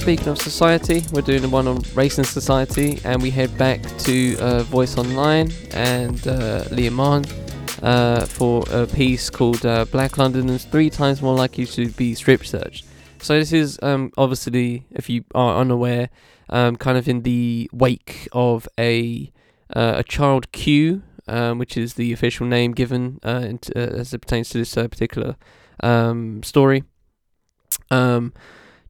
Speaking 0.04 0.28
of 0.28 0.38
society, 0.38 1.01
we're 1.14 1.22
doing 1.22 1.41
the 1.41 1.47
one 1.47 1.66
on 1.66 1.82
race 1.93 2.18
and 2.18 2.28
society, 2.28 2.99
and 3.06 3.22
we 3.22 3.32
head 3.32 3.58
back 3.58 3.82
to 3.99 4.38
uh, 4.39 4.62
Voice 4.64 4.97
Online 4.97 5.49
and 5.72 6.28
uh, 6.28 6.66
Liam 6.66 7.26
uh, 7.82 8.26
for 8.26 8.66
a 8.70 8.86
piece 8.86 9.30
called 9.30 9.66
uh, 9.66 9.86
Black 9.86 10.18
Londoners 10.18 10.66
Three 10.66 10.89
Times 10.89 11.22
More 11.22 11.38
Likely 11.38 11.66
to 11.68 11.88
Be 11.91 12.16
Strip 12.16 12.45
Searched. 12.45 12.86
So, 13.22 13.39
this 13.39 13.54
is 13.54 13.80
um, 13.82 14.12
obviously, 14.18 14.86
if 14.91 15.10
you 15.10 15.24
are 15.34 15.62
unaware, 15.62 16.10
um, 16.49 16.76
kind 16.76 16.97
of 16.97 17.08
in 17.08 17.22
the 17.22 17.70
wake 17.72 18.28
of 18.34 18.68
a, 18.78 19.32
uh, 19.74 19.93
a 19.99 20.04
child 20.04 20.51
Q, 20.51 21.01
um, 21.30 21.60
which 21.60 21.78
is 21.78 21.93
the 21.93 22.12
official 22.12 22.45
name 22.45 22.74
given 22.74 23.22
uh, 23.24 23.54
as 23.74 24.14
it 24.14 24.20
pertains 24.20 24.49
to 24.49 24.58
this 24.58 24.76
particular 24.76 25.38
um, 25.80 26.43
story. 26.43 26.84
Um, 27.89 28.34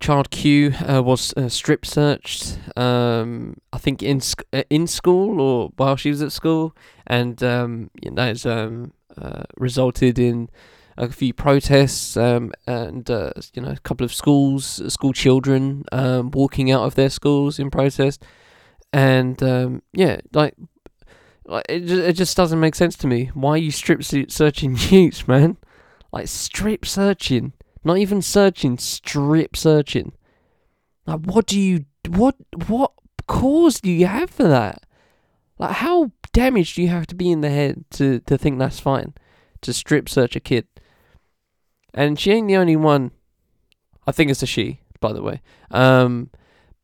Child 0.03 0.31
Q 0.31 0.73
uh, 0.85 1.01
was 1.01 1.33
uh, 1.37 1.47
strip 1.47 1.85
searched. 1.85 2.59
Um, 2.75 3.55
I 3.71 3.77
think 3.77 4.03
in 4.03 4.19
sc- 4.19 4.43
uh, 4.51 4.63
in 4.69 4.85
school 4.85 5.39
or 5.39 5.69
while 5.77 5.95
she 5.95 6.09
was 6.09 6.21
at 6.21 6.33
school, 6.33 6.75
and 7.07 7.41
um, 7.41 7.89
that 8.01 8.27
has 8.27 8.45
um, 8.45 8.91
uh, 9.17 9.43
resulted 9.55 10.19
in 10.19 10.49
a 10.97 11.07
few 11.07 11.33
protests 11.33 12.17
um, 12.17 12.51
and 12.67 13.09
uh, 13.09 13.31
you 13.53 13.61
know 13.61 13.69
a 13.69 13.77
couple 13.77 14.03
of 14.03 14.13
schools, 14.13 14.81
school 14.91 15.13
children 15.13 15.85
um, 15.93 16.31
walking 16.31 16.69
out 16.69 16.83
of 16.83 16.95
their 16.95 17.09
schools 17.09 17.57
in 17.57 17.71
protest, 17.71 18.25
and 18.91 19.41
um, 19.41 19.81
yeah, 19.93 20.19
like. 20.33 20.53
It 21.67 21.81
just, 21.81 22.01
it 22.01 22.13
just 22.13 22.37
doesn't 22.37 22.59
make 22.61 22.73
sense 22.73 22.95
to 22.97 23.07
me. 23.07 23.29
Why 23.33 23.51
are 23.51 23.57
you 23.57 23.71
strip 23.71 24.01
searching 24.03 24.77
youths, 24.89 25.27
man? 25.27 25.57
Like 26.13 26.29
strip 26.29 26.85
searching 26.85 27.51
not 27.83 27.97
even 27.97 28.21
searching, 28.21 28.77
strip 28.77 29.55
searching. 29.55 30.13
Like, 31.05 31.21
what 31.21 31.45
do 31.45 31.59
you, 31.59 31.85
what, 32.07 32.35
what 32.67 32.91
cause 33.27 33.81
do 33.81 33.91
you 33.91 34.05
have 34.05 34.29
for 34.29 34.47
that? 34.47 34.85
Like, 35.57 35.71
how 35.71 36.11
damaged 36.31 36.75
do 36.75 36.81
you 36.81 36.89
have 36.89 37.07
to 37.07 37.15
be 37.15 37.31
in 37.31 37.41
the 37.41 37.49
head 37.49 37.85
to, 37.91 38.19
to 38.21 38.37
think 38.37 38.59
that's 38.59 38.79
fine? 38.79 39.13
To 39.61 39.73
strip 39.73 40.09
search 40.09 40.35
a 40.35 40.39
kid. 40.39 40.67
And 41.93 42.19
she 42.19 42.31
ain't 42.31 42.47
the 42.47 42.57
only 42.57 42.75
one. 42.75 43.11
I 44.07 44.11
think 44.11 44.31
it's 44.31 44.43
a 44.43 44.47
she, 44.47 44.81
by 44.99 45.13
the 45.13 45.21
way. 45.21 45.41
Um, 45.71 46.29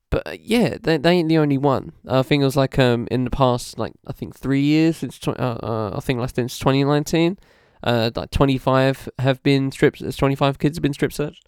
but 0.09 0.27
uh, 0.27 0.37
yeah, 0.39 0.77
they, 0.81 0.97
they 0.97 1.11
ain't 1.11 1.29
the 1.29 1.37
only 1.37 1.57
one. 1.57 1.91
I 2.07 2.21
think 2.23 2.41
it 2.41 2.45
was 2.45 2.55
like 2.55 2.79
um 2.79 3.07
in 3.11 3.23
the 3.23 3.29
past, 3.29 3.77
like 3.77 3.93
I 4.07 4.13
think 4.13 4.35
three 4.35 4.61
years 4.61 4.97
since 4.97 5.19
tw- 5.19 5.39
uh, 5.39 5.57
uh, 5.61 5.91
I 5.95 5.99
think 5.99 6.19
last 6.19 6.35
since 6.35 6.57
2019 6.59 7.37
uh, 7.83 8.11
like 8.15 8.31
25 8.31 9.09
have 9.19 9.41
been 9.43 9.71
stripped. 9.71 10.17
25 10.17 10.59
kids 10.59 10.77
have 10.77 10.83
been 10.83 10.93
strip 10.93 11.13
searched. 11.13 11.45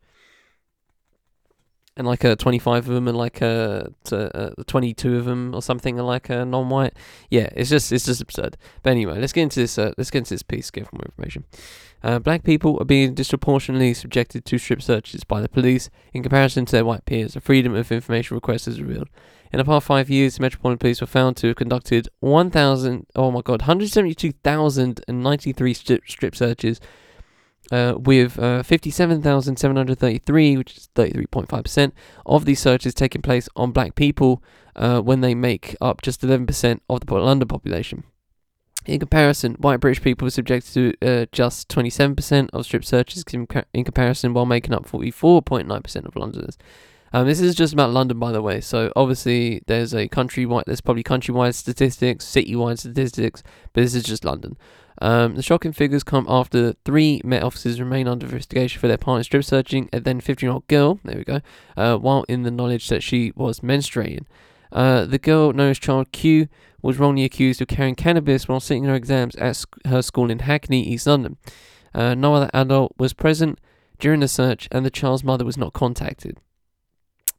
And 1.98 2.08
like 2.08 2.24
uh, 2.24 2.38
25 2.38 2.88
of 2.88 2.96
them 2.96 3.08
and 3.10 3.18
like 3.18 3.42
uh, 3.42 3.84
to, 4.06 4.36
uh 4.60 4.64
22 4.66 5.18
of 5.18 5.26
them 5.26 5.54
or 5.54 5.62
something 5.62 6.00
are 6.00 6.04
like 6.04 6.30
uh, 6.30 6.46
non-white. 6.46 6.94
Yeah, 7.30 7.50
it's 7.54 7.70
just 7.70 7.92
it's 7.92 8.06
just 8.06 8.22
absurd. 8.22 8.56
But 8.82 8.92
anyway, 8.92 9.20
let's 9.20 9.34
get 9.34 9.44
into 9.44 9.60
this. 9.60 9.78
Uh, 9.78 9.92
let's 9.98 10.10
get 10.10 10.20
into 10.20 10.34
this 10.34 10.42
piece. 10.42 10.72
Get 10.72 10.92
more 10.94 11.04
information. 11.04 11.44
Uh, 12.02 12.18
black 12.18 12.44
people 12.44 12.78
are 12.80 12.86
being 12.86 13.14
disproportionately 13.14 13.94
subjected 13.94 14.46
to 14.46 14.58
strip 14.58 14.82
searches 14.82 15.26
by 15.26 15.42
the 15.42 15.50
police 15.50 15.90
in 16.14 16.24
comparison 16.24 16.66
to 16.66 16.72
their 16.72 16.86
white 16.86 17.06
peers. 17.06 17.36
A 17.36 17.42
freedom 17.42 17.76
of 17.76 17.92
information 17.92 18.36
request 18.36 18.70
is 18.70 18.82
revealed. 18.82 19.10
In 19.52 19.58
the 19.58 19.66
past 19.66 19.86
five 19.86 20.10
years, 20.10 20.38
the 20.38 20.42
Metropolitan 20.42 20.78
Police 20.78 21.02
were 21.02 21.08
found 21.08 21.36
to 21.38 21.48
have 21.48 21.58
conducted 21.58 22.08
1,000, 22.22 23.08
oh 23.16 23.32
my 23.32 23.42
god, 23.42 23.62
172,093 23.62 25.74
strip, 25.74 26.04
strip 26.08 26.36
searches, 26.36 26.80
uh, 27.70 27.96
with 27.98 28.40
uh, 28.40 28.64
57,733, 28.64 30.58
which 30.58 30.78
is 30.78 30.90
33.5%, 30.96 31.92
of 32.26 32.46
these 32.46 32.62
searches 32.62 32.94
taking 32.94 33.22
place 33.22 33.50
on 33.56 33.72
black 33.72 33.96
people 33.96 34.42
uh, 34.78 35.02
when 35.02 35.20
they 35.20 35.36
make 35.36 35.76
up 35.82 36.02
just 36.02 36.22
11% 36.22 36.80
of 36.90 37.02
the 37.02 37.16
London 37.16 37.48
population. 37.48 38.04
In 38.86 39.00
comparison, 39.00 39.54
white 39.56 39.80
British 39.80 40.02
people 40.02 40.26
were 40.26 40.32
subjected 40.32 40.74
to 40.74 40.94
uh, 41.08 41.26
just 41.32 41.70
27% 41.70 42.50
of 42.52 42.66
strip 42.66 42.84
searches 42.84 43.24
in, 43.32 43.48
comparison, 43.84 44.34
while 44.34 44.46
making 44.46 44.74
up 44.74 44.88
44.9% 44.88 46.06
of 46.06 46.16
Londoners. 46.16 46.58
Um, 47.14 47.28
this 47.28 47.42
is 47.42 47.56
just 47.56 47.74
about 47.74 47.92
London, 47.92 48.20
by 48.20 48.32
the 48.32 48.42
way. 48.42 48.62
So 48.62 48.92
obviously, 48.96 49.62
there's 49.68 49.94
a 49.94 50.08
countrywide, 50.08 50.66
there's 50.66 50.82
probably 50.82 51.04
countrywide 51.04 51.56
statistics, 51.56 52.26
citywide 52.26 52.80
statistics, 52.80 53.44
but 53.74 53.82
this 53.82 53.96
is 53.96 54.04
just 54.04 54.24
London. 54.24 54.58
Um, 55.02 55.36
the 55.36 55.42
shocking 55.42 55.74
figures 55.74 56.04
come 56.04 56.26
after 56.30 56.74
three 56.86 57.22
Met 57.24 57.44
officers 57.44 57.80
remain 57.80 58.08
under 58.08 58.26
investigation 58.28 58.80
for 58.80 58.88
their 58.88 58.98
part 58.98 59.18
in 59.18 59.24
strip 59.24 59.44
searching 59.44 59.90
a 59.92 60.00
then 60.00 60.22
15-year-old 60.22 60.68
girl. 60.68 61.00
There 61.04 61.18
we 61.18 61.24
go. 61.24 61.42
Uh, 61.76 61.98
while 61.98 62.24
in 62.30 62.44
the 62.44 62.52
knowledge 62.52 62.88
that 62.90 63.02
she 63.02 63.34
was 63.36 63.62
menstruating. 63.62 64.26
Uh, 64.72 65.06
the 65.06 65.18
girl, 65.18 65.52
known 65.54 65.72
as 65.72 65.80
Child 65.80 66.12
Q, 66.12 66.48
was 66.82 66.98
wrongly 66.98 67.24
accused 67.24 67.62
of 67.62 67.68
carrying 67.68 67.96
cannabis 67.96 68.48
while 68.48 68.60
sitting 68.60 68.86
her 68.86 68.96
exams 68.96 69.36
at 69.36 69.56
sc- 69.56 69.86
her 69.86 70.02
school 70.02 70.32
in 70.32 70.40
Hackney, 70.40 70.82
East 70.88 71.08
London. 71.08 71.38
Uh, 71.94 72.16
no 72.16 72.36
other 72.36 72.50
adult 72.54 72.94
was 72.98 73.14
present 73.14 73.60
during 74.00 74.22
the 74.22 74.28
search, 74.28 74.68
and 74.72 74.86
the 74.86 74.90
child's 74.90 75.24
mother 75.24 75.44
was 75.44 75.58
not 75.58 75.74
contacted. 75.74 76.38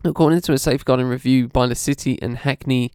According 0.04 0.40
to 0.42 0.52
a 0.52 0.58
safeguarding 0.58 1.06
review 1.06 1.48
by 1.48 1.66
the 1.66 1.74
City 1.74 2.18
and 2.20 2.38
Hackney 2.38 2.92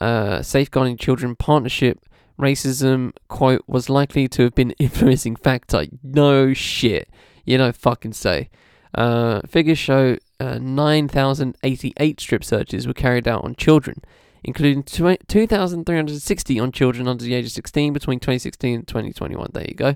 uh, 0.00 0.42
Safeguarding 0.42 0.98
Children 0.98 1.34
Partnership, 1.34 2.04
racism, 2.38 3.12
quote, 3.28 3.62
was 3.66 3.88
likely 3.88 4.28
to 4.28 4.42
have 4.44 4.54
been 4.54 4.70
influencing 4.78 5.36
factor. 5.36 5.86
No 6.02 6.52
shit. 6.52 7.08
You 7.44 7.58
know, 7.58 7.72
fucking 7.72 8.12
say. 8.12 8.50
Uh, 8.94 9.40
figures 9.48 9.78
show 9.78 10.18
uh, 10.38 10.58
9,088 10.58 12.20
strip 12.20 12.44
searches 12.44 12.86
were 12.86 12.92
carried 12.92 13.26
out 13.26 13.44
on 13.44 13.54
children, 13.54 14.02
including 14.44 14.82
2,360 14.82 16.60
on 16.60 16.72
children 16.72 17.08
under 17.08 17.24
the 17.24 17.32
age 17.32 17.46
of 17.46 17.52
16 17.52 17.92
between 17.92 18.20
2016 18.20 18.74
and 18.74 18.88
2021. 18.88 19.50
There 19.54 19.64
you 19.66 19.74
go. 19.74 19.94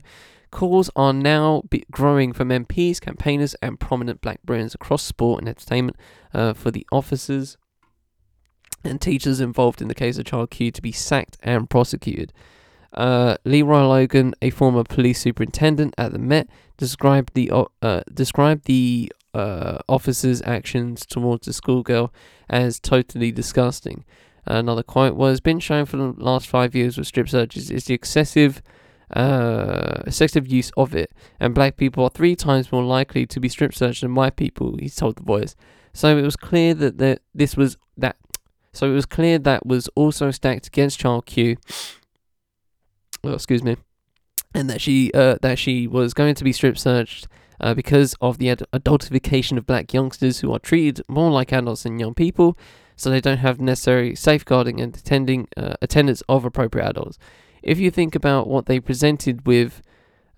Calls 0.57 0.89
are 0.97 1.13
now 1.13 1.65
growing 1.91 2.33
from 2.33 2.49
MPs, 2.49 2.99
campaigners, 2.99 3.55
and 3.61 3.79
prominent 3.79 4.23
black 4.23 4.43
brands 4.43 4.75
across 4.75 5.03
sport 5.03 5.43
and 5.43 5.51
entertainment 5.51 5.99
uh, 6.33 6.55
for 6.55 6.71
the 6.71 6.87
officers 6.91 7.59
and 8.83 8.99
teachers 8.99 9.39
involved 9.39 9.83
in 9.83 9.89
the 9.89 9.95
case 9.95 10.17
of 10.17 10.25
Child 10.25 10.49
Q 10.49 10.71
to 10.71 10.81
be 10.81 10.93
sacked 10.93 11.37
and 11.43 11.69
prosecuted. 11.69 12.33
Uh, 12.95 13.37
Leroy 13.45 13.87
Logan, 13.87 14.35
a 14.41 14.49
former 14.49 14.83
police 14.83 15.21
superintendent 15.21 15.93
at 15.99 16.13
the 16.13 16.19
Met, 16.19 16.49
described 16.79 17.35
the 17.35 17.53
uh, 17.83 18.01
described 18.15 18.65
the 18.65 19.13
uh, 19.35 19.81
officer's 19.91 20.41
actions 20.41 21.05
towards 21.05 21.45
the 21.45 21.53
schoolgirl 21.53 22.15
as 22.49 22.81
totally 22.81 23.31
disgusting. 23.31 24.07
Another 24.47 24.83
quote 24.83 25.17
was 25.17 25.43
been 25.43 25.61
shown 25.61 25.85
for 25.85 25.99
the 25.99 26.15
last 26.17 26.49
five 26.49 26.75
years 26.75 26.97
with 26.97 27.09
strip 27.09 27.29
searches 27.29 27.71
is 27.71 27.85
the 27.85 27.93
excessive 27.93 28.63
uh, 29.15 30.03
excessive 30.07 30.47
use 30.47 30.71
of 30.77 30.95
it, 30.95 31.13
and 31.39 31.55
black 31.55 31.77
people 31.77 32.05
are 32.05 32.11
three 32.11 32.35
times 32.35 32.73
more 32.73 32.85
likely 32.85 33.27
to 33.27 33.41
be 33.41 33.49
strip 33.49 33.75
searched 33.75 34.01
than 34.01 34.15
white 34.15 34.37
people. 34.37 34.77
He 34.79 34.89
told 34.89 35.17
the 35.17 35.23
Voice. 35.23 35.55
So 35.93 36.17
it 36.19 36.23
was 36.23 36.37
clear 36.37 36.75
that 36.75 36.99
the, 36.99 37.21
this 37.35 37.57
was 37.57 37.77
that. 37.97 38.17
So 38.73 38.91
it 38.91 38.95
was 38.95 39.07
clear 39.07 39.39
that 39.39 39.65
was 39.65 39.89
also 39.95 40.31
stacked 40.31 40.67
against 40.67 40.99
Child 40.99 41.27
Q. 41.27 41.57
Oh, 43.25 43.33
excuse 43.33 43.63
me, 43.63 43.77
and 44.55 44.69
that 44.69 44.81
she 44.81 45.11
uh, 45.15 45.39
that 45.43 45.59
she 45.59 45.87
was 45.87 46.13
going 46.13 46.35
to 46.35 46.45
be 46.45 46.53
strip 46.53 46.77
searched 46.79 47.29
uh, 47.61 47.75
because 47.75 48.15
of 48.21 48.39
the 48.39 48.51
ad- 48.51 48.67
adultification 48.73 49.57
of 49.57 49.67
black 49.67 49.95
youngsters 49.95 50.41
who 50.41 50.53
are 50.53 50.59
treated 50.59 51.03
more 51.09 51.31
like 51.31 51.53
adults 51.53 51.85
than 51.85 51.99
young 51.99 52.15
people, 52.15 52.59
so 52.97 53.09
they 53.09 53.21
don't 53.21 53.39
have 53.39 53.61
necessary 53.61 54.15
safeguarding 54.15 54.81
and 54.81 54.95
attending 54.97 55.49
uh, 55.57 55.75
attendance 55.81 56.23
of 56.29 56.45
appropriate 56.45 56.89
adults. 56.89 57.19
If 57.63 57.79
you 57.79 57.91
think 57.91 58.15
about 58.15 58.47
what 58.47 58.67
they 58.67 58.81
presented 58.81 59.47
with, 59.47 59.83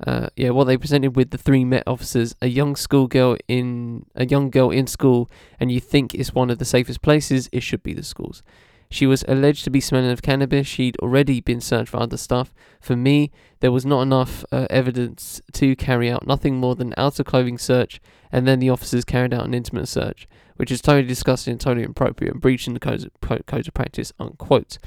uh, 0.06 0.28
yeah, 0.36 0.50
what 0.50 0.64
they 0.64 0.76
presented 0.76 1.16
with 1.16 1.30
the 1.30 1.38
three 1.38 1.64
Met 1.64 1.84
officers, 1.86 2.34
a 2.40 2.48
young 2.48 2.76
schoolgirl 2.76 3.36
in 3.48 4.06
a 4.14 4.26
young 4.26 4.50
girl 4.50 4.70
in 4.70 4.86
school, 4.86 5.30
and 5.58 5.70
you 5.70 5.80
think 5.80 6.14
it's 6.14 6.34
one 6.34 6.50
of 6.50 6.58
the 6.58 6.64
safest 6.64 7.02
places, 7.02 7.48
it 7.52 7.62
should 7.62 7.82
be 7.82 7.92
the 7.92 8.02
schools. 8.02 8.42
She 8.90 9.06
was 9.06 9.24
alleged 9.28 9.64
to 9.64 9.70
be 9.70 9.80
smelling 9.80 10.10
of 10.10 10.22
cannabis. 10.22 10.66
She'd 10.66 10.96
already 10.98 11.40
been 11.40 11.60
searched 11.60 11.90
for 11.90 11.98
other 11.98 12.16
stuff. 12.16 12.54
For 12.80 12.96
me, 12.96 13.30
there 13.60 13.72
was 13.72 13.84
not 13.84 14.00
enough 14.00 14.44
uh, 14.50 14.66
evidence 14.70 15.42
to 15.52 15.76
carry 15.76 16.10
out 16.10 16.26
nothing 16.26 16.56
more 16.56 16.74
than 16.74 16.94
outer 16.96 17.22
clothing 17.22 17.58
search, 17.58 18.00
and 18.32 18.46
then 18.46 18.60
the 18.60 18.70
officers 18.70 19.04
carried 19.04 19.34
out 19.34 19.44
an 19.44 19.52
intimate 19.52 19.88
search, 19.88 20.26
which 20.56 20.70
is 20.70 20.80
totally 20.80 21.06
disgusting 21.06 21.52
and 21.52 21.60
totally 21.60 21.84
inappropriate 21.84 22.32
and 22.32 22.40
breaching 22.40 22.72
the 22.72 22.80
codes 22.80 23.04
of, 23.04 23.46
codes 23.46 23.68
of 23.68 23.74
practice. 23.74 24.12
Unquote. 24.18 24.78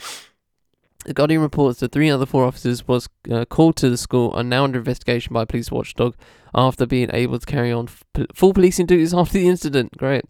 The 1.06 1.14
Guardian 1.14 1.42
reports 1.42 1.80
that 1.80 1.92
three 1.92 2.12
other 2.12 2.28
four 2.28 2.46
officers 2.46 2.88
was 2.88 3.10
uh, 3.30 3.46
called 3.46 3.76
to 3.78 3.90
the 3.90 3.98
school 3.98 4.32
are 4.36 4.44
now 4.44 4.66
under 4.66 4.78
investigation 4.78 5.34
by 5.34 5.44
a 5.44 5.46
police 5.48 5.72
watchdog 5.72 6.16
after 6.54 6.86
being 6.86 7.10
able 7.12 7.40
to 7.40 7.46
carry 7.46 7.72
on 7.72 7.88
f- 7.88 8.28
full 8.36 8.54
policing 8.54 8.86
duties 8.86 9.14
after 9.14 9.34
the 9.34 9.48
incident. 9.48 9.98
Great. 9.98 10.26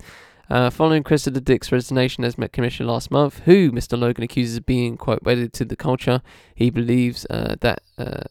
Uh, 0.49 0.69
following 0.69 1.03
Cressida 1.03 1.41
Dick's 1.41 1.72
resignation 1.72 2.24
as 2.24 2.38
Met 2.38 2.51
Commissioner 2.51 2.89
last 2.91 3.11
month, 3.11 3.39
who 3.45 3.72
Mr. 3.72 3.97
Logan 3.97 4.24
accuses 4.24 4.57
of 4.57 4.65
being, 4.65 4.97
quote, 4.97 5.24
wedded 5.24 5.53
to 5.53 5.65
the 5.65 5.76
culture, 5.76 6.22
he 6.55 6.69
believes 6.69 7.26
uh, 7.30 7.55
that. 7.61 7.82
Uh, 7.97 8.24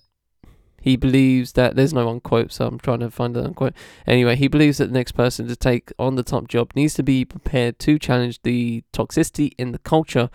he 0.82 0.96
believes 0.96 1.52
that 1.52 1.76
there's 1.76 1.92
no 1.92 2.08
unquote, 2.08 2.52
so 2.52 2.66
I'm 2.66 2.78
trying 2.78 3.00
to 3.00 3.10
find 3.10 3.36
the 3.36 3.44
unquote. 3.44 3.74
Anyway, 4.06 4.34
he 4.34 4.48
believes 4.48 4.78
that 4.78 4.86
the 4.86 4.94
next 4.94 5.12
person 5.12 5.46
to 5.46 5.54
take 5.54 5.92
on 5.98 6.14
the 6.14 6.22
top 6.22 6.48
job 6.48 6.72
needs 6.74 6.94
to 6.94 7.02
be 7.02 7.22
prepared 7.26 7.78
to 7.80 7.98
challenge 7.98 8.40
the 8.42 8.82
toxicity 8.90 9.52
in 9.58 9.72
the 9.72 9.78
culture 9.78 10.30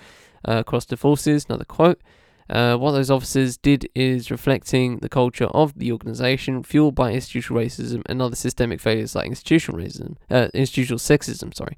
uh, 0.48 0.58
across 0.58 0.86
the 0.86 0.98
forces. 0.98 1.46
Another 1.50 1.66
quote. 1.66 2.02
Uh, 2.48 2.78
what 2.78 2.92
those 2.92 3.10
officers 3.10 3.58
did 3.58 3.90
is 3.96 4.30
reflecting 4.30 5.00
the 5.00 5.10
culture 5.10 5.46
of 5.46 5.74
the 5.80 5.92
organization, 5.92 6.62
fueled 6.62 6.94
by 6.94 7.12
institutional 7.12 7.60
racism 7.60 8.04
and 8.06 8.22
other 8.22 8.36
systemic 8.36 8.80
failures 8.80 9.16
like 9.16 9.26
institutional 9.26 9.80
racism, 9.80 10.16
uh, 10.30 10.48
institutional 10.54 11.00
sexism. 11.00 11.52
Sorry, 11.56 11.76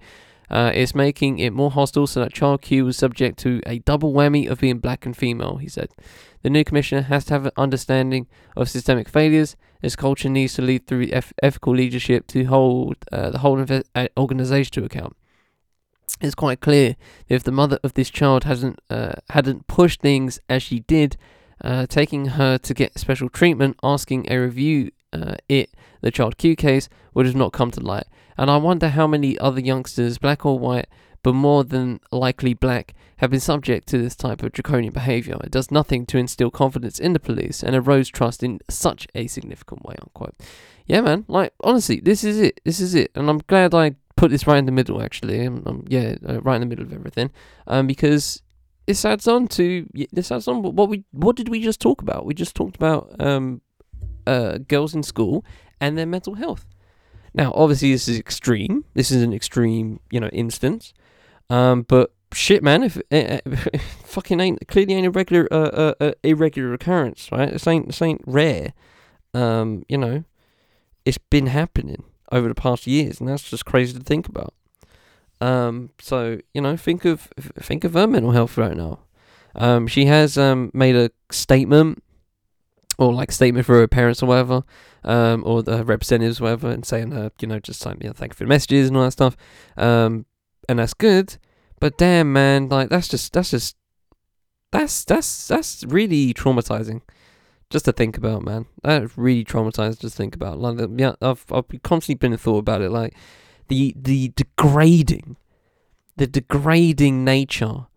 uh, 0.50 0.72
it's 0.76 0.94
making 0.94 1.40
it 1.40 1.54
more 1.54 1.72
hostile, 1.72 2.06
so 2.06 2.20
that 2.20 2.34
Child 2.34 2.62
Q 2.64 2.84
was 2.84 2.98
subject 2.98 3.40
to 3.40 3.62
a 3.66 3.80
double 3.80 4.12
whammy 4.12 4.50
of 4.50 4.60
being 4.60 4.80
black 4.80 5.06
and 5.06 5.16
female. 5.16 5.56
He 5.56 5.70
said, 5.70 5.88
the 6.42 6.50
new 6.50 6.66
commissioner 6.66 7.04
has 7.04 7.24
to 7.26 7.34
have 7.36 7.46
an 7.46 7.54
understanding 7.56 8.28
of 8.58 8.70
systemic 8.70 9.08
failures. 9.08 9.56
This 9.82 9.96
culture 9.96 10.28
needs 10.28 10.56
to 10.56 10.62
lead 10.62 10.86
through 10.86 11.08
eth- 11.14 11.32
ethical 11.42 11.76
leadership 11.76 12.28
to 12.28 12.44
hold 12.44 12.98
uh, 13.14 13.30
the 13.30 13.38
whole 13.38 13.56
inve- 13.56 13.86
uh, 13.96 14.10
organization 14.18 14.74
to 14.74 14.84
account 14.84 15.16
it's 16.22 16.36
quite 16.36 16.62
clear 16.62 16.96
if 17.28 17.44
the 17.44 17.52
mother 17.52 17.80
of 17.84 17.94
this 17.94 18.10
child 18.10 18.44
hasn't 18.44 18.80
uh, 18.90 19.14
hadn't 19.30 19.68
pushed 19.68 20.02
things 20.02 20.40
as 20.50 20.64
she 20.64 20.80
did, 20.82 21.18
uh, 21.64 21.86
taking 21.86 22.28
her 22.28 22.58
to 22.58 22.74
get 22.74 22.98
special 22.98 23.30
treatment, 23.30 23.78
asking 23.84 24.32
a 24.32 24.38
review 24.38 24.92
uh, 25.14 25.36
it 25.48 25.70
the 26.02 26.12
child 26.12 26.38
Q 26.38 26.56
case 26.56 26.90
would 27.14 27.26
have 27.26 27.36
not 27.36 27.54
come 27.54 27.72
to 27.72 27.80
light. 27.80 28.06
And 28.38 28.52
I 28.52 28.58
wonder 28.58 28.90
how 28.90 29.08
many 29.08 29.38
other 29.40 29.60
youngsters, 29.60 30.18
black 30.18 30.46
or 30.46 30.60
white, 30.60 30.88
but 31.24 31.34
more 31.34 31.64
than 31.64 32.00
likely 32.12 32.54
black, 32.54 32.94
have 33.18 33.32
been 33.32 33.40
subject 33.40 33.88
to 33.88 33.98
this 33.98 34.16
type 34.16 34.44
of 34.44 34.52
draconian 34.52 34.94
behaviour. 34.94 35.38
It 35.44 35.52
does 35.52 35.72
nothing 35.72 36.06
to 36.08 36.18
instill 36.20 36.52
confidence 36.52 37.00
in 37.00 37.14
the 37.14 37.20
police 37.20 37.64
and 37.64 37.76
erodes 37.76 38.12
trust 38.12 38.44
in 38.44 38.60
such 38.70 39.08
a 39.16 39.26
significant 39.26 39.84
way. 39.84 39.96
Unquote. 40.00 40.36
Yeah, 40.86 41.02
man. 41.02 41.26
Like 41.28 41.54
honestly, 41.62 42.00
this 42.00 42.24
is 42.24 42.40
it. 42.40 42.62
This 42.64 42.80
is 42.80 42.94
it. 42.94 43.12
And 43.16 43.30
I'm 43.30 43.40
glad 43.40 43.74
I 43.74 43.96
put 44.18 44.32
this 44.32 44.46
right 44.46 44.58
in 44.58 44.66
the 44.66 44.72
middle, 44.74 45.02
actually. 45.02 45.48
Um, 45.48 45.64
um, 45.66 45.86
yeah, 45.88 46.16
uh, 46.28 46.42
right 46.42 46.56
in 46.56 46.62
the 46.62 46.68
middle 46.68 46.84
of 46.84 46.92
everything, 46.92 47.32
um, 47.68 47.88
because 47.88 48.42
this 48.86 49.06
adds 49.06 49.28
on 49.28 49.48
to 49.50 49.88
this 50.12 50.32
adds 50.32 50.48
on 50.48 50.62
what 50.62 50.90
we 50.90 51.06
what 51.12 51.38
did 51.38 51.48
we 51.48 51.62
just 51.62 51.80
talk 51.80 52.02
about? 52.02 52.26
We 52.26 52.34
just 52.34 52.56
talked 52.56 52.76
about 52.76 53.16
um, 53.22 53.62
uh, 54.26 54.58
girls 54.58 54.94
in 54.94 55.04
school 55.04 55.46
and 55.80 55.98
their 55.98 56.06
mental 56.06 56.36
health. 56.36 56.66
Now, 57.34 57.54
obviously, 57.56 57.92
this 57.92 58.08
is 58.08 58.20
extreme. 58.20 58.84
This 58.96 59.12
is 59.12 59.22
an 59.22 59.32
extreme, 59.32 60.00
you 60.12 60.20
know, 60.20 60.30
instance. 60.30 60.94
Um, 61.50 61.84
but 61.84 62.12
shit, 62.34 62.64
man, 62.64 62.84
if 62.84 62.98
uh, 63.12 63.40
fucking 64.06 64.40
ain't 64.40 64.68
clearly 64.68 64.96
ain't 64.96 65.08
a 65.08 65.12
regular, 65.12 65.48
uh, 65.52 65.56
uh, 65.56 65.94
uh, 66.00 66.12
irregular 66.24 66.74
occurrence, 66.74 67.30
right? 67.32 67.52
This 67.54 67.68
ain't 67.68 67.88
this 67.88 68.02
ain't 68.02 68.22
rare. 68.26 68.74
Um, 69.34 69.84
you 69.88 69.98
know, 69.98 70.24
it's 71.06 71.20
been 71.20 71.48
happening 71.48 72.04
over 72.32 72.48
the 72.48 72.56
past 72.56 72.88
years, 72.88 73.20
and 73.20 73.30
that's 73.30 73.50
just 73.50 73.66
crazy 73.66 73.98
to 73.98 74.04
think 74.04 74.28
about. 74.28 74.54
Um, 75.40 75.92
so 76.00 76.40
you 76.54 76.62
know, 76.62 76.76
think 76.78 77.06
of 77.06 77.30
think 77.60 77.84
of 77.84 77.94
her 77.94 78.08
mental 78.08 78.32
health 78.32 78.58
right 78.58 78.76
now. 78.76 79.00
Um, 79.56 79.88
she 79.88 80.06
has 80.06 80.38
um 80.38 80.72
made 80.74 80.96
a 80.96 81.12
statement, 81.32 82.04
or 82.98 83.14
like 83.14 83.32
statement 83.32 83.66
for 83.66 83.76
her 83.80 83.88
parents 83.88 84.24
or 84.24 84.28
whatever, 84.28 84.64
um, 85.04 85.44
or 85.46 85.64
the 85.64 85.84
representatives 85.84 86.40
or 86.40 86.46
whatever, 86.46 86.70
and 86.70 86.86
saying 86.86 87.12
her, 87.12 87.32
you 87.40 87.48
know, 87.48 87.60
just 87.60 87.82
saying, 87.82 87.98
you 88.02 88.08
know, 88.08 88.14
thank 88.14 88.34
you 88.34 88.36
for 88.36 88.44
the 88.44 88.50
messages 88.50 88.88
and 88.88 88.98
all 88.98 89.04
that 89.04 89.12
stuff. 89.12 89.38
Um, 89.78 90.26
and 90.68 90.80
that's 90.80 90.94
good. 90.94 91.38
But 91.80 91.98
damn, 91.98 92.34
man, 92.34 92.70
like 92.70 92.90
that's 92.90 93.08
just 93.08 93.34
that's 93.34 93.52
just 93.52 93.76
that's 94.72 95.06
that's 95.06 95.48
that's 95.48 95.84
really 95.88 96.34
traumatizing 96.34 97.02
just 97.70 97.86
to 97.86 97.92
think 97.92 98.18
about, 98.18 98.44
man. 98.44 98.66
That 98.84 99.18
really 99.18 99.44
traumatized 99.44 100.00
just 100.00 100.16
think 100.16 100.36
about. 100.36 100.60
Like, 100.60 100.80
yeah, 100.96 101.14
I've 101.22 101.46
I've 101.52 101.66
constantly 101.84 102.16
been 102.16 102.34
a 102.34 102.38
thought 102.38 102.60
about 102.60 102.82
it. 102.82 102.92
Like 102.92 103.16
the 103.68 103.94
the 103.98 104.30
degrading, 104.36 105.38
the 106.16 106.28
degrading 106.28 107.24
nature. 107.24 107.88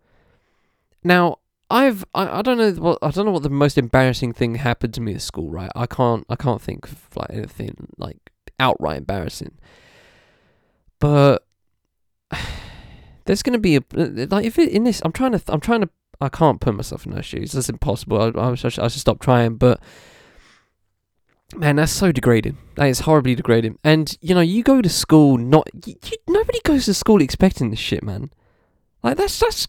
Now, 1.03 1.37
I've 1.69 2.03
I, 2.13 2.39
I 2.39 2.41
don't 2.41 2.57
know 2.57 2.71
what 2.73 2.99
I 3.01 3.11
don't 3.11 3.25
know 3.25 3.31
what 3.31 3.43
the 3.43 3.49
most 3.49 3.77
embarrassing 3.77 4.33
thing 4.33 4.55
happened 4.55 4.93
to 4.95 5.01
me 5.01 5.15
at 5.15 5.21
school. 5.21 5.49
Right, 5.49 5.71
I 5.75 5.85
can't 5.85 6.25
I 6.29 6.35
can't 6.35 6.61
think 6.61 6.91
of 6.91 7.07
like 7.15 7.29
anything 7.31 7.87
like 7.97 8.31
outright 8.59 8.97
embarrassing. 8.97 9.57
But 10.99 11.45
there's 13.25 13.41
gonna 13.41 13.57
be 13.57 13.77
a 13.77 13.81
like 13.93 14.45
if 14.45 14.59
it 14.59 14.69
in 14.69 14.83
this 14.83 15.01
I'm 15.05 15.13
trying 15.13 15.31
to 15.31 15.41
I'm 15.47 15.61
trying 15.61 15.81
to 15.81 15.89
I 16.21 16.29
can't 16.29 16.61
put 16.61 16.75
myself 16.75 17.05
in 17.05 17.13
those 17.13 17.25
shoes. 17.25 17.51
That's 17.51 17.69
impossible. 17.69 18.21
I, 18.21 18.39
I, 18.39 18.51
I, 18.51 18.55
should, 18.55 18.79
I 18.79 18.87
should 18.87 19.01
stop 19.01 19.19
trying. 19.19 19.55
But 19.55 19.81
man, 21.55 21.77
that's 21.77 21.91
so 21.91 22.11
degrading. 22.11 22.57
That 22.75 22.85
is 22.85 23.01
horribly 23.01 23.35
degrading. 23.35 23.79
And 23.83 24.15
you 24.21 24.35
know, 24.35 24.41
you 24.41 24.63
go 24.63 24.81
to 24.81 24.89
school 24.89 25.37
not. 25.37 25.67
You, 25.85 25.95
you, 26.05 26.17
nobody 26.27 26.59
goes 26.63 26.85
to 26.85 26.93
school 26.93 27.21
expecting 27.21 27.71
this 27.71 27.79
shit, 27.79 28.03
man. 28.03 28.31
Like 29.03 29.17
that's 29.17 29.39
that's. 29.39 29.67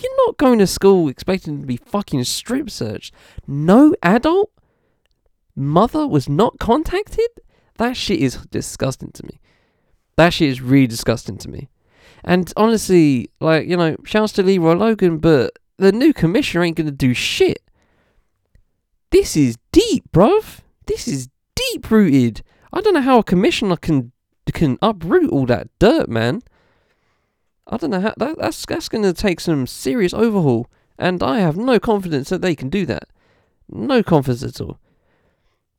You're 0.00 0.26
not 0.26 0.38
going 0.38 0.58
to 0.60 0.66
school 0.66 1.08
expecting 1.08 1.60
to 1.60 1.66
be 1.66 1.76
fucking 1.76 2.24
strip 2.24 2.70
searched. 2.70 3.12
No 3.46 3.94
adult 4.02 4.50
mother 5.54 6.06
was 6.06 6.28
not 6.28 6.58
contacted. 6.58 7.28
That 7.76 7.94
shit 7.96 8.20
is 8.20 8.36
disgusting 8.46 9.12
to 9.12 9.26
me. 9.26 9.40
That 10.16 10.32
shit 10.32 10.48
is 10.48 10.62
really 10.62 10.86
disgusting 10.86 11.36
to 11.38 11.50
me. 11.50 11.68
And 12.24 12.50
honestly, 12.56 13.30
like, 13.40 13.66
you 13.66 13.76
know, 13.76 13.96
shouts 14.04 14.32
to 14.34 14.42
Leroy 14.42 14.74
Logan, 14.74 15.18
but 15.18 15.58
the 15.78 15.92
new 15.92 16.12
commissioner 16.12 16.64
ain't 16.64 16.76
gonna 16.76 16.90
do 16.90 17.14
shit. 17.14 17.62
This 19.10 19.36
is 19.36 19.56
deep, 19.72 20.04
bruv. 20.12 20.60
This 20.86 21.06
is 21.08 21.28
deep 21.54 21.90
rooted. 21.90 22.42
I 22.72 22.80
don't 22.80 22.94
know 22.94 23.00
how 23.00 23.18
a 23.18 23.24
commissioner 23.24 23.76
can 23.76 24.12
can 24.52 24.78
uproot 24.80 25.30
all 25.30 25.46
that 25.46 25.68
dirt, 25.78 26.08
man. 26.08 26.42
I 27.66 27.76
don't 27.76 27.90
know 27.90 28.00
how 28.00 28.14
that, 28.16 28.38
that's 28.38 28.64
that's 28.66 28.88
gonna 28.88 29.12
take 29.12 29.40
some 29.40 29.66
serious 29.66 30.14
overhaul, 30.14 30.68
and 30.98 31.22
I 31.22 31.40
have 31.40 31.56
no 31.56 31.78
confidence 31.78 32.28
that 32.28 32.42
they 32.42 32.54
can 32.54 32.68
do 32.68 32.86
that. 32.86 33.08
No 33.68 34.02
confidence 34.02 34.42
at 34.42 34.60
all. 34.60 34.78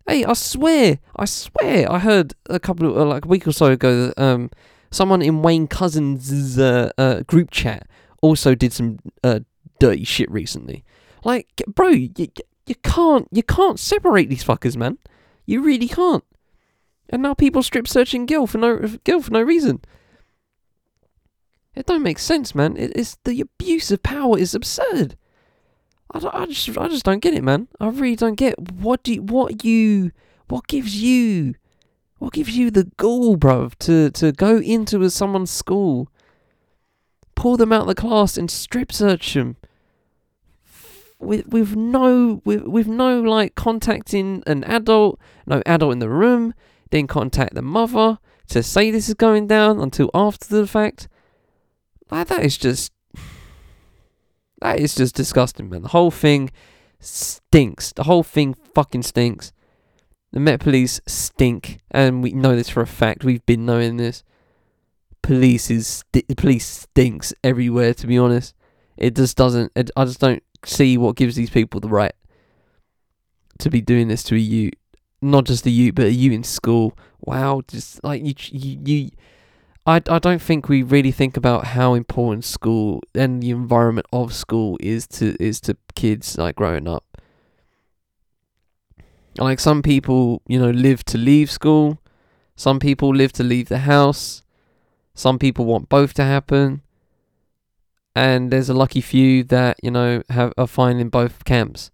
Hey, 0.08 0.24
I 0.24 0.34
swear, 0.34 1.00
I 1.16 1.26
swear, 1.26 1.92
I 1.92 2.00
heard 2.00 2.34
a 2.50 2.60
couple 2.60 2.90
of 2.90 2.98
uh, 2.98 3.06
like 3.06 3.26
a 3.26 3.28
week 3.28 3.48
or 3.48 3.52
so 3.52 3.68
ago 3.68 4.08
that 4.08 4.22
um 4.22 4.50
someone 4.92 5.22
in 5.22 5.42
Wayne 5.42 5.68
Couzens' 5.68 6.58
uh, 6.60 6.92
uh, 6.98 7.22
group 7.24 7.52
chat 7.52 7.88
also 8.22 8.56
did 8.56 8.74
some 8.74 9.00
uh, 9.24 9.40
dirty 9.80 10.04
shit 10.04 10.30
recently. 10.32 10.84
Like, 11.24 11.64
bro, 11.68 11.90
you, 11.90 12.12
you 12.66 12.76
can't 12.84 13.28
you 13.32 13.44
can't 13.44 13.80
separate 13.80 14.30
these 14.30 14.44
fuckers, 14.44 14.76
man. 14.76 14.98
You 15.46 15.62
really 15.62 15.88
can't. 15.88 16.24
And 17.10 17.22
now 17.22 17.34
people 17.34 17.64
strip 17.64 17.88
searching 17.88 18.26
Gil 18.26 18.48
for 18.48 18.58
no 18.58 18.80
Gil 19.04 19.22
for 19.22 19.32
no 19.32 19.42
reason. 19.42 19.82
It 21.76 21.86
don't 21.86 22.04
make 22.04 22.20
sense, 22.20 22.56
man. 22.56 22.76
It 22.76 22.96
is 22.96 23.18
the 23.24 23.40
abuse 23.42 23.92
of 23.92 24.04
power 24.04 24.38
is 24.38 24.56
absurd. 24.56 25.16
I, 26.12 26.20
I 26.34 26.46
just 26.48 26.78
I 26.78 26.88
just 26.88 27.06
don't 27.06 27.22
get 27.22 27.34
it, 27.34 27.44
man. 27.44 27.68
I 27.80 27.90
really 27.90 28.16
don't 28.16 28.36
get 28.36 28.60
what 28.72 29.04
do 29.04 29.14
you, 29.14 29.22
what 29.22 29.64
you 29.64 30.12
what 30.48 30.68
gives 30.68 30.96
you 30.96 31.56
what 32.18 32.34
gives 32.34 32.58
you 32.58 32.72
the 32.72 32.86
gall, 32.98 33.38
bruv, 33.38 33.76
to 33.80 34.10
to 34.12 34.32
go 34.32 34.58
into 34.58 35.10
someone's 35.10 35.52
school, 35.52 36.10
pull 37.36 37.58
them 37.58 37.72
out 37.72 37.82
of 37.82 37.88
the 37.88 37.96
class 37.96 38.38
and 38.38 38.50
strip 38.50 38.92
search 38.92 39.34
them 39.34 39.56
with 41.20 41.48
with 41.48 41.76
no 41.76 42.42
with 42.46 42.64
with 42.64 42.88
no 42.88 43.22
like 43.22 43.56
contacting 43.56 44.44
an 44.46 44.64
adult, 44.64 45.20
no 45.46 45.62
adult 45.66 45.94
in 45.94 46.00
the 46.00 46.10
room, 46.10 46.54
then 46.92 47.08
contact 47.08 47.56
the 47.56 47.62
mother 47.62 48.20
to 48.50 48.64
say 48.64 48.92
this 48.92 49.10
is 49.10 49.16
going 49.16 49.48
down 49.48 49.80
until 49.80 50.10
after 50.14 50.48
the 50.48 50.68
fact. 50.68 51.08
Like 52.10 52.28
that 52.28 52.44
is 52.44 52.58
just 52.58 52.92
that 54.62 54.80
is 54.80 54.96
just 54.96 55.16
disgusting, 55.16 55.70
man. 55.70 55.84
The 55.84 55.90
whole 55.90 56.12
thing 56.12 56.52
stinks. 57.00 57.92
The 57.94 58.04
whole 58.04 58.24
thing 58.24 58.54
fucking 58.54 59.04
stinks. 59.04 59.54
The 60.32 60.40
Met 60.40 60.60
Police 60.60 61.00
stink, 61.08 61.80
and 61.92 62.22
we 62.22 62.32
know 62.32 62.56
this 62.56 62.70
for 62.70 62.82
a 62.82 62.88
fact. 62.88 63.24
We've 63.24 63.46
been 63.46 63.66
knowing 63.66 63.98
this. 63.98 64.24
Police 65.22 65.70
is 65.72 65.88
sti- 65.88 66.26
police 66.36 66.66
stinks 66.66 67.34
everywhere. 67.44 67.94
To 67.94 68.08
be 68.08 68.18
honest, 68.18 68.54
it 68.98 69.16
just 69.16 69.38
doesn't. 69.38 69.72
It, 69.76 69.90
I 69.96 70.06
just 70.06 70.20
don't 70.20 70.44
see 70.66 70.98
what 70.98 71.16
gives 71.16 71.36
these 71.36 71.50
people 71.50 71.80
the 71.80 71.88
right 71.88 72.14
to 73.60 73.70
be 73.70 73.82
doing 73.82 74.08
this 74.08 74.24
to 74.24 74.36
a 74.36 74.40
youth. 74.40 74.74
Not 75.22 75.46
just 75.46 75.66
a 75.66 75.70
you, 75.70 75.94
but 75.94 76.06
a 76.06 76.12
youth 76.12 76.34
in 76.34 76.44
school. 76.44 76.98
Wow, 77.22 77.62
just 77.68 78.04
like 78.04 78.24
you, 78.24 78.34
you, 78.52 78.80
you 78.86 79.10
I, 79.88 80.02
I 80.10 80.20
don't 80.20 80.42
think 80.42 80.68
we 80.68 80.84
really 80.84 81.12
think 81.12 81.38
about 81.38 81.68
how 81.68 81.94
important 81.94 82.44
school 82.44 83.02
and 83.16 83.42
the 83.42 83.52
environment 83.52 84.06
of 84.12 84.34
school 84.34 84.78
is 84.82 85.08
to 85.08 85.42
is 85.42 85.62
to 85.62 85.78
kids 85.96 86.38
like 86.38 86.58
growing 86.58 86.90
up. 86.90 87.06
Like 89.38 89.60
some 89.60 89.82
people, 89.82 90.42
you 90.48 90.60
know, 90.60 90.72
live 90.72 91.06
to 91.06 91.18
leave 91.18 91.50
school. 91.50 92.00
Some 92.58 92.80
people 92.80 93.16
live 93.16 93.32
to 93.34 93.44
leave 93.44 93.70
the 93.70 93.80
house. 93.80 94.44
Some 95.14 95.40
people 95.40 95.64
want 95.66 95.90
both 95.90 96.14
to 96.16 96.24
happen. 96.24 96.82
And 98.18 98.50
there's 98.50 98.68
a 98.68 98.74
lucky 98.74 99.00
few 99.00 99.44
that, 99.44 99.78
you 99.84 99.92
know, 99.92 100.24
have 100.32 100.52
are 100.58 100.66
fine 100.66 100.98
in 100.98 101.10
both 101.10 101.46
camps. 101.46 101.92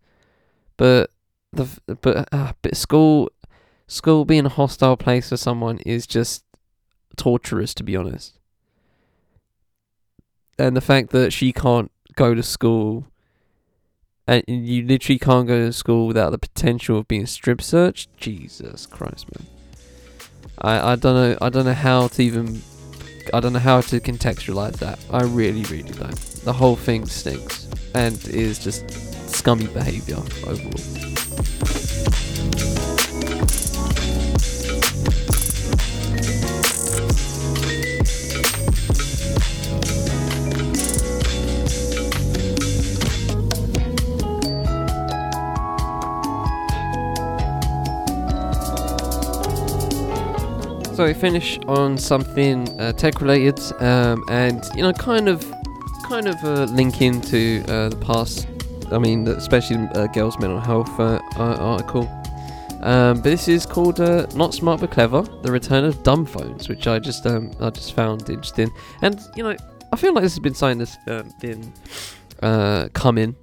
But 0.78 1.10
the 1.52 1.68
but 2.00 2.30
uh, 2.32 2.54
but 2.62 2.78
school 2.78 3.30
school 3.88 4.24
being 4.24 4.46
a 4.46 4.50
hostile 4.50 4.96
place 4.96 5.28
for 5.28 5.36
someone 5.36 5.80
is 5.80 6.08
just 6.08 6.46
torturous 7.18 7.74
to 7.74 7.84
be 7.84 7.98
honest. 7.98 8.40
And 10.58 10.78
the 10.78 10.82
fact 10.82 11.10
that 11.10 11.34
she 11.34 11.52
can't 11.52 11.92
go 12.16 12.34
to 12.34 12.42
school 12.42 13.06
and 14.26 14.46
you 14.48 14.82
literally 14.84 15.20
can't 15.20 15.46
go 15.46 15.66
to 15.66 15.74
school 15.74 16.08
without 16.08 16.30
the 16.30 16.38
potential 16.38 17.00
of 17.00 17.08
being 17.10 17.26
strip 17.26 17.62
searched, 17.62 18.16
Jesus 18.16 18.86
Christ 18.86 19.28
man. 19.36 19.46
I, 20.58 20.94
I 20.94 20.96
don't 20.96 21.16
know 21.16 21.38
I 21.42 21.50
don't 21.50 21.66
know 21.66 21.74
how 21.74 22.08
to 22.08 22.24
even 22.24 22.62
I 23.34 23.40
don't 23.40 23.54
know 23.54 23.60
how 23.60 23.82
to 23.82 24.00
contextualize 24.00 24.78
that. 24.78 25.00
I 25.10 25.24
really, 25.24 25.64
really 25.64 25.92
don't. 25.92 26.16
The 26.44 26.54
whole 26.54 26.76
thing 26.76 27.06
stinks 27.06 27.68
and 27.94 28.24
is 28.28 28.60
just 28.60 28.90
scummy 29.30 29.68
behaviour 29.68 30.18
overall. 30.46 31.14
So 50.94 51.06
we 51.06 51.16
finish 51.16 51.58
on 51.68 51.98
something 51.98 52.70
uh, 52.80 52.94
tech 52.94 53.20
related, 53.20 53.60
um, 53.82 54.24
and 54.30 54.64
you 54.76 54.84
know, 54.84 54.94
kind 54.94 55.28
of, 55.28 55.44
kind 56.04 56.28
of 56.28 56.36
uh, 56.44 56.66
link 56.66 57.02
into 57.02 57.64
uh, 57.68 57.90
the 57.90 57.96
past. 57.96 58.48
I 58.92 59.00
mean, 59.00 59.28
especially 59.28 59.78
uh, 59.96 60.06
girls' 60.06 60.38
mental 60.38 60.60
health 60.60 61.00
uh, 61.00 61.20
article. 61.36 62.08
Um, 62.82 63.16
but 63.16 63.24
this 63.24 63.48
is 63.48 63.66
called 63.66 64.00
uh, 64.02 64.28
"Not 64.36 64.54
Smart 64.54 64.82
but 64.82 64.92
Clever: 64.92 65.24
The 65.42 65.52
Return 65.52 65.84
of 65.84 66.04
Dumb 66.04 66.28
Phones," 66.28 66.70
which 66.70 66.86
I 66.86 67.00
just 67.00 67.26
um, 67.26 67.50
I 67.60 67.72
just 67.72 67.94
found 67.94 68.30
interesting. 68.30 68.72
And 69.02 69.20
you 69.36 69.42
know, 69.42 69.56
I 69.92 69.96
feel 69.96 70.14
like 70.14 70.22
this 70.22 70.34
has 70.34 70.40
been 70.40 70.54
something 70.54 70.78
that's 70.78 70.98
um, 71.08 71.34
been 71.42 72.90
coming. 72.94 73.36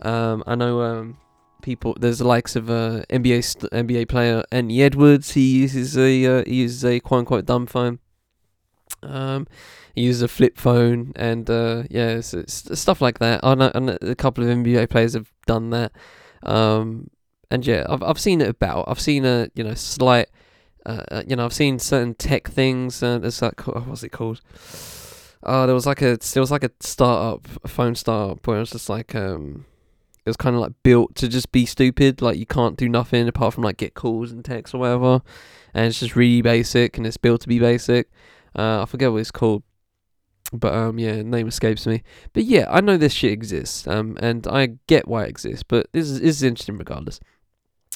Um, 0.00 0.42
I 0.46 0.54
know 0.54 0.80
um, 0.80 1.18
people. 1.64 1.96
There's 1.98 2.18
the 2.18 2.26
likes 2.26 2.54
of 2.54 2.70
uh, 2.70 3.02
NBA 3.10 3.42
st- 3.42 3.72
NBA 3.72 4.08
player 4.08 4.44
Anthony 4.52 4.82
Edwards. 4.82 5.32
He 5.32 5.60
uses 5.62 5.96
a 5.96 6.26
uh, 6.26 6.44
he 6.46 6.56
uses 6.56 6.84
a 6.84 7.00
quote 7.00 7.20
unquote 7.20 7.46
dumb 7.46 7.66
phone. 7.66 7.98
Um, 9.02 9.46
he 9.94 10.02
uses 10.02 10.22
a 10.22 10.28
flip 10.28 10.58
phone, 10.58 11.12
and 11.16 11.48
uh, 11.50 11.84
yeah, 11.90 12.10
it's, 12.10 12.34
it's 12.34 12.78
stuff 12.78 13.00
like 13.00 13.18
that. 13.18 13.40
I 13.42 13.54
know, 13.54 13.72
I 13.74 13.78
know 13.80 13.98
a 14.02 14.14
couple 14.14 14.44
of 14.44 14.50
NBA 14.50 14.90
players 14.90 15.14
have 15.14 15.32
done 15.46 15.70
that. 15.70 15.92
Um, 16.42 17.10
and 17.50 17.66
yeah, 17.66 17.86
I've 17.88 18.02
I've 18.02 18.20
seen 18.20 18.40
it 18.40 18.48
about. 18.48 18.84
I've 18.88 19.00
seen 19.00 19.24
a 19.24 19.48
you 19.54 19.64
know 19.64 19.74
slight. 19.74 20.28
Uh, 20.86 21.02
uh, 21.10 21.22
you 21.26 21.34
know, 21.34 21.46
I've 21.46 21.54
seen 21.54 21.78
certain 21.78 22.14
tech 22.14 22.48
things. 22.48 23.02
Uh, 23.02 23.18
there's 23.18 23.40
like 23.40 23.66
what's 23.66 24.02
it 24.02 24.10
called? 24.10 24.40
Uh, 25.42 25.66
there 25.66 25.74
was 25.74 25.86
like 25.86 26.02
a 26.02 26.16
there 26.16 26.42
was 26.42 26.50
like 26.50 26.64
a 26.64 26.70
startup, 26.80 27.46
a 27.62 27.68
phone 27.68 27.94
startup 27.94 28.46
where 28.46 28.56
it 28.56 28.60
was 28.60 28.70
just 28.70 28.88
like 28.88 29.14
um, 29.14 29.64
it 30.24 30.30
was 30.30 30.36
kind 30.36 30.56
of 30.56 30.62
like 30.62 30.72
built 30.82 31.14
to 31.16 31.28
just 31.28 31.52
be 31.52 31.66
stupid. 31.66 32.22
Like 32.22 32.38
you 32.38 32.46
can't 32.46 32.76
do 32.76 32.88
nothing 32.88 33.28
apart 33.28 33.54
from 33.54 33.64
like 33.64 33.76
get 33.76 33.94
calls 33.94 34.32
and 34.32 34.44
texts 34.44 34.74
or 34.74 34.78
whatever, 34.78 35.22
and 35.74 35.86
it's 35.86 36.00
just 36.00 36.16
really 36.16 36.42
basic 36.42 36.96
and 36.96 37.06
it's 37.06 37.16
built 37.16 37.42
to 37.42 37.48
be 37.48 37.58
basic. 37.58 38.10
Uh, 38.56 38.82
I 38.82 38.86
forget 38.86 39.12
what 39.12 39.18
it's 39.18 39.30
called, 39.30 39.62
but 40.52 40.72
um, 40.72 40.98
yeah, 40.98 41.22
name 41.22 41.48
escapes 41.48 41.86
me. 41.86 42.02
But 42.32 42.44
yeah, 42.44 42.66
I 42.70 42.80
know 42.80 42.96
this 42.96 43.12
shit 43.12 43.32
exists. 43.32 43.86
Um, 43.86 44.16
and 44.20 44.46
I 44.46 44.78
get 44.86 45.08
why 45.08 45.24
it 45.24 45.30
exists. 45.30 45.62
But 45.62 45.88
this 45.92 46.08
is 46.08 46.20
this 46.20 46.36
is 46.36 46.42
interesting 46.42 46.78
regardless. 46.78 47.20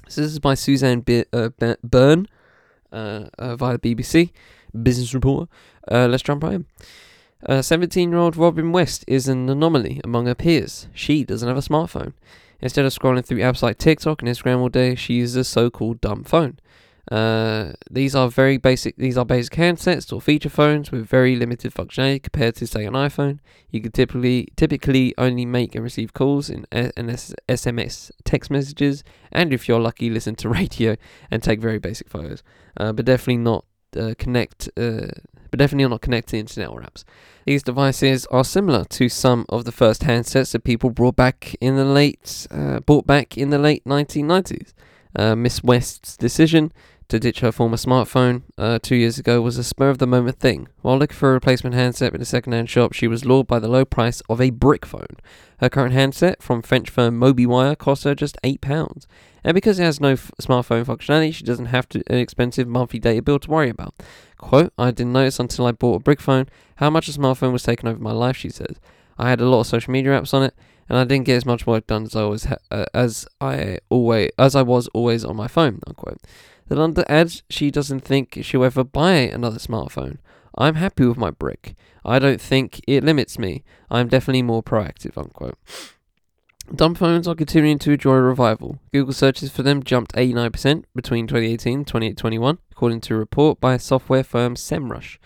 So 0.08 0.20
this 0.20 0.32
is 0.32 0.38
by 0.38 0.54
Suzanne 0.54 1.00
B- 1.00 1.24
uh, 1.32 1.50
B- 1.58 1.74
Bearne, 1.82 2.26
uh, 2.92 3.24
uh, 3.38 3.56
via 3.56 3.78
BBC 3.78 4.30
business 4.82 5.14
reporter. 5.14 5.50
Uh, 5.90 6.06
let's 6.08 6.22
jump 6.22 6.42
right 6.42 6.54
in. 6.54 6.66
17 7.47 8.11
year 8.11 8.18
old 8.18 8.36
Robin 8.36 8.72
West 8.72 9.05
is 9.07 9.28
an 9.28 9.49
anomaly 9.49 10.01
among 10.03 10.26
her 10.26 10.34
peers. 10.34 10.89
She 10.93 11.24
doesn't 11.24 11.49
have 11.49 11.57
a 11.57 11.61
smartphone. 11.61 12.14
Instead 12.61 12.84
of 12.84 12.93
scrolling 12.93 13.24
through 13.24 13.39
apps 13.39 13.62
like 13.62 13.78
TikTok 13.78 14.20
and 14.20 14.28
Instagram 14.28 14.59
all 14.59 14.68
day, 14.68 14.95
she 14.95 15.14
uses 15.14 15.36
a 15.36 15.45
so 15.45 15.70
called 15.70 16.01
dumb 16.01 16.24
phone. 16.24 16.59
Uh, 17.11 17.72
these 17.91 18.14
are 18.14 18.28
very 18.28 18.59
basic. 18.59 18.97
These 18.97 19.16
are 19.16 19.24
basic 19.24 19.55
handsets 19.55 20.12
or 20.12 20.20
feature 20.20 20.51
phones 20.51 20.91
with 20.91 21.07
very 21.07 21.36
limited 21.36 21.72
functionality 21.72 22.22
compared 22.22 22.57
to, 22.57 22.66
say, 22.66 22.84
an 22.84 22.93
iPhone. 22.93 23.39
You 23.70 23.80
can 23.80 23.93
typically 23.93 24.49
typically 24.57 25.14
only 25.16 25.47
make 25.47 25.74
and 25.74 25.82
receive 25.82 26.12
calls 26.12 26.51
in 26.51 26.66
and 26.70 27.09
SMS 27.49 28.11
text 28.24 28.51
messages, 28.51 29.05
and 29.32 29.55
if 29.55 29.68
you're 29.68 29.80
lucky, 29.80 30.11
listen 30.11 30.34
to 30.36 30.49
radio 30.61 30.97
and 31.30 31.43
take 31.43 31.61
very 31.61 31.78
basic 31.78 32.11
photos. 32.11 32.43
Uh, 32.76 32.93
but 32.93 33.07
definitely 33.07 33.39
not 33.39 33.64
uh, 33.97 34.14
connect. 34.18 34.68
But 35.51 35.59
definitely 35.59 35.88
not 35.88 36.01
connected 36.01 36.30
to 36.30 36.38
internet 36.38 36.70
or 36.70 36.80
apps. 36.82 37.05
These 37.46 37.62
devices 37.62 38.26
are 38.26 38.44
similar 38.44 38.84
to 38.84 39.09
some 39.09 39.46
of 39.49 39.64
the 39.64 39.72
first 39.72 40.03
handsets 40.03 40.53
that 40.53 40.64
people 40.64 40.90
brought 40.90 41.16
back 41.16 41.57
in 41.61 41.76
the 41.76 41.84
late, 41.84 42.46
uh, 42.51 42.80
bought 42.80 43.07
back 43.07 43.38
in 43.38 43.51
the 43.51 43.59
late 43.59 43.84
1990s. 43.84 44.74
Uh, 45.16 45.34
Miss 45.34 45.64
West's 45.64 46.16
decision 46.16 46.72
to 47.09 47.18
ditch 47.18 47.40
her 47.40 47.50
former 47.50 47.76
smartphone 47.76 48.42
uh, 48.59 48.78
two 48.82 48.96
years 48.96 49.18
ago 49.18 49.40
was 49.40 49.56
a 49.56 49.64
spur 49.64 49.88
of 49.88 49.98
the 49.98 50.06
moment 50.06 50.38
thing. 50.38 50.68
While 50.82 50.98
looking 50.98 51.16
for 51.16 51.30
a 51.30 51.34
replacement 51.34 51.74
handset 51.74 52.14
in 52.14 52.20
a 52.20 52.26
second-hand 52.26 52.68
shop, 52.68 52.92
she 52.92 53.09
was 53.09 53.24
lured 53.24 53.46
by 53.46 53.59
the 53.59 53.68
low 53.68 53.84
price 53.84 54.20
of 54.28 54.40
a 54.40 54.50
brick 54.50 54.84
phone. 54.84 55.16
Her 55.61 55.70
current 55.70 55.94
handset 55.94 56.42
from 56.42 56.62
French 56.62 56.90
firm 56.90 57.18
MobiWire 57.18 57.78
cost 57.78 58.04
her 58.04 58.14
just 58.14 58.36
eight 58.44 58.61
pounds, 58.61 59.06
and 59.42 59.54
because 59.54 59.78
it 59.78 59.84
has 59.84 60.00
no 60.00 60.12
f- 60.12 60.30
smartphone 60.40 60.84
functionality, 60.84 61.34
she 61.34 61.44
doesn't 61.44 61.66
have 61.66 61.88
to, 61.88 62.02
an 62.09 62.18
expensive 62.18 62.68
monthly 62.68 62.98
data 62.98 63.22
bill 63.22 63.38
to 63.38 63.50
worry 63.50 63.70
about. 63.70 63.94
Quote, 64.36 64.72
I 64.78 64.90
didn't 64.90 65.14
notice 65.14 65.40
until 65.40 65.66
I 65.66 65.72
bought 65.72 65.96
a 65.96 66.04
brick 66.04 66.20
phone 66.20 66.46
how 66.76 66.90
much 66.90 67.09
a 67.09 67.12
smartphone 67.12 67.52
was 67.52 67.62
taking 67.62 67.88
over 67.88 67.98
my 67.98 68.12
life, 68.12 68.36
she 68.36 68.50
says. 68.50 68.78
I 69.16 69.30
had 69.30 69.40
a 69.40 69.48
lot 69.48 69.61
of 69.61 69.66
social 69.66 69.92
media 69.92 70.12
apps 70.12 70.34
on 70.34 70.42
it, 70.42 70.54
and 70.88 70.98
I 70.98 71.04
didn't 71.04 71.26
get 71.26 71.36
as 71.36 71.46
much 71.46 71.66
work 71.66 71.86
done 71.86 72.04
as 72.04 72.14
I 72.14 72.24
was 72.24 72.44
ha- 72.44 72.56
uh, 72.70 72.86
as 72.94 73.26
I 73.40 73.78
always 73.88 74.30
as 74.38 74.54
I 74.54 74.62
was 74.62 74.88
always 74.88 75.24
on 75.24 75.36
my 75.36 75.48
phone. 75.48 75.80
Unquote. 75.86 76.20
The 76.68 76.76
London 76.76 77.04
adds 77.08 77.42
she 77.48 77.70
doesn't 77.70 78.00
think 78.00 78.38
she'll 78.42 78.64
ever 78.64 78.84
buy 78.84 79.14
another 79.14 79.58
smartphone. 79.58 80.18
I'm 80.56 80.74
happy 80.74 81.06
with 81.06 81.16
my 81.16 81.30
brick. 81.30 81.74
I 82.04 82.18
don't 82.18 82.40
think 82.40 82.80
it 82.86 83.04
limits 83.04 83.38
me. 83.38 83.64
I'm 83.90 84.08
definitely 84.08 84.42
more 84.42 84.62
proactive. 84.62 85.16
Unquote. 85.16 85.56
Dumb 86.74 86.94
phones 86.94 87.26
are 87.26 87.34
continuing 87.34 87.78
to 87.78 87.92
enjoy 87.92 88.14
a 88.14 88.20
revival. 88.20 88.78
Google 88.92 89.14
searches 89.14 89.50
for 89.50 89.62
them 89.62 89.82
jumped 89.82 90.12
89% 90.14 90.84
between 90.94 91.26
2018 91.26 91.78
and 91.78 91.86
2021, 91.86 92.58
according 92.70 93.00
to 93.02 93.14
a 93.14 93.18
report 93.18 93.58
by 93.58 93.78
software 93.78 94.22
firm 94.22 94.54
SEMrush. 94.54 95.16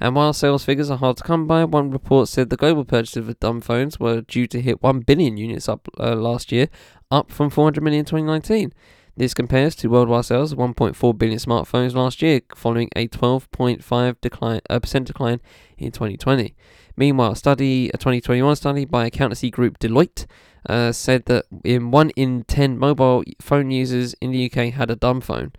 And 0.00 0.16
while 0.16 0.32
sales 0.32 0.64
figures 0.64 0.90
are 0.90 0.98
hard 0.98 1.18
to 1.18 1.22
come 1.22 1.46
by, 1.46 1.64
one 1.64 1.92
report 1.92 2.28
said 2.28 2.50
the 2.50 2.56
global 2.56 2.84
purchases 2.84 3.28
of 3.28 3.38
dumb 3.38 3.60
phones 3.60 4.00
were 4.00 4.22
due 4.22 4.48
to 4.48 4.60
hit 4.60 4.82
1 4.82 5.00
billion 5.00 5.36
units 5.36 5.68
up 5.68 5.88
uh, 6.00 6.16
last 6.16 6.50
year, 6.50 6.68
up 7.10 7.30
from 7.30 7.50
400 7.50 7.82
million 7.82 8.00
in 8.00 8.04
2019. 8.04 8.72
This 9.18 9.34
compares 9.34 9.74
to 9.76 9.88
worldwide 9.88 10.26
sales 10.26 10.52
of 10.52 10.58
1.4 10.58 11.18
billion 11.18 11.40
smartphones 11.40 11.92
last 11.92 12.22
year, 12.22 12.40
following 12.54 12.88
a 12.94 13.08
12.5 13.08 14.20
decline, 14.20 14.60
uh, 14.70 14.78
percent 14.78 15.08
decline 15.08 15.40
in 15.76 15.90
2020. 15.90 16.54
Meanwhile, 16.96 17.32
a 17.32 17.36
study, 17.36 17.88
a 17.88 17.98
2021 17.98 18.54
study 18.54 18.84
by 18.84 19.06
accountancy 19.06 19.50
group 19.50 19.80
Deloitte, 19.80 20.26
uh, 20.68 20.92
said 20.92 21.24
that 21.24 21.46
in 21.64 21.90
one 21.90 22.10
in 22.10 22.44
ten 22.44 22.78
mobile 22.78 23.24
phone 23.40 23.72
users 23.72 24.14
in 24.20 24.30
the 24.30 24.46
UK 24.46 24.72
had 24.72 24.88
a 24.88 24.94
dumb 24.94 25.20
phone. 25.20 25.50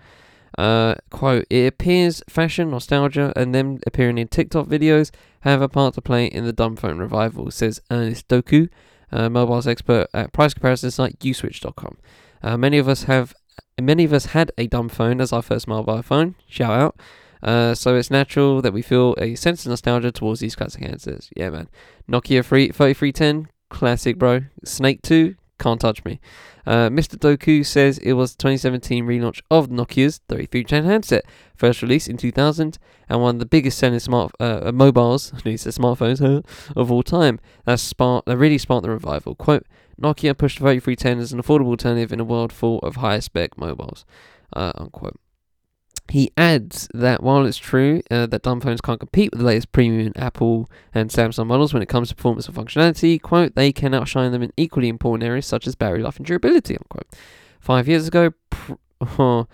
Uh, 0.57 0.95
quote, 1.09 1.45
it 1.49 1.67
appears 1.67 2.23
fashion, 2.29 2.71
nostalgia, 2.71 3.33
and 3.35 3.53
them 3.53 3.79
appearing 3.85 4.17
in 4.17 4.29
TikTok 4.29 4.67
videos 4.67 5.11
have 5.41 5.61
a 5.61 5.67
part 5.67 5.95
to 5.95 6.01
play 6.01 6.27
in 6.27 6.45
the 6.45 6.53
dumb 6.53 6.77
phone 6.77 6.97
revival, 6.97 7.51
says 7.51 7.81
Ernest 7.91 8.29
Doku, 8.29 8.69
mobiles 9.11 9.67
expert 9.67 10.07
at 10.13 10.31
price 10.31 10.53
comparison 10.53 10.91
site 10.91 11.19
uswitch.com. 11.19 11.97
Uh, 12.41 12.57
many 12.57 12.77
of 12.77 12.87
us 12.87 13.03
have, 13.03 13.33
many 13.79 14.03
of 14.03 14.13
us 14.13 14.27
had 14.27 14.51
a 14.57 14.67
dumb 14.67 14.89
phone 14.89 15.21
as 15.21 15.33
our 15.33 15.41
first 15.41 15.67
mobile 15.67 16.01
phone. 16.01 16.35
Shout 16.47 16.71
out. 16.71 16.99
Uh, 17.41 17.73
so 17.73 17.95
it's 17.95 18.11
natural 18.11 18.61
that 18.61 18.73
we 18.73 18.81
feel 18.81 19.15
a 19.17 19.35
sense 19.35 19.65
of 19.65 19.69
nostalgia 19.69 20.11
towards 20.11 20.41
these 20.41 20.55
classic 20.55 20.83
handsets. 20.83 21.29
Yeah, 21.35 21.49
man. 21.49 21.69
Nokia 22.09 22.43
3, 22.43 22.71
3310, 22.71 23.47
classic, 23.69 24.17
bro. 24.17 24.41
Snake 24.65 25.01
2, 25.01 25.35
can't 25.59 25.79
touch 25.79 26.03
me. 26.03 26.19
Uh, 26.65 26.89
Mr. 26.89 27.17
Doku 27.17 27.65
says 27.65 27.97
it 27.99 28.13
was 28.13 28.35
2017 28.35 29.05
relaunch 29.05 29.41
of 29.49 29.69
Nokia's 29.69 30.21
3310 30.29 30.85
handset, 30.85 31.25
first 31.55 31.81
released 31.81 32.07
in 32.07 32.17
2000, 32.17 32.77
and 33.07 33.21
one 33.21 33.35
of 33.35 33.39
the 33.39 33.45
biggest 33.45 33.77
selling 33.77 33.99
smart 33.99 34.31
uh, 34.39 34.61
uh 34.65 34.71
mobiles, 34.71 35.33
at 35.37 35.45
least 35.45 35.67
smartphones, 35.67 36.21
of 36.75 36.91
all 36.91 37.03
time. 37.03 37.39
That 37.65 37.79
sparked, 37.79 38.27
that 38.27 38.37
really 38.37 38.57
sparked 38.57 38.83
the 38.83 38.91
revival. 38.91 39.35
Quote: 39.35 39.65
Nokia 40.01 40.37
pushed 40.37 40.59
the 40.59 40.63
3310 40.63 41.19
as 41.19 41.33
an 41.33 41.41
affordable 41.41 41.69
alternative 41.69 42.13
in 42.13 42.19
a 42.19 42.25
world 42.25 42.53
full 42.53 42.79
of 42.79 42.97
high 42.97 43.19
spec 43.19 43.57
mobiles. 43.57 44.05
Uh, 44.53 44.71
unquote. 44.75 45.19
He 46.09 46.31
adds 46.35 46.87
that 46.93 47.21
while 47.21 47.45
it's 47.45 47.57
true 47.57 48.01
uh, 48.09 48.25
that 48.27 48.41
dumb 48.41 48.61
phones 48.61 48.81
can't 48.81 48.99
compete 48.99 49.31
with 49.31 49.39
the 49.39 49.45
latest 49.45 49.71
premium 49.71 50.11
Apple 50.15 50.69
and 50.93 51.09
Samsung 51.09 51.47
models 51.47 51.73
when 51.73 51.83
it 51.83 51.89
comes 51.89 52.09
to 52.09 52.15
performance 52.15 52.47
and 52.47 52.55
functionality, 52.55 53.21
quote, 53.21 53.55
they 53.55 53.71
can 53.71 53.93
outshine 53.93 54.31
them 54.31 54.41
in 54.41 54.51
equally 54.57 54.87
important 54.89 55.27
areas 55.27 55.45
such 55.45 55.67
as 55.67 55.75
battery 55.75 56.01
life 56.01 56.17
and 56.17 56.25
durability, 56.25 56.75
unquote. 56.77 57.07
Five 57.59 57.87
years 57.87 58.07
ago, 58.07 58.31
pr- 58.49 58.73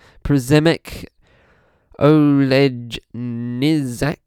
Przemek 1.98 2.98
Olejniczak, 3.14 4.18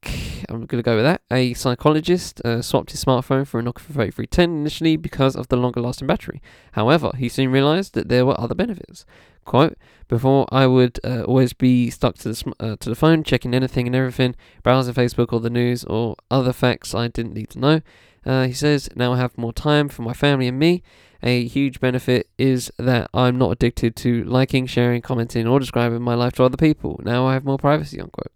I'm 0.50 0.66
going 0.66 0.68
to 0.68 0.84
go 0.84 0.96
with 0.96 1.06
that, 1.06 1.22
a 1.32 1.54
psychologist, 1.54 2.42
uh, 2.44 2.62
swapped 2.62 2.92
his 2.92 3.04
smartphone 3.04 3.46
for 3.46 3.60
a 3.60 3.64
Nokia 3.64 3.82
3310 3.82 4.62
initially 4.62 4.98
because 4.98 5.36
of 5.36 5.48
the 5.50 5.58
longer 5.58 5.82
lasting 5.82 6.08
battery. 6.08 6.42
However, 6.72 7.12
he 7.18 7.30
soon 7.30 7.52
realized 7.52 7.94
that 7.94 8.10
there 8.10 8.26
were 8.26 8.40
other 8.40 8.56
benefits. 8.56 9.06
Quote, 9.46 9.78
before 10.08 10.48
I 10.52 10.66
would 10.66 11.00
uh, 11.04 11.24
always 11.24 11.54
be 11.54 11.90
stuck 11.92 12.16
to 12.20 12.30
the, 12.30 12.36
sm- 12.36 12.52
uh, 12.60 12.76
to 12.80 12.90
the 12.90 12.96
phone, 12.96 13.24
checking 13.24 13.54
anything 13.54 13.86
and 13.86 13.96
everything, 13.96 14.36
browsing 14.64 14.96
Facebook 14.96 15.32
or 15.32 15.40
the 15.40 15.50
news 15.50 15.84
or 15.84 16.16
other 16.32 16.54
facts 16.54 16.96
I 16.96 17.08
didn't 17.08 17.34
need 17.34 17.50
to 17.52 17.60
know. 17.60 17.82
Uh, 18.26 18.46
he 18.46 18.54
says, 18.54 18.90
now 18.96 19.14
I 19.14 19.18
have 19.18 19.38
more 19.38 19.54
time 19.54 19.90
for 19.90 20.02
my 20.02 20.14
family 20.14 20.48
and 20.48 20.60
me. 20.60 20.82
A 21.22 21.48
huge 21.48 21.80
benefit 21.80 22.30
is 22.38 22.72
that 22.78 23.10
I'm 23.14 23.38
not 23.38 23.52
addicted 23.52 23.96
to 23.98 24.24
liking, 24.24 24.66
sharing, 24.68 25.02
commenting, 25.02 25.48
or 25.48 25.60
describing 25.60 26.02
my 26.02 26.16
life 26.16 26.34
to 26.34 26.44
other 26.44 26.58
people. 26.58 27.00
Now 27.04 27.28
I 27.28 27.34
have 27.34 27.44
more 27.44 27.58
privacy, 27.58 28.00
unquote. 28.00 28.32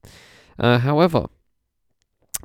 Uh, 0.60 0.80
however, 0.80 1.28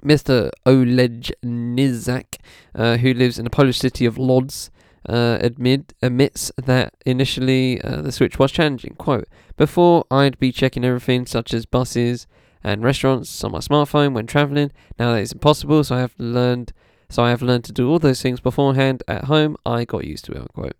Mr. 0.04 0.50
Oleg 0.64 1.32
Nizak, 1.44 2.36
uh, 2.74 2.96
who 2.98 3.12
lives 3.12 3.38
in 3.38 3.44
the 3.44 3.50
Polish 3.50 3.78
city 3.78 4.06
of 4.06 4.16
Lodz, 4.16 4.70
uh, 5.08 5.38
admit, 5.40 5.94
admits 6.02 6.52
that 6.56 6.94
initially 7.04 7.80
uh, 7.82 8.02
the 8.02 8.12
Switch 8.12 8.38
was 8.38 8.52
challenging. 8.52 8.94
Quote, 8.96 9.28
Before 9.56 10.04
I'd 10.10 10.38
be 10.38 10.52
checking 10.52 10.84
everything 10.84 11.26
such 11.26 11.52
as 11.52 11.66
buses 11.66 12.26
and 12.62 12.82
restaurants 12.82 13.42
on 13.42 13.52
my 13.52 13.58
smartphone 13.58 14.12
when 14.12 14.26
traveling. 14.26 14.70
Now 14.98 15.12
that 15.12 15.22
it's 15.22 15.32
impossible, 15.32 15.84
so 15.84 15.96
I 15.96 16.00
have 16.00 16.14
learned 16.18 16.72
so 17.08 17.22
I 17.22 17.30
have 17.30 17.42
learned 17.42 17.64
to 17.64 17.72
do 17.72 17.90
all 17.90 17.98
those 17.98 18.22
things 18.22 18.40
beforehand 18.40 19.02
at 19.08 19.24
home. 19.24 19.56
I 19.64 19.84
got 19.84 20.04
used 20.04 20.24
to 20.26 20.32
it, 20.32 20.40
unquote. 20.40 20.76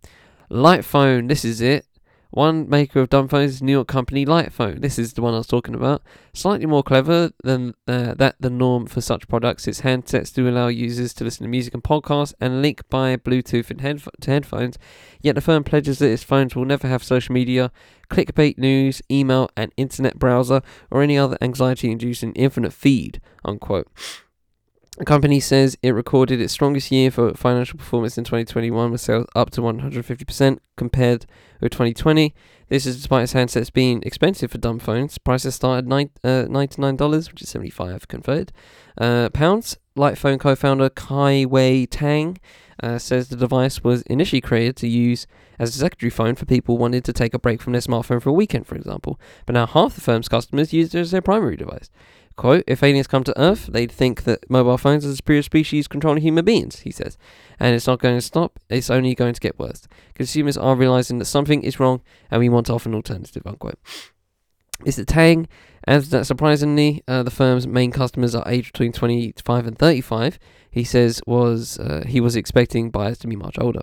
Light 0.50 0.84
phone, 0.84 1.26
this 1.26 1.44
is 1.44 1.60
it. 1.60 1.86
One 2.30 2.68
maker 2.68 3.00
of 3.00 3.08
dumb 3.08 3.26
phones 3.26 3.52
is 3.54 3.62
New 3.62 3.72
York 3.72 3.88
company 3.88 4.26
Lightphone. 4.26 4.82
This 4.82 4.98
is 4.98 5.14
the 5.14 5.22
one 5.22 5.32
I 5.32 5.38
was 5.38 5.46
talking 5.46 5.74
about. 5.74 6.02
Slightly 6.34 6.66
more 6.66 6.82
clever 6.82 7.30
than 7.42 7.74
uh, 7.86 8.12
that 8.14 8.36
the 8.38 8.50
norm 8.50 8.86
for 8.86 9.00
such 9.00 9.28
products. 9.28 9.66
Its 9.66 9.80
handsets 9.80 10.34
do 10.34 10.46
allow 10.46 10.68
users 10.68 11.14
to 11.14 11.24
listen 11.24 11.44
to 11.44 11.48
music 11.48 11.72
and 11.72 11.82
podcasts 11.82 12.34
and 12.38 12.60
link 12.60 12.82
by 12.90 13.16
Bluetooth 13.16 13.70
and 13.70 13.80
headf- 13.80 14.08
to 14.20 14.30
headphones. 14.30 14.76
Yet 15.22 15.36
the 15.36 15.40
firm 15.40 15.64
pledges 15.64 16.00
that 16.00 16.10
its 16.10 16.22
phones 16.22 16.54
will 16.54 16.66
never 16.66 16.86
have 16.86 17.02
social 17.02 17.32
media, 17.32 17.72
clickbait 18.10 18.58
news, 18.58 19.00
email, 19.10 19.48
and 19.56 19.72
internet 19.78 20.18
browser, 20.18 20.60
or 20.90 21.02
any 21.02 21.16
other 21.16 21.38
anxiety-inducing 21.40 22.34
infinite 22.34 22.74
feed. 22.74 23.22
Unquote. 23.42 23.88
The 24.96 25.04
company 25.04 25.38
says 25.38 25.78
it 25.82 25.90
recorded 25.90 26.40
its 26.40 26.52
strongest 26.52 26.90
year 26.90 27.10
for 27.10 27.32
financial 27.34 27.78
performance 27.78 28.18
in 28.18 28.24
2021 28.24 28.90
with 28.90 29.00
sales 29.00 29.26
up 29.36 29.50
to 29.50 29.60
150% 29.60 30.58
compared 30.76 31.26
with 31.60 31.72
2020. 31.72 32.34
This 32.68 32.84
is 32.84 32.96
despite 32.96 33.22
its 33.22 33.32
handsets 33.32 33.72
being 33.72 34.02
expensive 34.02 34.50
for 34.50 34.58
dumb 34.58 34.78
phones. 34.78 35.16
Prices 35.18 35.54
start 35.54 35.78
at 35.78 35.86
nine, 35.86 36.10
uh, 36.24 36.44
$99, 36.48 37.30
which 37.30 37.42
is 37.42 37.48
75 37.48 38.08
converted. 38.08 38.52
Uh, 38.96 39.28
pounds. 39.30 39.78
Lightphone 39.96 40.38
co-founder 40.38 40.90
Kai 40.90 41.44
Wei 41.44 41.84
Tang 41.86 42.38
uh, 42.82 42.98
says 42.98 43.28
the 43.28 43.36
device 43.36 43.82
was 43.82 44.02
initially 44.02 44.40
created 44.40 44.76
to 44.76 44.88
use 44.88 45.26
as 45.58 45.74
a 45.74 45.78
secondary 45.78 46.10
phone 46.10 46.36
for 46.36 46.46
people 46.46 46.78
wanting 46.78 47.02
to 47.02 47.12
take 47.12 47.34
a 47.34 47.38
break 47.38 47.60
from 47.60 47.72
their 47.72 47.82
smartphone 47.82 48.22
for 48.22 48.30
a 48.30 48.32
weekend, 48.32 48.66
for 48.66 48.76
example. 48.76 49.18
But 49.46 49.54
now 49.54 49.66
half 49.66 49.94
the 49.94 50.00
firm's 50.00 50.28
customers 50.28 50.72
use 50.72 50.94
it 50.94 50.98
as 50.98 51.10
their 51.10 51.22
primary 51.22 51.56
device. 51.56 51.90
Quote, 52.38 52.62
if 52.68 52.84
aliens 52.84 53.08
come 53.08 53.24
to 53.24 53.36
Earth, 53.36 53.66
they'd 53.66 53.90
think 53.90 54.22
that 54.22 54.48
mobile 54.48 54.78
phones 54.78 55.04
are 55.04 55.08
the 55.08 55.16
superior 55.16 55.42
species 55.42 55.88
controlling 55.88 56.22
human 56.22 56.44
beings, 56.44 56.78
he 56.78 56.92
says. 56.92 57.18
And 57.58 57.74
it's 57.74 57.88
not 57.88 57.98
going 57.98 58.16
to 58.16 58.20
stop, 58.20 58.60
it's 58.70 58.90
only 58.90 59.16
going 59.16 59.34
to 59.34 59.40
get 59.40 59.58
worse. 59.58 59.88
Consumers 60.14 60.56
are 60.56 60.76
realizing 60.76 61.18
that 61.18 61.24
something 61.24 61.64
is 61.64 61.80
wrong 61.80 62.00
and 62.30 62.38
we 62.38 62.48
want 62.48 62.66
to 62.66 62.74
offer 62.74 62.88
an 62.88 62.94
alternative, 62.94 63.42
unquote. 63.44 63.80
Mr. 64.84 65.04
Tang 65.04 65.48
adds 65.84 66.10
that 66.10 66.26
surprisingly, 66.28 67.02
uh, 67.08 67.24
the 67.24 67.32
firm's 67.32 67.66
main 67.66 67.90
customers 67.90 68.36
are 68.36 68.44
aged 68.46 68.72
between 68.72 68.92
25 68.92 69.66
and 69.66 69.76
35. 69.76 70.38
He 70.70 70.84
says 70.84 71.20
was 71.26 71.80
uh, 71.80 72.04
he 72.06 72.20
was 72.20 72.36
expecting 72.36 72.90
buyers 72.90 73.18
to 73.18 73.26
be 73.26 73.34
much 73.34 73.58
older. 73.58 73.80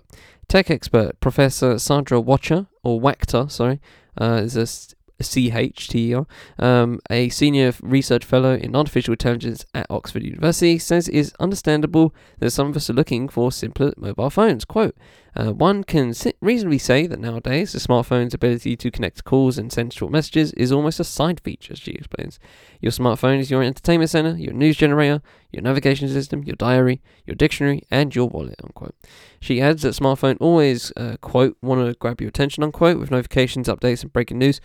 Tech 0.48 0.70
expert 0.70 1.20
Professor 1.20 1.78
Sandra 1.78 2.22
Watcher, 2.22 2.68
or 2.82 2.98
Wachter, 3.02 3.50
sorry, 3.50 3.82
uh, 4.18 4.40
is 4.42 4.56
a 4.56 4.95
CHTER, 5.20 6.26
um, 6.58 7.00
a 7.10 7.28
senior 7.30 7.72
research 7.80 8.24
fellow 8.24 8.54
in 8.54 8.76
artificial 8.76 9.12
intelligence 9.12 9.64
at 9.74 9.86
Oxford 9.90 10.22
University, 10.22 10.78
says 10.78 11.08
it 11.08 11.14
is 11.14 11.34
understandable 11.40 12.14
that 12.38 12.50
some 12.50 12.68
of 12.68 12.76
us 12.76 12.90
are 12.90 12.94
looking 12.94 13.28
for 13.28 13.50
simpler 13.50 13.92
mobile 13.96 14.30
phones. 14.30 14.64
Quote, 14.64 14.96
uh, 15.34 15.52
one 15.52 15.84
can 15.84 16.14
reasonably 16.40 16.78
say 16.78 17.06
that 17.06 17.20
nowadays 17.20 17.72
the 17.72 17.78
smartphone's 17.78 18.32
ability 18.32 18.74
to 18.74 18.90
connect 18.90 19.24
calls 19.24 19.58
and 19.58 19.70
send 19.70 19.92
short 19.92 20.10
messages 20.10 20.52
is 20.52 20.72
almost 20.72 20.98
a 20.98 21.04
side 21.04 21.40
feature, 21.40 21.76
she 21.76 21.92
explains. 21.92 22.38
Your 22.80 22.92
smartphone 22.92 23.38
is 23.38 23.50
your 23.50 23.62
entertainment 23.62 24.10
center, 24.10 24.36
your 24.36 24.54
news 24.54 24.78
generator, 24.78 25.20
your 25.52 25.62
navigation 25.62 26.08
system, 26.08 26.42
your 26.44 26.56
diary, 26.56 27.02
your 27.26 27.34
dictionary, 27.36 27.82
and 27.90 28.14
your 28.14 28.28
wallet, 28.28 28.56
unquote. 28.64 28.94
She 29.40 29.60
adds 29.60 29.82
that 29.82 29.94
smartphone 29.94 30.38
always, 30.40 30.90
uh, 30.96 31.16
quote, 31.20 31.58
want 31.60 31.86
to 31.86 31.98
grab 31.98 32.20
your 32.20 32.28
attention, 32.28 32.64
unquote, 32.64 32.98
with 32.98 33.10
notifications, 33.10 33.68
updates, 33.68 34.02
and 34.02 34.12
breaking 34.12 34.38
news 34.38 34.60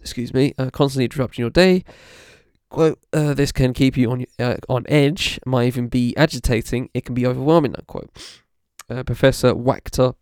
excuse 0.00 0.32
me, 0.34 0.54
uh, 0.58 0.70
constantly 0.70 1.04
interrupting 1.04 1.42
your 1.42 1.50
day. 1.50 1.84
Quote, 2.68 3.00
uh, 3.12 3.34
this 3.34 3.50
can 3.50 3.72
keep 3.72 3.96
you 3.96 4.10
on 4.10 4.24
uh, 4.38 4.56
on 4.68 4.84
edge, 4.88 5.40
might 5.44 5.66
even 5.66 5.88
be 5.88 6.16
agitating, 6.16 6.88
it 6.94 7.04
can 7.04 7.14
be 7.14 7.26
overwhelming, 7.26 7.74
unquote. 7.74 8.10
Uh, 8.88 9.02
Professor 9.02 9.54
Wachter 9.54 10.14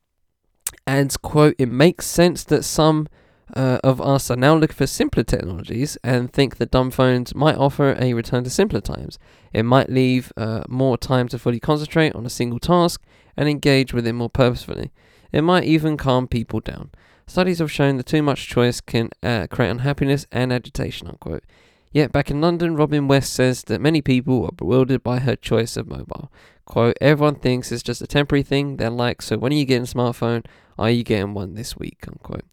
adds, 0.87 1.17
quote, 1.17 1.55
it 1.59 1.71
makes 1.71 2.07
sense 2.07 2.45
that 2.45 2.65
some 2.65 3.07
uh, 3.55 3.79
of 3.83 4.01
us 4.01 4.31
are 4.31 4.37
now 4.37 4.55
looking 4.55 4.77
for 4.77 4.87
simpler 4.87 5.23
technologies 5.23 5.97
and 6.05 6.33
think 6.33 6.57
that 6.57 6.71
dumb 6.71 6.91
phones 6.91 7.35
might 7.35 7.57
offer 7.57 7.97
a 7.99 8.15
return 8.15 8.45
to 8.45 8.51
simpler 8.51 8.81
times. 8.81 9.19
It 9.53 9.63
might 9.63 9.91
leave 9.91 10.33
uh, 10.37 10.65
more 10.69 10.99
time 10.99 11.29
to 11.29 11.39
fully 11.39 11.61
concentrate 11.61 12.15
on 12.15 12.27
a 12.27 12.31
single 12.31 12.59
task 12.59 13.03
and 13.37 13.49
engage 13.49 13.95
with 13.95 14.07
it 14.07 14.13
more 14.13 14.31
purposefully. 14.31 14.91
It 15.33 15.43
might 15.43 15.65
even 15.65 15.97
calm 15.97 16.29
people 16.29 16.61
down. 16.61 16.91
Studies 17.29 17.59
have 17.59 17.71
shown 17.71 17.99
that 17.99 18.07
too 18.07 18.23
much 18.23 18.49
choice 18.49 18.81
can 18.81 19.11
uh, 19.23 19.47
create 19.51 19.69
unhappiness 19.69 20.27
and 20.33 20.51
agitation, 20.51 21.09
unquote. 21.09 21.45
Yet 21.93 22.11
back 22.11 22.31
in 22.31 22.41
London, 22.41 22.75
Robin 22.75 23.07
West 23.07 23.35
says 23.35 23.65
that 23.65 23.83
many 23.83 24.01
people 24.01 24.47
are 24.47 24.53
bewildered 24.53 25.03
by 25.03 25.19
her 25.19 25.37
choice 25.37 25.77
of 25.77 25.87
mobile. 25.87 26.33
Quote, 26.65 26.97
everyone 27.03 27.35
thinks 27.35 27.71
it's 27.71 27.83
just 27.83 28.01
a 28.01 28.07
temporary 28.07 28.43
thing. 28.43 28.79
They're 28.79 28.89
like, 28.89 29.21
so 29.21 29.37
when 29.37 29.53
are 29.53 29.57
you 29.57 29.67
getting 29.67 29.83
a 29.83 29.87
smartphone? 29.87 30.47
Are 30.79 30.91
you 30.91 31.05
getting 31.05 31.35
one 31.35 31.55
this 31.55 31.77
week? 31.77 32.05
Unquote. 32.09 32.47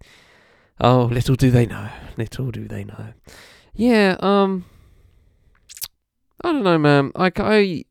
Oh, 0.82 1.06
little 1.06 1.36
do 1.36 1.50
they 1.50 1.66
know. 1.66 1.90
Little 2.18 2.52
do 2.52 2.68
they 2.68 2.84
know. 2.84 3.14
Yeah, 3.74 4.18
um 4.20 4.66
I 6.44 6.52
don't 6.52 6.64
know, 6.64 6.78
man. 6.78 7.14
Like 7.16 7.40
I, 7.40 7.86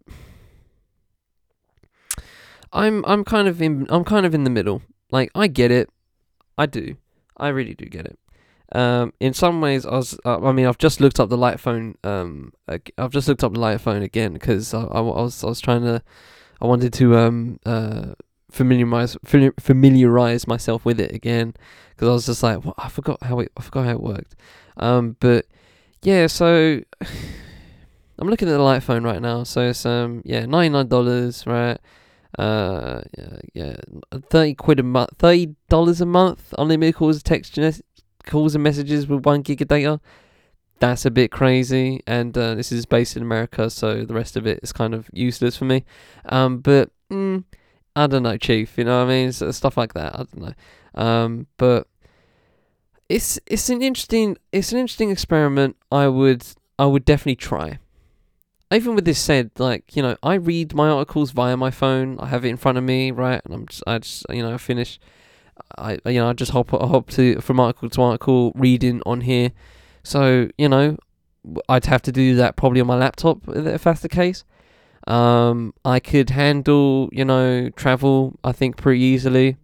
I'm 2.72 3.04
I'm 3.06 3.24
kind 3.24 3.48
of 3.48 3.62
in 3.62 3.86
I'm 3.88 4.04
kind 4.04 4.26
of 4.26 4.34
in 4.34 4.44
the 4.44 4.50
middle. 4.50 4.82
Like 5.10 5.30
I 5.34 5.46
get 5.46 5.70
it, 5.70 5.88
I 6.56 6.66
do, 6.66 6.96
I 7.36 7.48
really 7.48 7.74
do 7.74 7.86
get 7.86 8.06
it. 8.06 8.18
Um, 8.72 9.12
in 9.20 9.34
some 9.34 9.60
ways, 9.60 9.86
I 9.86 9.92
was. 9.92 10.18
Uh, 10.24 10.40
I 10.40 10.52
mean, 10.52 10.66
I've 10.66 10.78
just 10.78 11.00
looked 11.00 11.20
up 11.20 11.28
the 11.28 11.36
light 11.36 11.60
phone. 11.60 11.96
Um, 12.02 12.52
I've 12.68 13.12
just 13.12 13.28
looked 13.28 13.44
up 13.44 13.52
the 13.52 13.60
light 13.60 13.80
phone 13.80 14.02
again 14.02 14.32
because 14.32 14.74
I, 14.74 14.82
I, 14.82 14.98
I, 14.98 15.00
was 15.00 15.44
I 15.44 15.48
was 15.48 15.60
trying 15.60 15.82
to. 15.82 16.02
I 16.60 16.66
wanted 16.66 16.92
to 16.94 17.16
um 17.16 17.60
uh 17.66 18.14
familiarize 18.50 19.16
familiarize 19.22 20.46
myself 20.46 20.84
with 20.84 20.98
it 20.98 21.12
again 21.12 21.54
because 21.90 22.08
I 22.08 22.12
was 22.12 22.26
just 22.26 22.42
like, 22.42 22.64
what? 22.64 22.74
I 22.78 22.88
forgot 22.88 23.22
how 23.22 23.40
it 23.40 23.52
I 23.56 23.62
forgot 23.62 23.84
how 23.84 23.92
it 23.92 24.00
worked. 24.00 24.34
Um, 24.76 25.16
but 25.20 25.46
yeah, 26.02 26.26
so 26.26 26.80
I'm 28.18 28.28
looking 28.28 28.48
at 28.48 28.52
the 28.52 28.58
light 28.58 28.82
phone 28.82 29.04
right 29.04 29.20
now. 29.20 29.44
So 29.44 29.68
it's 29.68 29.84
um 29.86 30.22
yeah 30.24 30.46
ninety 30.46 30.70
nine 30.70 30.88
dollars 30.88 31.46
right. 31.46 31.78
Uh 32.38 33.02
yeah, 33.52 33.76
thirty 34.30 34.54
quid 34.54 34.80
a 34.80 34.82
month, 34.82 35.10
thirty 35.18 35.54
dollars 35.68 36.00
a 36.00 36.06
month, 36.06 36.52
unlimited 36.58 36.96
calls, 36.96 37.22
text, 37.22 37.58
calls 38.24 38.54
and 38.54 38.64
messages 38.64 39.06
with 39.06 39.24
one 39.24 39.42
gig 39.42 39.62
of 39.62 39.68
data. 39.68 40.00
That's 40.80 41.04
a 41.04 41.10
bit 41.10 41.30
crazy, 41.30 42.02
and 42.06 42.36
uh, 42.36 42.56
this 42.56 42.72
is 42.72 42.84
based 42.84 43.16
in 43.16 43.22
America, 43.22 43.70
so 43.70 44.04
the 44.04 44.14
rest 44.14 44.36
of 44.36 44.46
it 44.46 44.58
is 44.62 44.72
kind 44.72 44.92
of 44.92 45.08
useless 45.12 45.56
for 45.56 45.64
me. 45.64 45.84
Um, 46.26 46.58
but 46.58 46.90
mm, 47.10 47.44
I 47.94 48.06
don't 48.08 48.24
know, 48.24 48.36
Chief. 48.36 48.76
You 48.76 48.84
know 48.84 48.98
what 48.98 49.10
I 49.10 49.14
mean? 49.14 49.32
Stuff 49.32 49.76
like 49.76 49.94
that. 49.94 50.14
I 50.14 50.16
don't 50.18 50.36
know. 50.36 50.54
Um, 51.00 51.46
but 51.56 51.86
it's 53.08 53.38
it's 53.46 53.68
an 53.70 53.82
interesting 53.82 54.36
it's 54.52 54.72
an 54.72 54.78
interesting 54.78 55.10
experiment. 55.10 55.76
I 55.92 56.08
would 56.08 56.44
I 56.78 56.86
would 56.86 57.04
definitely 57.04 57.36
try. 57.36 57.78
Even 58.74 58.94
with 58.94 59.04
this 59.04 59.20
said, 59.20 59.50
like 59.58 59.96
you 59.96 60.02
know, 60.02 60.16
I 60.22 60.34
read 60.34 60.74
my 60.74 60.88
articles 60.88 61.30
via 61.30 61.56
my 61.56 61.70
phone. 61.70 62.18
I 62.18 62.26
have 62.26 62.44
it 62.44 62.48
in 62.48 62.56
front 62.56 62.78
of 62.78 62.84
me, 62.84 63.10
right? 63.10 63.40
And 63.44 63.54
I'm 63.54 63.66
just 63.66 63.82
I 63.86 63.98
just 63.98 64.26
you 64.30 64.42
know 64.42 64.54
I 64.54 64.58
finish. 64.58 64.98
I 65.78 65.98
you 66.06 66.20
know 66.20 66.28
I 66.28 66.32
just 66.32 66.52
hop 66.52 66.70
hop 66.70 67.10
to 67.10 67.40
from 67.40 67.60
article 67.60 67.88
to 67.90 68.02
article 68.02 68.52
reading 68.54 69.02
on 69.06 69.20
here. 69.22 69.52
So 70.02 70.48
you 70.58 70.68
know, 70.68 70.96
I'd 71.68 71.86
have 71.86 72.02
to 72.02 72.12
do 72.12 72.36
that 72.36 72.56
probably 72.56 72.80
on 72.80 72.86
my 72.86 72.96
laptop 72.96 73.48
if 73.48 73.84
that's 73.84 74.00
the 74.00 74.08
case. 74.08 74.44
Um, 75.06 75.74
I 75.84 76.00
could 76.00 76.30
handle, 76.30 77.10
you 77.12 77.24
know, 77.24 77.68
travel. 77.70 78.38
I 78.42 78.52
think 78.52 78.76
pretty 78.76 79.02
easily. 79.02 79.56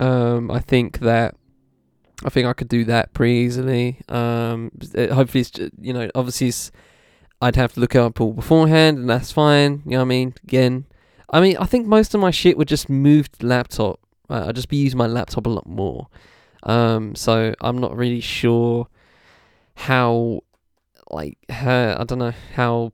Um, 0.00 0.50
I 0.50 0.60
think 0.60 1.00
that 1.00 1.36
I 2.24 2.30
think 2.30 2.46
I 2.46 2.52
could 2.52 2.68
do 2.68 2.84
that 2.84 3.12
pretty 3.12 3.34
easily. 3.34 4.00
Um, 4.08 4.70
hopefully, 4.96 5.42
it's, 5.42 5.52
you 5.80 5.92
know, 5.92 6.10
obviously, 6.14 6.48
it's, 6.48 6.72
I'd 7.42 7.56
have 7.56 7.72
to 7.72 7.80
look 7.80 7.96
up 7.96 8.20
all 8.20 8.32
beforehand, 8.32 8.98
and 8.98 9.10
that's 9.10 9.32
fine. 9.32 9.82
You 9.84 9.92
know 9.92 9.96
what 9.98 10.02
I 10.02 10.04
mean? 10.04 10.34
Again, 10.44 10.84
I 11.28 11.40
mean, 11.40 11.56
I 11.56 11.64
think 11.66 11.88
most 11.88 12.14
of 12.14 12.20
my 12.20 12.30
shit 12.30 12.56
would 12.56 12.68
just 12.68 12.88
move 12.88 13.32
to 13.32 13.44
laptop. 13.44 13.98
Uh, 14.30 14.44
I'd 14.46 14.54
just 14.54 14.68
be 14.68 14.76
using 14.76 14.96
my 14.96 15.08
laptop 15.08 15.46
a 15.46 15.50
lot 15.50 15.66
more. 15.66 16.06
Um, 16.62 17.16
so 17.16 17.52
I'm 17.60 17.78
not 17.78 17.96
really 17.96 18.20
sure 18.20 18.86
how, 19.74 20.42
like, 21.10 21.36
how, 21.48 21.96
I 21.98 22.04
don't 22.04 22.20
know 22.20 22.32
how 22.54 22.92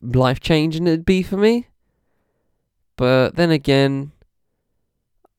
life 0.00 0.40
changing 0.40 0.86
it'd 0.86 1.04
be 1.04 1.22
for 1.22 1.36
me. 1.36 1.68
But 2.96 3.36
then 3.36 3.50
again, 3.50 4.12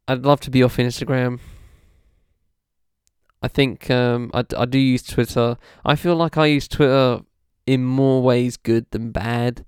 I'd 0.08 0.28
love 0.28 0.42
to 0.42 0.52
be 0.52 0.62
off 0.62 0.78
Instagram. 0.78 1.40
I 3.42 3.48
think 3.48 3.90
um, 3.90 4.30
I, 4.32 4.46
I 4.56 4.66
do 4.66 4.78
use 4.78 5.02
Twitter. 5.02 5.58
I 5.84 5.96
feel 5.96 6.16
like 6.16 6.38
I 6.38 6.46
use 6.46 6.68
Twitter 6.68 7.22
in 7.66 7.84
more 7.84 8.22
ways 8.22 8.58
good 8.58 8.86
than 8.92 9.12
bad. 9.12 9.66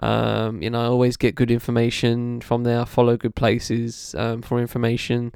Um, 0.00 0.62
you 0.62 0.70
know, 0.70 0.80
I 0.80 0.86
always 0.86 1.16
get 1.16 1.34
good 1.34 1.50
information 1.50 2.40
from 2.40 2.64
there. 2.64 2.80
I 2.80 2.84
follow 2.84 3.16
good 3.16 3.34
places 3.34 4.14
um, 4.16 4.42
for 4.42 4.60
information. 4.60 5.32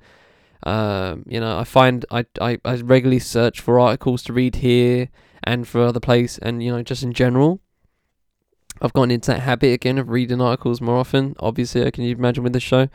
Um, 0.65 1.25
you 1.27 1.41
know, 1.41 1.59
I 1.59 1.65
find 1.65 2.05
I, 2.11 2.25
I, 2.41 2.59
I 2.65 2.77
regularly 2.77 3.19
search 3.19 3.61
for 3.61 3.81
articles 3.81 4.23
to 4.25 4.33
read 4.33 4.57
here 4.57 5.09
and 5.43 5.67
for 5.67 5.83
other 5.83 5.99
place 6.01 6.39
and 6.39 6.63
you 6.63 6.71
know 6.71 6.83
just 6.83 7.03
in 7.03 7.13
general. 7.13 7.61
I've 8.81 8.93
gotten 8.93 9.11
into 9.11 9.31
that 9.33 9.41
habit 9.41 9.73
again 9.73 9.99
of 9.99 10.09
reading 10.09 10.41
articles 10.41 10.81
more 10.81 10.97
often. 10.97 11.37
Obviously, 11.39 11.85
I 11.85 11.91
can 11.91 12.05
imagine 12.05 12.43
with 12.43 12.53
the 12.53 12.61
show, 12.61 12.89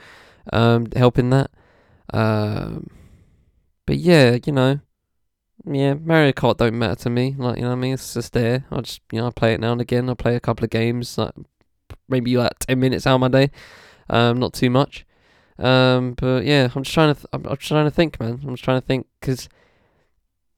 um, 0.52 0.88
helping 0.96 1.30
that. 1.30 1.52
Um, 2.14 2.90
but 3.86 3.98
yeah, 3.98 4.38
you 4.46 4.52
know, 4.52 4.80
yeah, 5.70 5.96
Mario 5.96 6.32
Kart 6.32 6.58
don't 6.58 6.78
matter 6.78 6.96
to 7.04 7.10
me. 7.10 7.36
Like 7.38 7.58
you 7.58 7.64
know, 7.64 7.70
what 7.70 7.76
I 7.76 7.80
mean, 7.80 7.94
it's 7.94 8.14
just 8.14 8.34
there. 8.34 8.66
I 8.72 8.82
just 8.82 9.02
you 9.12 9.20
know, 9.20 9.28
I 9.28 9.32
play 9.32 9.54
it 9.54 9.60
now 9.60 9.72
and 9.72 9.82
again. 9.82 10.10
I 10.10 10.14
play 10.14 10.36
a 10.36 10.40
couple 10.40 10.64
of 10.64 10.70
games, 10.70 11.18
like 11.18 11.34
maybe 12.08 12.38
like 12.38 12.58
ten 12.60 12.80
minutes 12.80 13.06
out 13.06 13.16
of 13.16 13.22
my 13.22 13.28
day. 13.28 13.52
Um, 14.10 14.40
not 14.40 14.54
too 14.54 14.70
much. 14.70 15.06
Um, 15.60 16.14
but 16.14 16.46
yeah, 16.46 16.70
I'm 16.76 16.84
just 16.84 16.94
trying 16.94 17.14
to. 17.14 17.20
Th- 17.20 17.28
I'm, 17.34 17.46
I'm 17.46 17.58
trying 17.58 17.86
to 17.86 17.92
think, 17.92 18.20
man. 18.20 18.40
I'm 18.44 18.54
just 18.54 18.64
trying 18.64 18.80
to 18.80 18.86
think 18.86 19.08
because 19.20 19.50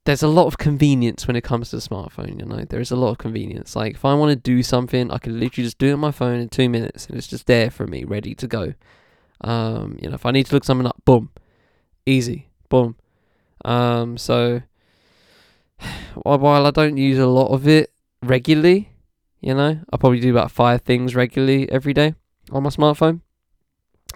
there's 0.05 0.23
a 0.23 0.27
lot 0.27 0.47
of 0.47 0.57
convenience 0.57 1.27
when 1.27 1.35
it 1.35 1.43
comes 1.43 1.69
to 1.69 1.75
the 1.77 1.81
smartphone, 1.81 2.39
you 2.39 2.45
know. 2.45 2.65
There's 2.67 2.91
a 2.91 2.95
lot 2.95 3.11
of 3.11 3.17
convenience. 3.17 3.75
Like 3.75 3.95
if 3.95 4.05
I 4.05 4.13
want 4.13 4.31
to 4.31 4.35
do 4.35 4.63
something, 4.63 5.11
I 5.11 5.17
can 5.17 5.39
literally 5.39 5.65
just 5.65 5.77
do 5.77 5.87
it 5.87 5.93
on 5.93 5.99
my 5.99 6.11
phone 6.11 6.39
in 6.39 6.49
two 6.49 6.69
minutes 6.69 7.07
and 7.07 7.17
it's 7.17 7.27
just 7.27 7.47
there 7.47 7.69
for 7.69 7.87
me, 7.87 8.03
ready 8.03 8.33
to 8.35 8.47
go. 8.47 8.73
Um, 9.41 9.97
you 10.01 10.09
know, 10.09 10.15
if 10.15 10.25
I 10.25 10.31
need 10.31 10.47
to 10.47 10.55
look 10.55 10.63
something 10.63 10.87
up, 10.87 10.97
boom. 11.05 11.29
Easy. 12.05 12.49
Boom. 12.69 12.95
Um, 13.65 14.17
so 14.17 14.61
while 16.23 16.65
I 16.65 16.71
don't 16.71 16.97
use 16.97 17.19
a 17.19 17.27
lot 17.27 17.53
of 17.53 17.67
it 17.67 17.91
regularly, 18.23 18.89
you 19.41 19.53
know, 19.53 19.79
I 19.91 19.97
probably 19.97 20.19
do 20.19 20.31
about 20.31 20.51
five 20.51 20.81
things 20.81 21.15
regularly 21.15 21.71
every 21.71 21.93
day 21.93 22.15
on 22.51 22.63
my 22.63 22.69
smartphone. 22.69 23.21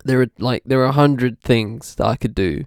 There 0.04 0.22
are 0.22 0.28
like 0.40 0.64
there 0.66 0.82
are 0.82 0.86
a 0.86 0.92
hundred 0.92 1.40
things 1.42 1.96
that 1.96 2.06
I 2.06 2.16
could 2.16 2.36
do, 2.36 2.66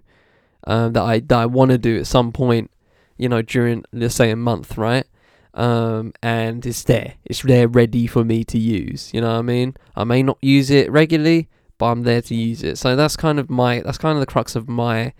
um, 0.65 0.93
that 0.93 1.03
I 1.03 1.19
that 1.19 1.37
I 1.37 1.45
want 1.45 1.71
to 1.71 1.77
do 1.77 1.97
at 1.99 2.07
some 2.07 2.31
point 2.31 2.71
you 3.17 3.27
know, 3.27 3.41
during 3.41 3.83
let's 3.91 4.15
say 4.15 4.31
a 4.31 4.35
month, 4.35 4.77
right? 4.77 5.05
Um, 5.53 6.13
and 6.21 6.65
it's 6.65 6.83
there. 6.83 7.15
It's 7.25 7.41
there 7.41 7.67
ready 7.67 8.05
for 8.05 8.23
me 8.23 8.43
to 8.45 8.59
use. 8.59 9.11
You 9.13 9.21
know 9.21 9.33
what 9.33 9.39
I 9.39 9.41
mean? 9.41 9.75
I 9.95 10.03
may 10.03 10.21
not 10.21 10.37
use 10.41 10.69
it 10.69 10.91
regularly, 10.91 11.49
but 11.77 11.87
I'm 11.87 12.03
there 12.03 12.21
to 12.21 12.35
use 12.35 12.63
it. 12.63 12.77
So 12.77 12.95
that's 12.95 13.17
kind 13.17 13.39
of 13.39 13.49
my 13.49 13.81
that's 13.81 13.97
kind 13.97 14.15
of 14.15 14.19
the 14.19 14.31
crux 14.31 14.55
of 14.55 14.69
my 14.69 15.13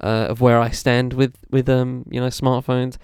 uh, 0.00 0.26
of 0.30 0.40
where 0.40 0.60
I 0.60 0.70
stand 0.70 1.12
with 1.12 1.36
with 1.50 1.68
um 1.68 2.04
you 2.10 2.20
know 2.20 2.28
smartphones. 2.28 2.96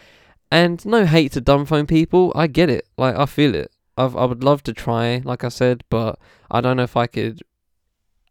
And 0.51 0.85
no 0.87 1.07
hate 1.07 1.33
to 1.33 1.41
dumb 1.41 1.67
phone 1.67 1.87
people. 1.87 2.33
I 2.37 2.47
get 2.47 2.71
it. 2.71 2.87
Like 2.97 3.17
I 3.17 3.27
feel 3.27 3.55
it. 3.55 3.73
I've, 3.97 4.15
I 4.17 4.25
would 4.25 4.45
love 4.45 4.63
to 4.65 4.73
try, 4.73 5.23
like 5.25 5.43
I 5.43 5.49
said, 5.49 5.83
but 5.91 6.19
I 6.51 6.61
don't 6.61 6.77
know 6.77 6.83
if 6.85 6.97
I 6.97 7.07
could 7.07 7.43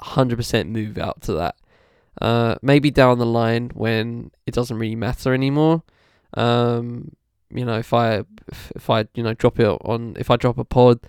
100% 0.02 0.68
move 0.70 0.98
out 0.98 1.22
to 1.22 1.34
that. 1.34 1.56
Uh, 2.22 2.56
maybe 2.62 2.92
down 2.92 3.18
the 3.18 3.26
line 3.26 3.72
when 3.74 4.32
it 4.46 4.54
doesn't 4.54 4.78
really 4.78 4.96
matter 4.96 5.34
anymore. 5.34 5.84
Um, 6.36 7.12
you 7.50 7.66
know, 7.66 7.78
if 7.78 7.94
I 7.94 8.24
if 8.76 8.90
I 8.90 9.06
you 9.14 9.24
know 9.24 9.34
drop 9.34 9.60
it 9.60 9.68
on 9.68 10.16
if 10.18 10.30
I 10.30 10.36
drop 10.38 10.58
a 10.58 10.64
pod, 10.64 11.00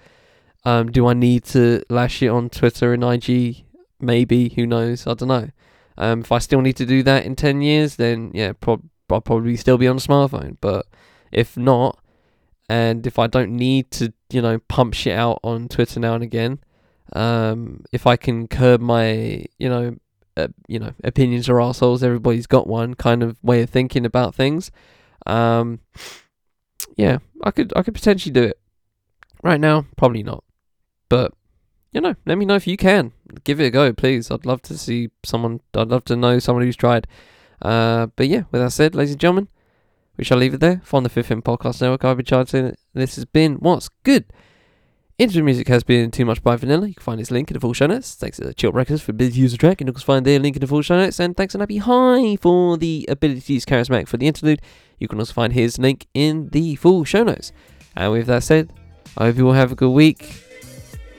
um, 0.64 0.90
do 0.90 1.06
I 1.06 1.14
need 1.14 1.44
to 1.44 1.82
lash 1.88 2.22
it 2.22 2.28
on 2.28 2.50
Twitter 2.50 2.92
and 2.92 3.04
IG? 3.04 3.64
Maybe 4.00 4.50
who 4.50 4.66
knows? 4.66 5.06
I 5.06 5.14
don't 5.14 5.28
know. 5.28 5.50
Um, 5.98 6.20
if 6.20 6.32
I 6.32 6.38
still 6.38 6.60
need 6.60 6.76
to 6.76 6.86
do 6.86 7.02
that 7.04 7.24
in 7.24 7.36
ten 7.36 7.62
years, 7.62 7.96
then 7.96 8.30
yeah, 8.34 8.52
prob- 8.52 8.88
I'll 9.10 9.20
probably 9.20 9.56
still 9.56 9.78
be 9.78 9.88
on 9.88 9.96
a 9.96 10.00
smartphone. 10.00 10.56
But 10.60 10.86
if 11.32 11.56
not, 11.56 11.98
and 12.68 13.06
if 13.06 13.18
I 13.18 13.26
don't 13.26 13.52
need 13.52 13.90
to, 13.92 14.12
you 14.30 14.42
know, 14.42 14.58
pump 14.68 14.94
shit 14.94 15.16
out 15.16 15.38
on 15.42 15.68
Twitter 15.68 16.00
now 16.00 16.14
and 16.14 16.24
again, 16.24 16.60
um, 17.12 17.84
if 17.92 18.06
I 18.06 18.16
can 18.16 18.48
curb 18.48 18.80
my, 18.80 19.46
you 19.58 19.68
know, 19.68 19.96
uh, 20.36 20.48
you 20.68 20.78
know, 20.78 20.92
opinions 21.02 21.48
are 21.48 21.60
assholes. 21.60 22.02
Everybody's 22.02 22.46
got 22.46 22.66
one 22.66 22.94
kind 22.94 23.22
of 23.22 23.42
way 23.42 23.62
of 23.62 23.70
thinking 23.70 24.04
about 24.04 24.34
things. 24.34 24.70
Um, 25.24 25.80
yeah, 26.96 27.18
I 27.42 27.50
could 27.50 27.72
I 27.74 27.82
could 27.82 27.94
potentially 27.94 28.32
do 28.32 28.42
it. 28.42 28.58
Right 29.42 29.60
now, 29.60 29.86
probably 29.96 30.22
not. 30.22 30.44
But 31.08 31.32
you 31.96 32.02
know, 32.02 32.14
let 32.26 32.36
me 32.36 32.44
know 32.44 32.56
if 32.56 32.66
you 32.66 32.76
can. 32.76 33.12
Give 33.44 33.58
it 33.58 33.68
a 33.68 33.70
go, 33.70 33.90
please. 33.94 34.30
I'd 34.30 34.44
love 34.44 34.60
to 34.62 34.76
see 34.76 35.08
someone. 35.24 35.60
I'd 35.72 35.88
love 35.88 36.04
to 36.04 36.14
know 36.14 36.38
someone 36.38 36.62
who's 36.62 36.76
tried. 36.76 37.06
Uh, 37.62 38.08
but 38.16 38.28
yeah, 38.28 38.42
with 38.50 38.60
that 38.60 38.72
said, 38.72 38.94
ladies 38.94 39.12
and 39.12 39.20
gentlemen, 39.20 39.48
we 40.18 40.22
shall 40.22 40.36
leave 40.36 40.52
it 40.52 40.60
there. 40.60 40.82
For 40.84 41.00
the 41.00 41.08
Fifth 41.08 41.30
M 41.30 41.40
Podcast 41.40 41.80
Network, 41.80 42.04
I've 42.04 42.18
been 42.18 42.26
charging. 42.26 42.76
This 42.92 43.16
has 43.16 43.24
been 43.24 43.54
what's 43.54 43.88
good. 44.02 44.26
Intro 45.16 45.42
music 45.42 45.68
has 45.68 45.84
been 45.84 46.10
Too 46.10 46.26
Much 46.26 46.42
by 46.42 46.56
Vanilla. 46.56 46.86
You 46.86 46.94
can 46.96 47.02
find 47.02 47.18
his 47.18 47.30
link 47.30 47.50
in 47.50 47.54
the 47.54 47.60
full 47.60 47.72
show 47.72 47.86
notes. 47.86 48.14
Thanks 48.14 48.36
to 48.36 48.44
the 48.44 48.52
Chill 48.52 48.72
Records 48.72 49.00
for 49.00 49.12
the 49.12 49.24
user 49.30 49.56
track. 49.56 49.80
You 49.80 49.86
can 49.86 49.94
also 49.94 50.04
find 50.04 50.26
their 50.26 50.38
link 50.38 50.56
in 50.56 50.60
the 50.60 50.66
full 50.66 50.82
show 50.82 50.98
notes. 50.98 51.18
And 51.18 51.34
thanks 51.34 51.52
to 51.52 51.58
Nappy 51.58 51.80
High 51.80 52.36
for 52.36 52.76
the 52.76 53.06
abilities 53.08 53.64
charismatic 53.64 54.06
for 54.06 54.18
the 54.18 54.26
interlude. 54.26 54.60
You 54.98 55.08
can 55.08 55.18
also 55.18 55.32
find 55.32 55.54
his 55.54 55.78
link 55.78 56.08
in 56.12 56.50
the 56.50 56.76
full 56.76 57.04
show 57.04 57.24
notes. 57.24 57.52
And 57.96 58.12
with 58.12 58.26
that 58.26 58.42
said, 58.42 58.70
I 59.16 59.24
hope 59.24 59.38
you 59.38 59.46
all 59.46 59.54
have 59.54 59.72
a 59.72 59.76
good 59.76 59.92
week. 59.92 60.45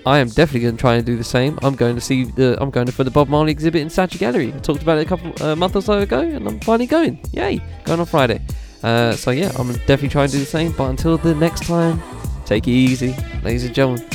I 0.08 0.20
am 0.20 0.30
definitely 0.30 0.62
going 0.62 0.78
to 0.78 0.82
try 0.82 0.95
and 0.95 1.05
do 1.05 1.18
the 1.18 1.24
same. 1.24 1.60
I'm 1.62 1.76
going 1.76 1.95
to 1.95 2.01
see 2.01 2.24
the 2.24 2.58
I'm 2.62 2.72
going 2.72 2.86
to 2.86 2.91
for 2.91 3.03
the 3.03 3.12
Bob 3.12 3.28
Marley 3.28 3.51
exhibit 3.51 3.82
in 3.82 3.89
Saatchi 3.89 4.18
Gallery. 4.18 4.53
I 4.53 4.60
talked 4.60 4.82
about 4.82 4.97
it 4.97 5.01
a 5.01 5.05
couple 5.05 5.34
a 5.41 5.51
uh, 5.51 5.55
month 5.55 5.76
or 5.76 5.82
so 5.82 5.99
ago, 5.99 6.22
and 6.22 6.47
I'm 6.47 6.60
finally 6.62 6.88
going. 6.88 7.20
Yay! 7.34 7.62
Going 7.84 7.99
on 7.99 8.05
Friday. 8.05 8.41
Uh, 8.84 9.12
so 9.14 9.32
yeah, 9.32 9.51
I'm 9.58 9.68
definitely 9.74 10.10
trying 10.10 10.30
to 10.30 10.34
do 10.34 10.39
the 10.39 10.45
same. 10.45 10.72
But 10.72 10.91
until 10.91 11.18
the 11.18 11.36
next 11.36 11.66
time, 11.66 12.01
Take 12.47 12.66
it 12.66 12.72
easy, 12.72 13.14
ladies 13.43 13.66
and 13.66 13.76
gentlemen. 13.76 14.08